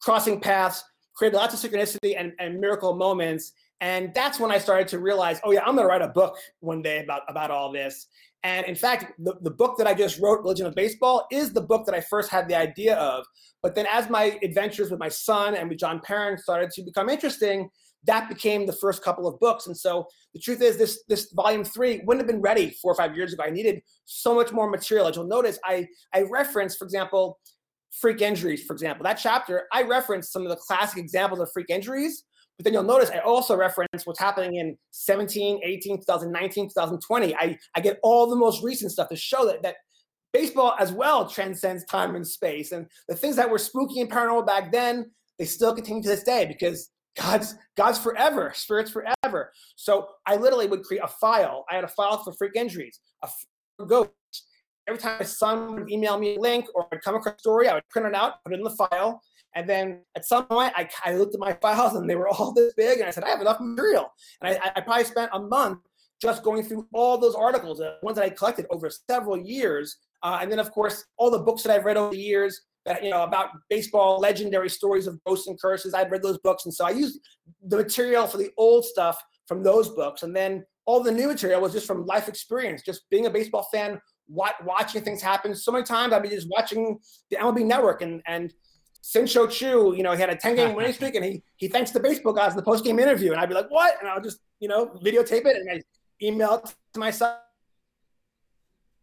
crossing 0.03 0.41
paths 0.41 0.83
created 1.17 1.37
lots 1.37 1.55
of 1.55 1.71
synchronicity 1.71 2.15
and, 2.17 2.33
and 2.39 2.61
miracle 2.61 2.95
moments. 2.95 3.53
And 3.81 4.13
that's 4.15 4.41
when 4.41 4.51
I 4.51 4.59
started 4.59 4.89
to 4.89 4.99
realize, 4.99 5.41
oh 5.45 5.53
yeah, 5.53 5.61
I'm 5.65 5.77
gonna 5.77 5.89
write 5.89 6.03
a 6.03 6.09
book 6.09 6.37
one 6.61 6.83
day 6.83 7.03
about 7.03 7.23
about 7.29 7.51
all 7.51 7.73
this. 7.73 8.07
And 8.43 8.65
in 8.67 8.75
fact, 8.75 9.13
the, 9.19 9.35
the 9.43 9.51
book 9.51 9.77
that 9.79 9.87
I 9.87 9.95
just 9.95 10.21
wrote, 10.21 10.41
Religion 10.41 10.67
of 10.67 10.75
Baseball, 10.75 11.27
is 11.33 11.53
the 11.53 11.61
book 11.61 11.85
that 11.87 11.95
I 11.95 12.01
first 12.01 12.31
had 12.31 12.49
the 12.49 12.55
idea 12.55 12.95
of. 12.97 13.27
But 13.63 13.75
then 13.75 13.87
as 13.91 14.09
my 14.09 14.39
adventures 14.43 14.91
with 14.91 15.01
my 15.01 15.09
son 15.09 15.57
and 15.57 15.69
with 15.69 15.79
John 15.79 16.01
Perrin 16.01 16.39
started 16.39 16.71
to 16.73 16.83
become 16.83 17.09
interesting, 17.09 17.69
that 18.05 18.29
became 18.29 18.65
the 18.65 18.73
first 18.73 19.03
couple 19.03 19.27
of 19.27 19.39
books. 19.41 19.67
And 19.67 19.77
so 19.77 20.07
the 20.33 20.41
truth 20.41 20.63
is 20.63 20.79
this 20.79 21.03
this 21.09 21.33
volume 21.33 21.65
three 21.65 22.03
wouldn't 22.05 22.25
have 22.25 22.33
been 22.33 22.41
ready 22.41 22.71
four 22.81 22.93
or 22.93 22.95
five 22.95 23.17
years 23.17 23.33
ago. 23.33 23.43
I 23.45 23.51
needed 23.51 23.83
so 24.05 24.35
much 24.35 24.53
more 24.53 24.71
material. 24.71 25.09
As 25.09 25.17
you'll 25.17 25.27
notice, 25.27 25.59
I 25.65 25.87
I 26.15 26.23
reference, 26.23 26.77
for 26.77 26.85
example, 26.85 27.39
freak 28.01 28.21
injuries, 28.21 28.65
for 28.65 28.73
example. 28.73 29.05
That 29.05 29.15
chapter, 29.15 29.65
I 29.73 29.83
reference 29.83 30.31
some 30.31 30.43
of 30.43 30.49
the 30.49 30.57
classic 30.57 30.99
examples 30.99 31.41
of 31.41 31.51
freak 31.53 31.71
injuries, 31.71 32.25
but 32.59 32.65
then 32.65 32.73
you'll 32.73 32.83
notice 32.83 33.11
I 33.11 33.19
also 33.19 33.57
reference 33.57 34.07
what's 34.07 34.21
happening 34.21 34.57
in 34.57 34.77
17, 34.91 35.61
18, 35.63 35.99
2019, 35.99 36.69
2020. 36.69 37.35
I, 37.37 37.59
I 37.75 37.81
get 37.81 37.99
all 38.03 38.29
the 38.29 38.37
most 38.37 38.63
recent 38.63 38.93
stuff 38.93 39.09
to 39.09 39.17
show 39.17 39.47
that 39.47 39.63
that 39.63 39.77
baseball 40.33 40.75
as 40.79 40.93
well 40.93 41.29
transcends 41.29 41.85
time 41.85 42.15
and 42.15 42.27
space. 42.27 42.73
And 42.73 42.87
the 43.09 43.15
things 43.15 43.37
that 43.37 43.51
were 43.51 43.59
spooky 43.59 44.01
and 44.01 44.11
paranormal 44.11 44.47
back 44.47 44.73
then, 44.73 45.11
they 45.39 45.45
still 45.45 45.75
continue 45.75 46.03
to 46.03 46.09
this 46.09 46.23
day 46.23 46.47
because 46.47 46.91
God's 47.17 47.55
God's 47.77 47.99
forever, 47.99 48.53
spirits 48.55 48.91
forever. 48.91 49.53
So 49.77 50.09
I 50.27 50.37
literally 50.37 50.67
would 50.67 50.83
create 50.83 51.03
a 51.03 51.09
file. 51.09 51.65
I 51.71 51.77
had 51.77 51.85
a 51.85 51.89
file 51.89 52.23
for 52.23 52.33
freak 52.35 52.53
injuries, 52.55 53.01
a 53.23 53.27
f- 53.27 53.47
for 53.77 53.87
ghosts. 53.87 54.13
Every 54.89 55.01
time 55.01 55.17
my 55.19 55.25
son 55.25 55.75
would 55.75 55.91
email 55.91 56.19
me 56.19 56.37
a 56.37 56.41
link 56.41 56.67
or 56.75 56.87
I'd 56.93 57.03
come 57.03 57.17
across 57.17 57.35
a 57.37 57.39
story, 57.39 57.69
I 57.69 57.75
would 57.75 57.89
print 57.89 58.07
it 58.07 58.15
out, 58.15 58.43
put 58.45 58.53
it 58.53 58.59
in 58.59 58.63
the 58.63 58.71
file. 58.71 59.21
And 59.55 59.69
then 59.69 60.03
at 60.15 60.25
some 60.27 60.47
point, 60.47 60.73
I, 60.77 60.89
I 61.05 61.15
looked 61.15 61.35
at 61.35 61.41
my 61.41 61.53
files 61.63 61.95
and 61.95 62.09
they 62.09 62.15
were 62.15 62.29
all 62.29 62.53
this 62.53 62.75
big. 62.75 62.99
And 62.99 63.09
I 63.09 63.11
said, 63.11 63.25
I 63.25 63.31
have 63.31 63.41
enough 63.41 63.59
material. 63.61 64.13
And 64.43 64.57
I, 64.57 64.73
I 64.77 64.81
probably 64.81 65.05
spent 65.05 65.31
a 65.33 65.41
month 65.41 65.81
just 66.21 66.43
going 66.43 66.63
through 66.63 66.87
all 66.93 67.19
those 67.19 67.35
articles, 67.35 67.79
the 67.79 67.97
ones 68.03 68.17
that 68.17 68.25
I 68.25 68.31
collected 68.31 68.67
over 68.71 68.89
several 69.11 69.39
years. 69.39 69.97
Uh, 70.23 70.39
and 70.41 70.51
then, 70.51 70.59
of 70.59 70.71
course, 70.71 71.05
all 71.19 71.31
the 71.31 71.39
books 71.39 71.63
that 71.63 71.73
I've 71.73 71.85
read 71.85 71.97
over 71.97 72.13
the 72.13 72.21
years 72.21 72.63
that, 72.85 73.03
you 73.03 73.11
know, 73.11 73.25
about 73.25 73.51
baseball, 73.69 74.19
legendary 74.19 74.71
stories 74.71 75.07
of 75.07 75.19
ghosts 75.25 75.49
and 75.49 75.61
curses. 75.61 75.93
I've 75.93 76.11
read 76.11 76.23
those 76.23 76.39
books. 76.39 76.65
And 76.65 76.73
so 76.73 76.87
I 76.87 76.91
used 76.91 77.19
the 77.67 77.77
material 77.79 78.27
for 78.27 78.39
the 78.39 78.51
old 78.57 78.85
stuff 78.85 79.21
from 79.47 79.63
those 79.63 79.89
books. 79.91 80.23
And 80.23 80.35
then 80.35 80.65
all 80.87 81.03
the 81.03 81.13
new 81.13 81.29
material 81.29 81.61
was 81.61 81.73
just 81.73 81.87
from 81.87 82.07
life 82.07 82.29
experience, 82.29 82.83
just 82.83 83.09
being 83.11 83.27
a 83.27 83.31
baseball 83.31 83.69
fan, 83.73 84.01
watching 84.29 85.03
things 85.03 85.23
happen. 85.23 85.55
So 85.55 85.73
many 85.73 85.85
times 85.85 86.13
I'd 86.13 86.23
be 86.23 86.29
just 86.29 86.49
watching 86.51 86.99
the 87.31 87.37
MLB 87.37 87.65
network 87.65 88.03
and, 88.03 88.23
and 88.27 88.53
Sincho 89.03 89.49
Chu, 89.51 89.95
you 89.97 90.03
know, 90.03 90.13
he 90.13 90.21
had 90.21 90.31
a 90.31 90.37
10 90.37 90.57
game 90.57 90.75
winning 90.75 90.93
streak 90.95 91.15
and 91.15 91.25
he, 91.25 91.43
he 91.57 91.69
thanks 91.69 91.93
the 91.93 92.01
baseball 92.01 92.33
guys 92.33 92.53
in 92.53 92.57
the 92.57 92.63
post 92.63 92.85
game 92.85 92.99
interview. 92.99 93.33
And 93.33 93.41
I'd 93.41 93.49
be 93.49 93.55
like, 93.55 93.71
what? 93.71 93.95
And 94.01 94.09
I'll 94.09 94.21
just, 94.21 94.41
you 94.59 94.69
know, 94.69 94.87
videotape 95.05 95.47
it 95.47 95.57
and 95.57 95.71
I 95.71 95.83
email 96.21 96.55
it 96.55 96.75
to 96.95 97.01
myself 97.01 97.39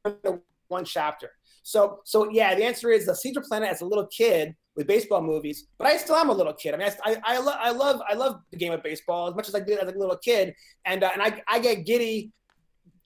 the 0.04 0.42
one 0.68 0.84
chapter. 0.84 1.32
So, 1.64 2.00
so 2.04 2.30
yeah, 2.30 2.54
the 2.56 2.66
answer 2.66 2.92
is 2.92 3.06
the 3.06 3.16
Caesar 3.16 3.42
Planet 3.42 3.70
as 3.70 3.82
a 3.82 3.86
little 3.86 4.08
kid 4.08 4.54
with 4.76 4.88
baseball 4.88 5.22
movies, 5.22 5.68
but 5.78 5.88
I 5.88 5.98
still 5.98 6.16
am 6.16 6.30
a 6.30 6.34
little 6.34 6.54
kid. 6.54 6.74
I 6.74 6.78
mean, 6.78 6.90
I, 7.06 7.12
I, 7.14 7.18
I, 7.24 7.38
lo- 7.38 7.58
I 7.58 7.72
love, 7.72 8.02
I 8.10 8.14
love 8.16 8.42
the 8.52 8.58
game 8.58 8.74
of 8.74 8.84
baseball 8.84 9.30
as 9.30 9.36
much 9.36 9.48
as 9.48 9.56
I 9.56 9.62
did 9.62 9.80
as 9.80 9.88
a 9.88 9.98
little 9.98 10.18
kid, 10.18 10.56
and 10.86 11.04
uh, 11.04 11.12
and 11.14 11.22
I, 11.22 11.42
I 11.48 11.60
get 11.60 11.86
giddy 11.86 12.32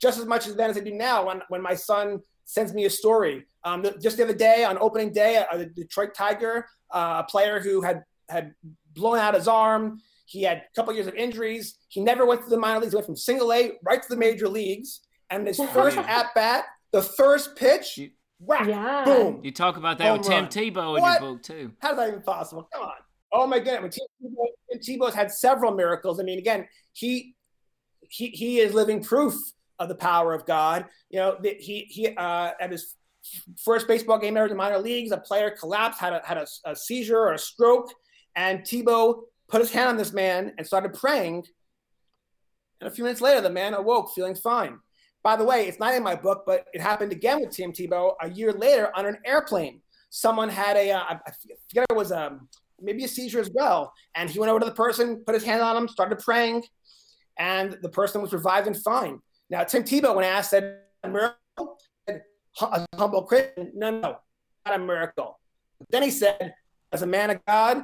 just 0.01 0.19
as 0.19 0.25
much 0.25 0.47
as 0.47 0.55
then 0.55 0.69
as 0.69 0.77
I 0.77 0.81
do 0.81 0.93
now 0.93 1.27
when 1.27 1.41
when 1.49 1.62
my 1.62 1.73
son 1.75 2.21
sends 2.45 2.73
me 2.73 2.86
a 2.86 2.89
story. 2.89 3.45
Um, 3.63 3.83
just 4.01 4.17
the 4.17 4.23
other 4.23 4.33
day 4.36 4.63
on 4.63 4.77
opening 4.77 5.12
day, 5.12 5.43
a, 5.51 5.57
the 5.57 5.65
Detroit 5.65 6.13
Tiger, 6.15 6.65
uh, 6.91 7.23
a 7.25 7.29
player 7.29 7.60
who 7.60 7.81
had 7.81 8.03
had 8.29 8.53
blown 8.93 9.17
out 9.17 9.33
his 9.33 9.47
arm. 9.47 9.99
He 10.25 10.43
had 10.43 10.57
a 10.57 10.63
couple 10.75 10.93
years 10.93 11.07
of 11.07 11.15
injuries. 11.15 11.77
He 11.89 12.01
never 12.01 12.25
went 12.25 12.43
to 12.43 12.49
the 12.49 12.57
minor 12.57 12.79
leagues. 12.79 12.91
He 12.93 12.95
went 12.97 13.05
from 13.05 13.15
single 13.15 13.51
A 13.53 13.73
right 13.83 14.01
to 14.01 14.10
the 14.10 14.17
major 14.17 14.47
leagues. 14.49 15.01
And 15.29 15.45
his 15.47 15.57
first 15.57 15.97
at 15.97 16.33
bat, 16.36 16.65
the 16.91 17.01
first 17.01 17.55
pitch, 17.57 17.97
You- 17.97 18.12
whack, 18.39 18.67
Yeah. 18.67 19.03
boom. 19.05 19.41
You 19.43 19.51
talk 19.51 19.75
about 19.77 19.97
that 19.99 20.12
with 20.17 20.27
Home 20.27 20.47
Tim 20.49 20.73
run. 20.75 20.93
Tebow 20.93 20.95
in 20.97 21.01
What? 21.01 21.21
your 21.21 21.33
book 21.33 21.43
too. 21.43 21.71
How 21.79 21.91
is 21.91 21.97
that 21.97 22.07
even 22.10 22.21
possible? 22.21 22.69
Come 22.73 22.83
on. 22.83 22.93
Oh 23.33 23.47
my 23.47 23.60
goodness. 23.60 23.95
Tim 23.97 24.07
Tebow, 24.31 24.45
Tim 24.71 24.79
Tebow's 24.99 25.15
had 25.15 25.31
several 25.31 25.73
miracles. 25.73 26.19
I 26.19 26.23
mean, 26.23 26.39
again, 26.39 26.67
he 26.93 27.36
he 28.10 28.27
he 28.27 28.60
is 28.60 28.73
living 28.73 29.03
proof 29.03 29.33
of 29.79 29.89
the 29.89 29.95
power 29.95 30.33
of 30.33 30.45
God. 30.45 30.85
You 31.09 31.19
know, 31.19 31.37
he 31.43 31.87
he 31.89 32.07
uh, 32.15 32.51
at 32.59 32.71
his 32.71 32.95
first 33.57 33.87
baseball 33.87 34.19
game 34.19 34.37
ever 34.37 34.45
in 34.45 34.51
the 34.51 34.55
minor 34.55 34.79
leagues, 34.79 35.11
a 35.11 35.17
player 35.17 35.51
collapsed, 35.51 35.99
had 35.99 36.13
a 36.13 36.21
had 36.25 36.37
a, 36.37 36.47
a 36.65 36.75
seizure 36.75 37.19
or 37.19 37.33
a 37.33 37.39
stroke, 37.39 37.93
and 38.35 38.61
Tebow 38.61 39.21
put 39.47 39.61
his 39.61 39.71
hand 39.71 39.89
on 39.89 39.97
this 39.97 40.13
man 40.13 40.53
and 40.57 40.65
started 40.65 40.93
praying. 40.93 41.45
And 42.79 42.87
a 42.87 42.91
few 42.91 43.03
minutes 43.03 43.21
later, 43.21 43.41
the 43.41 43.49
man 43.49 43.73
awoke 43.73 44.11
feeling 44.13 44.35
fine. 44.35 44.79
By 45.23 45.35
the 45.35 45.43
way, 45.43 45.67
it's 45.67 45.79
not 45.79 45.95
in 45.95 46.03
my 46.03 46.15
book, 46.15 46.43
but 46.45 46.67
it 46.73 46.81
happened 46.81 47.11
again 47.11 47.41
with 47.41 47.51
Tim 47.51 47.71
Tebow 47.71 48.13
a 48.21 48.29
year 48.29 48.53
later 48.53 48.95
on 48.95 49.05
an 49.05 49.17
airplane. 49.25 49.81
Someone 50.09 50.47
had 50.47 50.77
a, 50.77 50.91
uh, 50.91 51.03
I 51.03 51.31
forget 51.69 51.85
it 51.89 51.95
was 51.95 52.11
um, 52.11 52.47
maybe 52.79 53.03
a 53.03 53.07
seizure 53.07 53.39
as 53.39 53.49
well. 53.53 53.91
And 54.15 54.29
he 54.29 54.39
went 54.39 54.51
over 54.51 54.59
to 54.59 54.65
the 54.65 54.71
person, 54.71 55.23
put 55.25 55.35
his 55.35 55.43
hand 55.43 55.61
on 55.61 55.75
him, 55.75 55.87
started 55.87 56.19
praying, 56.19 56.63
and 57.37 57.77
the 57.81 57.89
person 57.89 58.21
was 58.21 58.31
revived 58.31 58.67
and 58.67 58.77
fine. 58.77 59.19
Now, 59.49 59.63
Tim 59.63 59.83
Tebow, 59.83 60.15
when 60.15 60.25
I 60.25 60.29
asked, 60.29 60.51
said, 60.51 60.79
a 61.03 61.10
miracle? 61.10 61.77
Said, 62.07 62.23
a 62.62 62.86
humble 62.95 63.23
Christian? 63.23 63.71
No, 63.75 63.91
no, 63.91 64.17
not 64.65 64.75
a 64.75 64.79
miracle. 64.79 65.39
Then 65.89 66.03
he 66.03 66.12
said, 66.12 66.53
as 66.91 67.01
a 67.01 67.07
man 67.07 67.29
of 67.29 67.45
God, 67.45 67.83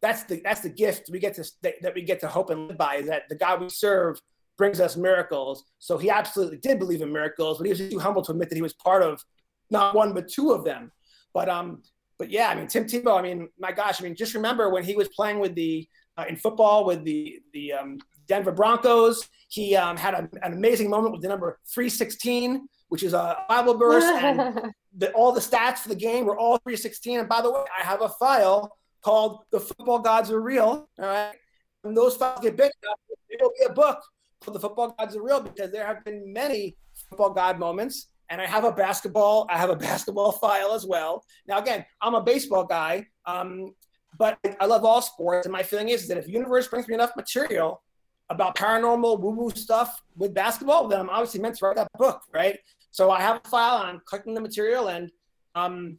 that's 0.00 0.24
the 0.24 0.40
that's 0.44 0.60
the 0.60 0.68
gift 0.68 1.08
we 1.10 1.18
get 1.18 1.34
to 1.34 1.44
that 1.62 1.94
we 1.94 2.02
get 2.02 2.20
to 2.20 2.28
hope 2.28 2.50
and 2.50 2.68
live 2.68 2.76
by 2.76 2.96
is 2.96 3.06
that 3.06 3.22
the 3.30 3.34
God 3.34 3.62
we 3.62 3.70
serve 3.70 4.20
brings 4.58 4.78
us 4.78 4.96
miracles. 4.96 5.64
So 5.78 5.96
he 5.96 6.10
absolutely 6.10 6.58
did 6.58 6.78
believe 6.78 7.00
in 7.00 7.10
miracles, 7.10 7.58
but 7.58 7.64
he 7.64 7.70
was 7.70 7.90
too 7.90 7.98
humble 7.98 8.22
to 8.22 8.32
admit 8.32 8.50
that 8.50 8.56
he 8.56 8.62
was 8.62 8.74
part 8.74 9.02
of 9.02 9.22
not 9.70 9.94
one 9.94 10.12
but 10.12 10.28
two 10.28 10.52
of 10.52 10.62
them. 10.62 10.92
But 11.32 11.48
um, 11.48 11.82
but 12.18 12.30
yeah, 12.30 12.48
I 12.48 12.54
mean 12.54 12.66
Tim 12.66 12.84
Tebow. 12.84 13.18
I 13.18 13.22
mean, 13.22 13.48
my 13.58 13.72
gosh, 13.72 14.00
I 14.00 14.04
mean, 14.04 14.14
just 14.14 14.34
remember 14.34 14.68
when 14.68 14.84
he 14.84 14.94
was 14.94 15.08
playing 15.08 15.38
with 15.38 15.54
the 15.54 15.88
uh, 16.18 16.24
in 16.28 16.36
football 16.36 16.84
with 16.84 17.02
the 17.04 17.40
the 17.54 17.72
um, 17.72 17.98
Denver 18.26 18.52
Broncos. 18.52 19.28
He 19.48 19.76
um, 19.76 19.96
had 19.96 20.14
a, 20.14 20.28
an 20.42 20.52
amazing 20.52 20.90
moment 20.90 21.12
with 21.12 21.22
the 21.22 21.28
number 21.28 21.58
three 21.72 21.88
sixteen, 21.88 22.68
which 22.88 23.02
is 23.02 23.12
a 23.12 23.36
Bible 23.48 23.74
verse, 23.74 24.04
and 24.22 24.72
the, 24.96 25.12
all 25.12 25.32
the 25.32 25.40
stats 25.40 25.78
for 25.78 25.88
the 25.88 25.94
game 25.94 26.24
were 26.24 26.38
all 26.38 26.58
316. 26.58 27.20
And 27.20 27.28
by 27.28 27.42
the 27.42 27.50
way, 27.50 27.64
I 27.78 27.84
have 27.84 28.02
a 28.02 28.08
file 28.08 28.76
called 29.02 29.40
"The 29.50 29.60
Football 29.60 30.00
Gods 30.00 30.30
Are 30.30 30.40
Real." 30.40 30.88
All 30.98 31.06
right, 31.06 31.34
when 31.82 31.94
those 31.94 32.16
files 32.16 32.40
get 32.40 32.56
big 32.56 32.70
enough, 32.82 32.98
it 33.28 33.40
will 33.40 33.52
be 33.58 33.64
a 33.66 33.72
book 33.72 34.02
called 34.40 34.56
"The 34.56 34.60
Football 34.60 34.94
Gods 34.98 35.16
Are 35.16 35.22
Real" 35.22 35.40
because 35.40 35.70
there 35.70 35.86
have 35.86 36.04
been 36.04 36.32
many 36.32 36.76
football 37.08 37.30
god 37.30 37.58
moments. 37.58 38.08
And 38.30 38.40
I 38.40 38.46
have 38.46 38.64
a 38.64 38.72
basketball. 38.72 39.46
I 39.50 39.58
have 39.58 39.70
a 39.70 39.76
basketball 39.76 40.32
file 40.44 40.72
as 40.72 40.86
well. 40.86 41.24
Now, 41.46 41.58
again, 41.58 41.84
I'm 42.00 42.14
a 42.14 42.22
baseball 42.22 42.64
guy, 42.64 43.06
um, 43.26 43.74
but 44.18 44.38
I 44.58 44.64
love 44.64 44.84
all 44.84 45.02
sports. 45.02 45.46
And 45.46 45.52
my 45.52 45.62
feeling 45.62 45.90
is 45.90 46.08
that 46.08 46.16
if 46.16 46.24
the 46.24 46.32
universe 46.32 46.66
brings 46.66 46.88
me 46.88 46.94
enough 46.94 47.14
material 47.16 47.83
about 48.30 48.56
paranormal 48.56 49.20
woo-woo 49.20 49.50
stuff 49.50 50.00
with 50.16 50.34
basketball, 50.34 50.88
then 50.88 51.00
I'm 51.00 51.10
obviously 51.10 51.40
meant 51.40 51.56
to 51.56 51.66
write 51.66 51.76
that 51.76 51.88
book, 51.98 52.22
right? 52.32 52.58
So 52.90 53.10
I 53.10 53.20
have 53.20 53.40
a 53.44 53.48
file 53.48 53.82
and 53.82 53.90
I'm 53.90 54.02
collecting 54.08 54.34
the 54.34 54.40
material 54.40 54.88
and 54.88 55.10
um, 55.54 55.98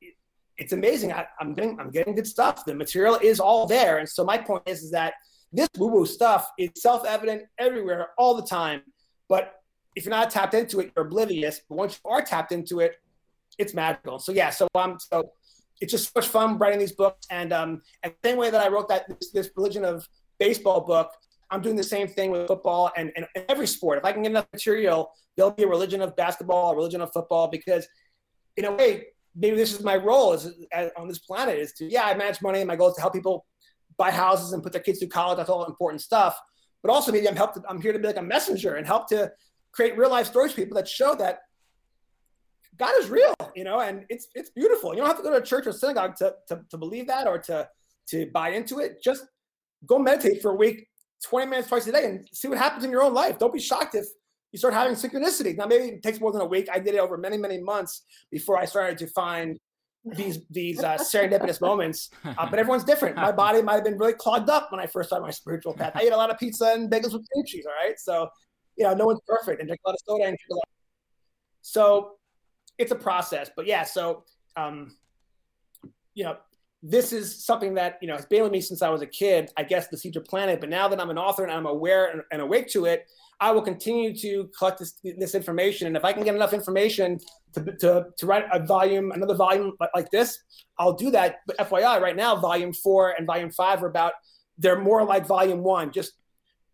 it, 0.00 0.14
it's 0.58 0.72
amazing. 0.72 1.12
I, 1.12 1.26
am 1.40 1.54
getting 1.54 1.78
I'm 1.78 1.90
getting 1.90 2.14
good 2.14 2.26
stuff. 2.26 2.64
The 2.64 2.74
material 2.74 3.18
is 3.22 3.40
all 3.40 3.66
there. 3.66 3.98
And 3.98 4.08
so 4.08 4.24
my 4.24 4.38
point 4.38 4.62
is, 4.66 4.82
is 4.82 4.90
that 4.90 5.14
this 5.52 5.68
woo-woo 5.76 6.06
stuff 6.06 6.50
is 6.58 6.70
self-evident 6.76 7.42
everywhere 7.58 8.08
all 8.18 8.34
the 8.34 8.46
time. 8.46 8.82
But 9.28 9.54
if 9.96 10.04
you're 10.04 10.10
not 10.10 10.30
tapped 10.30 10.54
into 10.54 10.80
it, 10.80 10.92
you're 10.96 11.06
oblivious. 11.06 11.60
But 11.68 11.76
once 11.76 12.00
you 12.02 12.10
are 12.10 12.22
tapped 12.22 12.52
into 12.52 12.80
it, 12.80 12.96
it's 13.58 13.74
magical. 13.74 14.18
So 14.18 14.32
yeah, 14.32 14.50
so 14.50 14.68
um 14.74 14.98
so 14.98 15.32
it's 15.80 15.92
just 15.92 16.06
so 16.06 16.12
much 16.16 16.28
fun 16.28 16.58
writing 16.58 16.78
these 16.78 16.92
books. 16.92 17.26
And 17.30 17.52
um 17.52 17.82
and 18.02 18.12
the 18.22 18.28
same 18.28 18.38
way 18.38 18.50
that 18.50 18.64
I 18.64 18.68
wrote 18.68 18.88
that 18.88 19.08
this, 19.08 19.30
this 19.30 19.50
religion 19.56 19.84
of 19.84 20.08
baseball 20.38 20.80
book, 20.80 21.10
I'm 21.50 21.62
doing 21.62 21.76
the 21.76 21.82
same 21.82 22.06
thing 22.08 22.30
with 22.30 22.46
football 22.46 22.90
and, 22.96 23.12
and, 23.16 23.26
every 23.48 23.66
sport. 23.66 23.98
If 23.98 24.04
I 24.04 24.12
can 24.12 24.22
get 24.22 24.30
enough 24.30 24.46
material, 24.52 25.10
there'll 25.36 25.52
be 25.52 25.64
a 25.64 25.68
religion 25.68 26.00
of 26.00 26.14
basketball, 26.16 26.72
a 26.72 26.76
religion 26.76 27.00
of 27.00 27.12
football, 27.12 27.48
because 27.48 27.86
in 28.56 28.64
a 28.64 28.72
way, 28.72 29.06
maybe 29.34 29.56
this 29.56 29.72
is 29.72 29.82
my 29.82 29.96
role 29.96 30.32
as, 30.32 30.52
on 30.96 31.08
this 31.08 31.18
planet 31.18 31.58
is 31.58 31.72
to, 31.74 31.84
yeah, 31.84 32.04
I 32.04 32.14
manage 32.14 32.40
money 32.42 32.60
and 32.60 32.68
my 32.68 32.76
goal 32.76 32.88
is 32.88 32.94
to 32.96 33.00
help 33.00 33.14
people 33.14 33.46
buy 33.96 34.10
houses 34.10 34.52
and 34.52 34.62
put 34.62 34.72
their 34.72 34.82
kids 34.82 34.98
through 34.98 35.08
college. 35.08 35.36
That's 35.36 35.50
all 35.50 35.64
important 35.64 36.02
stuff. 36.02 36.38
But 36.82 36.90
also 36.90 37.12
maybe 37.12 37.28
I'm 37.28 37.36
help 37.36 37.54
to, 37.54 37.62
I'm 37.68 37.80
here 37.80 37.92
to 37.92 37.98
be 37.98 38.06
like 38.06 38.16
a 38.16 38.22
messenger 38.22 38.76
and 38.76 38.86
help 38.86 39.08
to 39.08 39.30
create 39.72 39.96
real 39.96 40.10
life 40.10 40.26
stories 40.26 40.52
for 40.52 40.60
people 40.60 40.76
that 40.76 40.88
show 40.88 41.14
that 41.16 41.40
God 42.76 42.92
is 42.98 43.10
real, 43.10 43.34
you 43.54 43.62
know, 43.62 43.80
and 43.80 44.06
it's 44.08 44.28
it's 44.34 44.48
beautiful. 44.50 44.94
You 44.94 45.00
don't 45.00 45.08
have 45.08 45.18
to 45.18 45.22
go 45.22 45.30
to 45.30 45.36
a 45.36 45.42
church 45.42 45.66
or 45.66 45.72
synagogue 45.72 46.16
to, 46.16 46.34
to, 46.48 46.60
to 46.70 46.78
believe 46.78 47.06
that 47.08 47.26
or 47.26 47.38
to 47.38 47.68
to 48.08 48.26
buy 48.32 48.50
into 48.50 48.78
it. 48.78 49.02
Just 49.02 49.26
go 49.86 49.98
meditate 49.98 50.40
for 50.40 50.52
a 50.52 50.54
week, 50.54 50.88
20 51.24 51.46
minutes 51.46 51.68
twice 51.68 51.86
a 51.86 51.92
day, 51.92 52.04
and 52.04 52.28
see 52.32 52.48
what 52.48 52.58
happens 52.58 52.84
in 52.84 52.90
your 52.90 53.02
own 53.02 53.14
life. 53.14 53.38
Don't 53.38 53.52
be 53.52 53.60
shocked 53.60 53.94
if 53.94 54.06
you 54.52 54.58
start 54.58 54.74
having 54.74 54.94
synchronicity. 54.94 55.56
Now, 55.56 55.66
maybe 55.66 55.84
it 55.84 56.02
takes 56.02 56.20
more 56.20 56.32
than 56.32 56.40
a 56.40 56.46
week. 56.46 56.68
I 56.72 56.78
did 56.78 56.94
it 56.94 56.98
over 56.98 57.16
many, 57.16 57.36
many 57.36 57.58
months 57.60 58.02
before 58.30 58.58
I 58.58 58.64
started 58.64 58.98
to 58.98 59.06
find 59.08 59.58
these 60.04 60.40
these 60.48 60.82
uh, 60.82 60.96
serendipitous 60.96 61.60
moments. 61.70 62.10
Uh, 62.24 62.48
but 62.48 62.58
everyone's 62.58 62.84
different. 62.84 63.16
My 63.16 63.32
body 63.32 63.62
might 63.62 63.74
have 63.74 63.84
been 63.84 63.98
really 63.98 64.14
clogged 64.14 64.48
up 64.48 64.72
when 64.72 64.80
I 64.80 64.86
first 64.86 65.10
started 65.10 65.24
my 65.24 65.30
spiritual 65.30 65.74
path. 65.74 65.92
I 65.94 66.02
ate 66.02 66.12
a 66.12 66.16
lot 66.16 66.30
of 66.30 66.38
pizza 66.38 66.72
and 66.74 66.90
bagels 66.90 67.12
with 67.12 67.26
cream 67.32 67.44
cheese. 67.46 67.66
All 67.66 67.86
right, 67.86 67.98
so 67.98 68.28
you 68.76 68.84
know, 68.84 68.94
no 68.94 69.06
one's 69.06 69.20
perfect, 69.26 69.60
and 69.60 69.68
drink 69.68 69.80
a 69.84 69.88
lot 69.88 69.94
of 69.94 70.00
soda 70.06 70.24
and 70.24 70.36
drink 70.36 70.50
a 70.50 70.54
lot. 70.54 70.68
So 71.62 72.12
it's 72.78 72.92
a 72.92 72.96
process, 72.96 73.50
but 73.54 73.66
yeah. 73.66 73.84
So 73.84 74.24
um, 74.56 74.96
you 76.14 76.24
know, 76.24 76.36
this 76.82 77.12
is 77.12 77.44
something 77.44 77.74
that 77.74 77.98
you 78.00 78.08
know 78.08 78.16
has 78.16 78.26
been 78.26 78.42
with 78.42 78.52
me 78.52 78.60
since 78.60 78.82
I 78.82 78.88
was 78.88 79.02
a 79.02 79.06
kid. 79.06 79.50
I 79.56 79.64
guess 79.64 79.88
the 79.88 79.98
Caesar 79.98 80.20
Planet, 80.20 80.60
but 80.60 80.70
now 80.70 80.88
that 80.88 81.00
I'm 81.00 81.10
an 81.10 81.18
author 81.18 81.42
and 81.42 81.52
I'm 81.52 81.66
aware 81.66 82.10
and, 82.10 82.22
and 82.32 82.40
awake 82.40 82.68
to 82.68 82.86
it, 82.86 83.06
I 83.40 83.50
will 83.52 83.62
continue 83.62 84.14
to 84.16 84.50
collect 84.56 84.78
this, 84.78 85.00
this 85.02 85.34
information. 85.34 85.86
And 85.86 85.96
if 85.96 86.04
I 86.04 86.12
can 86.12 86.24
get 86.24 86.34
enough 86.34 86.52
information 86.52 87.18
to, 87.54 87.64
to, 87.80 88.06
to 88.18 88.26
write 88.26 88.44
a 88.52 88.64
volume, 88.64 89.12
another 89.12 89.34
volume 89.34 89.72
like, 89.94 90.10
this, 90.10 90.38
I'll 90.78 90.92
do 90.92 91.10
that. 91.12 91.36
But 91.46 91.56
FYI, 91.56 92.00
right 92.00 92.16
now, 92.16 92.36
volume 92.36 92.74
four 92.74 93.14
and 93.16 93.26
volume 93.26 93.50
five 93.50 93.82
are 93.82 93.88
about, 93.88 94.12
they're 94.58 94.78
more 94.78 95.04
like 95.04 95.26
volume 95.26 95.62
one, 95.62 95.90
just, 95.90 96.12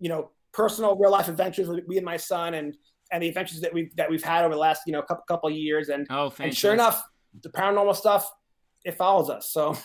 you 0.01 0.09
know, 0.09 0.33
personal 0.53 0.97
real 0.97 1.13
life 1.13 1.29
adventures 1.29 1.69
with 1.69 1.87
me 1.87 1.99
and 1.99 2.05
my 2.05 2.17
son 2.17 2.55
and, 2.55 2.77
and 3.13 3.23
the 3.23 3.29
adventures 3.29 3.61
that 3.61 3.73
we've, 3.73 3.95
that 3.95 4.11
we've 4.11 4.25
had 4.25 4.45
over 4.45 4.55
the 4.55 4.61
last, 4.61 4.83
you 4.89 4.93
know, 4.93 5.03
couple, 5.03 5.23
couple 5.29 5.49
of 5.49 5.55
years. 5.55 5.89
And, 5.89 6.05
Oh, 6.11 6.33
and 6.41 6.57
sure 6.57 6.73
enough, 6.73 7.01
the 7.45 7.51
paranormal 7.51 7.95
stuff, 7.95 8.29
it 8.87 8.95
follows 8.97 9.29
us. 9.29 9.51
So, 9.51 9.77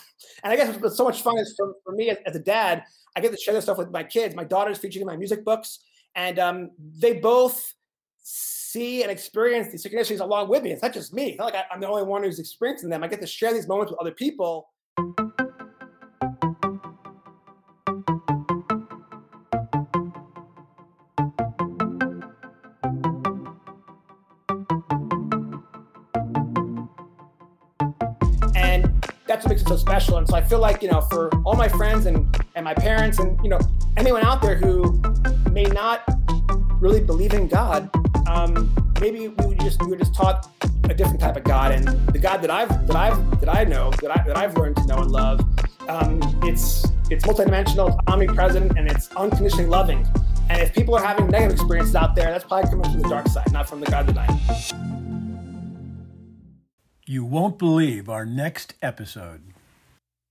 and 0.44 0.52
I 0.52 0.56
guess 0.56 0.74
what's 0.80 0.96
so 0.96 1.04
much 1.04 1.22
fun 1.22 1.36
is 1.36 1.54
for, 1.56 1.74
for 1.84 1.92
me 1.92 2.08
as, 2.10 2.18
as 2.24 2.36
a 2.36 2.38
dad, 2.38 2.84
I 3.14 3.20
get 3.20 3.32
to 3.32 3.36
share 3.36 3.52
this 3.52 3.64
stuff 3.64 3.78
with 3.78 3.90
my 3.90 4.04
kids. 4.04 4.34
My 4.34 4.44
daughter's 4.44 4.78
featured 4.78 5.02
in 5.02 5.06
my 5.06 5.16
music 5.16 5.44
books 5.44 5.80
and 6.14 6.38
um, 6.38 6.70
they 6.78 7.14
both 7.14 7.74
see 8.22 9.02
and 9.02 9.10
experience 9.10 9.70
these 9.70 9.84
synchronicities 9.84 10.20
along 10.20 10.48
with 10.48 10.62
me. 10.62 10.70
It's 10.70 10.82
not 10.82 10.94
just 10.94 11.12
me. 11.12 11.30
It's 11.30 11.38
not 11.38 11.46
like 11.46 11.56
I, 11.56 11.64
I'm 11.72 11.80
the 11.80 11.88
only 11.88 12.04
one 12.04 12.22
who's 12.22 12.38
experiencing 12.38 12.88
them. 12.88 13.02
I 13.02 13.08
get 13.08 13.20
to 13.20 13.26
share 13.26 13.52
these 13.52 13.68
moments 13.68 13.90
with 13.90 14.00
other 14.00 14.12
people. 14.12 14.68
That's 29.32 29.46
what 29.46 29.50
makes 29.50 29.62
it 29.62 29.68
so 29.68 29.76
special. 29.76 30.18
And 30.18 30.28
so 30.28 30.36
I 30.36 30.42
feel 30.42 30.58
like, 30.58 30.82
you 30.82 30.90
know, 30.90 31.00
for 31.00 31.30
all 31.46 31.54
my 31.54 31.68
friends 31.68 32.04
and, 32.04 32.36
and 32.54 32.64
my 32.66 32.74
parents 32.74 33.18
and, 33.18 33.42
you 33.42 33.48
know, 33.48 33.58
anyone 33.96 34.22
out 34.22 34.42
there 34.42 34.56
who 34.56 35.00
may 35.50 35.62
not 35.62 36.02
really 36.80 37.00
believe 37.00 37.32
in 37.32 37.48
God, 37.48 37.88
um, 38.28 38.70
maybe 39.00 39.28
we 39.28 39.46
were 39.46 39.54
just 39.54 39.80
we 39.82 39.88
were 39.88 39.96
just 39.96 40.14
taught 40.14 40.50
a 40.84 40.94
different 40.94 41.18
type 41.20 41.36
of 41.36 41.44
God, 41.44 41.72
and 41.72 41.86
the 42.08 42.18
God 42.18 42.42
that 42.42 42.50
I've 42.50 42.86
that 42.86 42.96
I've 42.96 43.40
that 43.40 43.48
I 43.48 43.64
know 43.64 43.90
that 44.02 44.10
I 44.10 44.22
that 44.26 44.36
I've 44.36 44.56
learned 44.56 44.76
to 44.76 44.86
know 44.86 44.98
and 44.98 45.10
love, 45.10 45.40
um, 45.88 46.20
it's 46.44 46.84
it's 47.10 47.24
multidimensional, 47.24 47.88
it's 47.88 47.98
omnipresent, 48.08 48.76
and 48.76 48.90
it's 48.90 49.10
unconditionally 49.12 49.68
loving. 49.68 50.06
And 50.50 50.60
if 50.60 50.74
people 50.74 50.94
are 50.94 51.02
having 51.02 51.28
negative 51.28 51.52
experiences 51.52 51.94
out 51.96 52.14
there, 52.14 52.30
that's 52.30 52.44
probably 52.44 52.70
coming 52.70 52.90
from 52.90 53.00
the 53.00 53.08
dark 53.08 53.28
side, 53.28 53.50
not 53.50 53.66
from 53.68 53.80
the 53.80 53.86
God 53.86 54.06
that 54.08 54.18
I. 54.18 55.11
You 57.04 57.24
won't 57.24 57.58
believe 57.58 58.08
our 58.08 58.24
next 58.24 58.74
episode. 58.80 59.40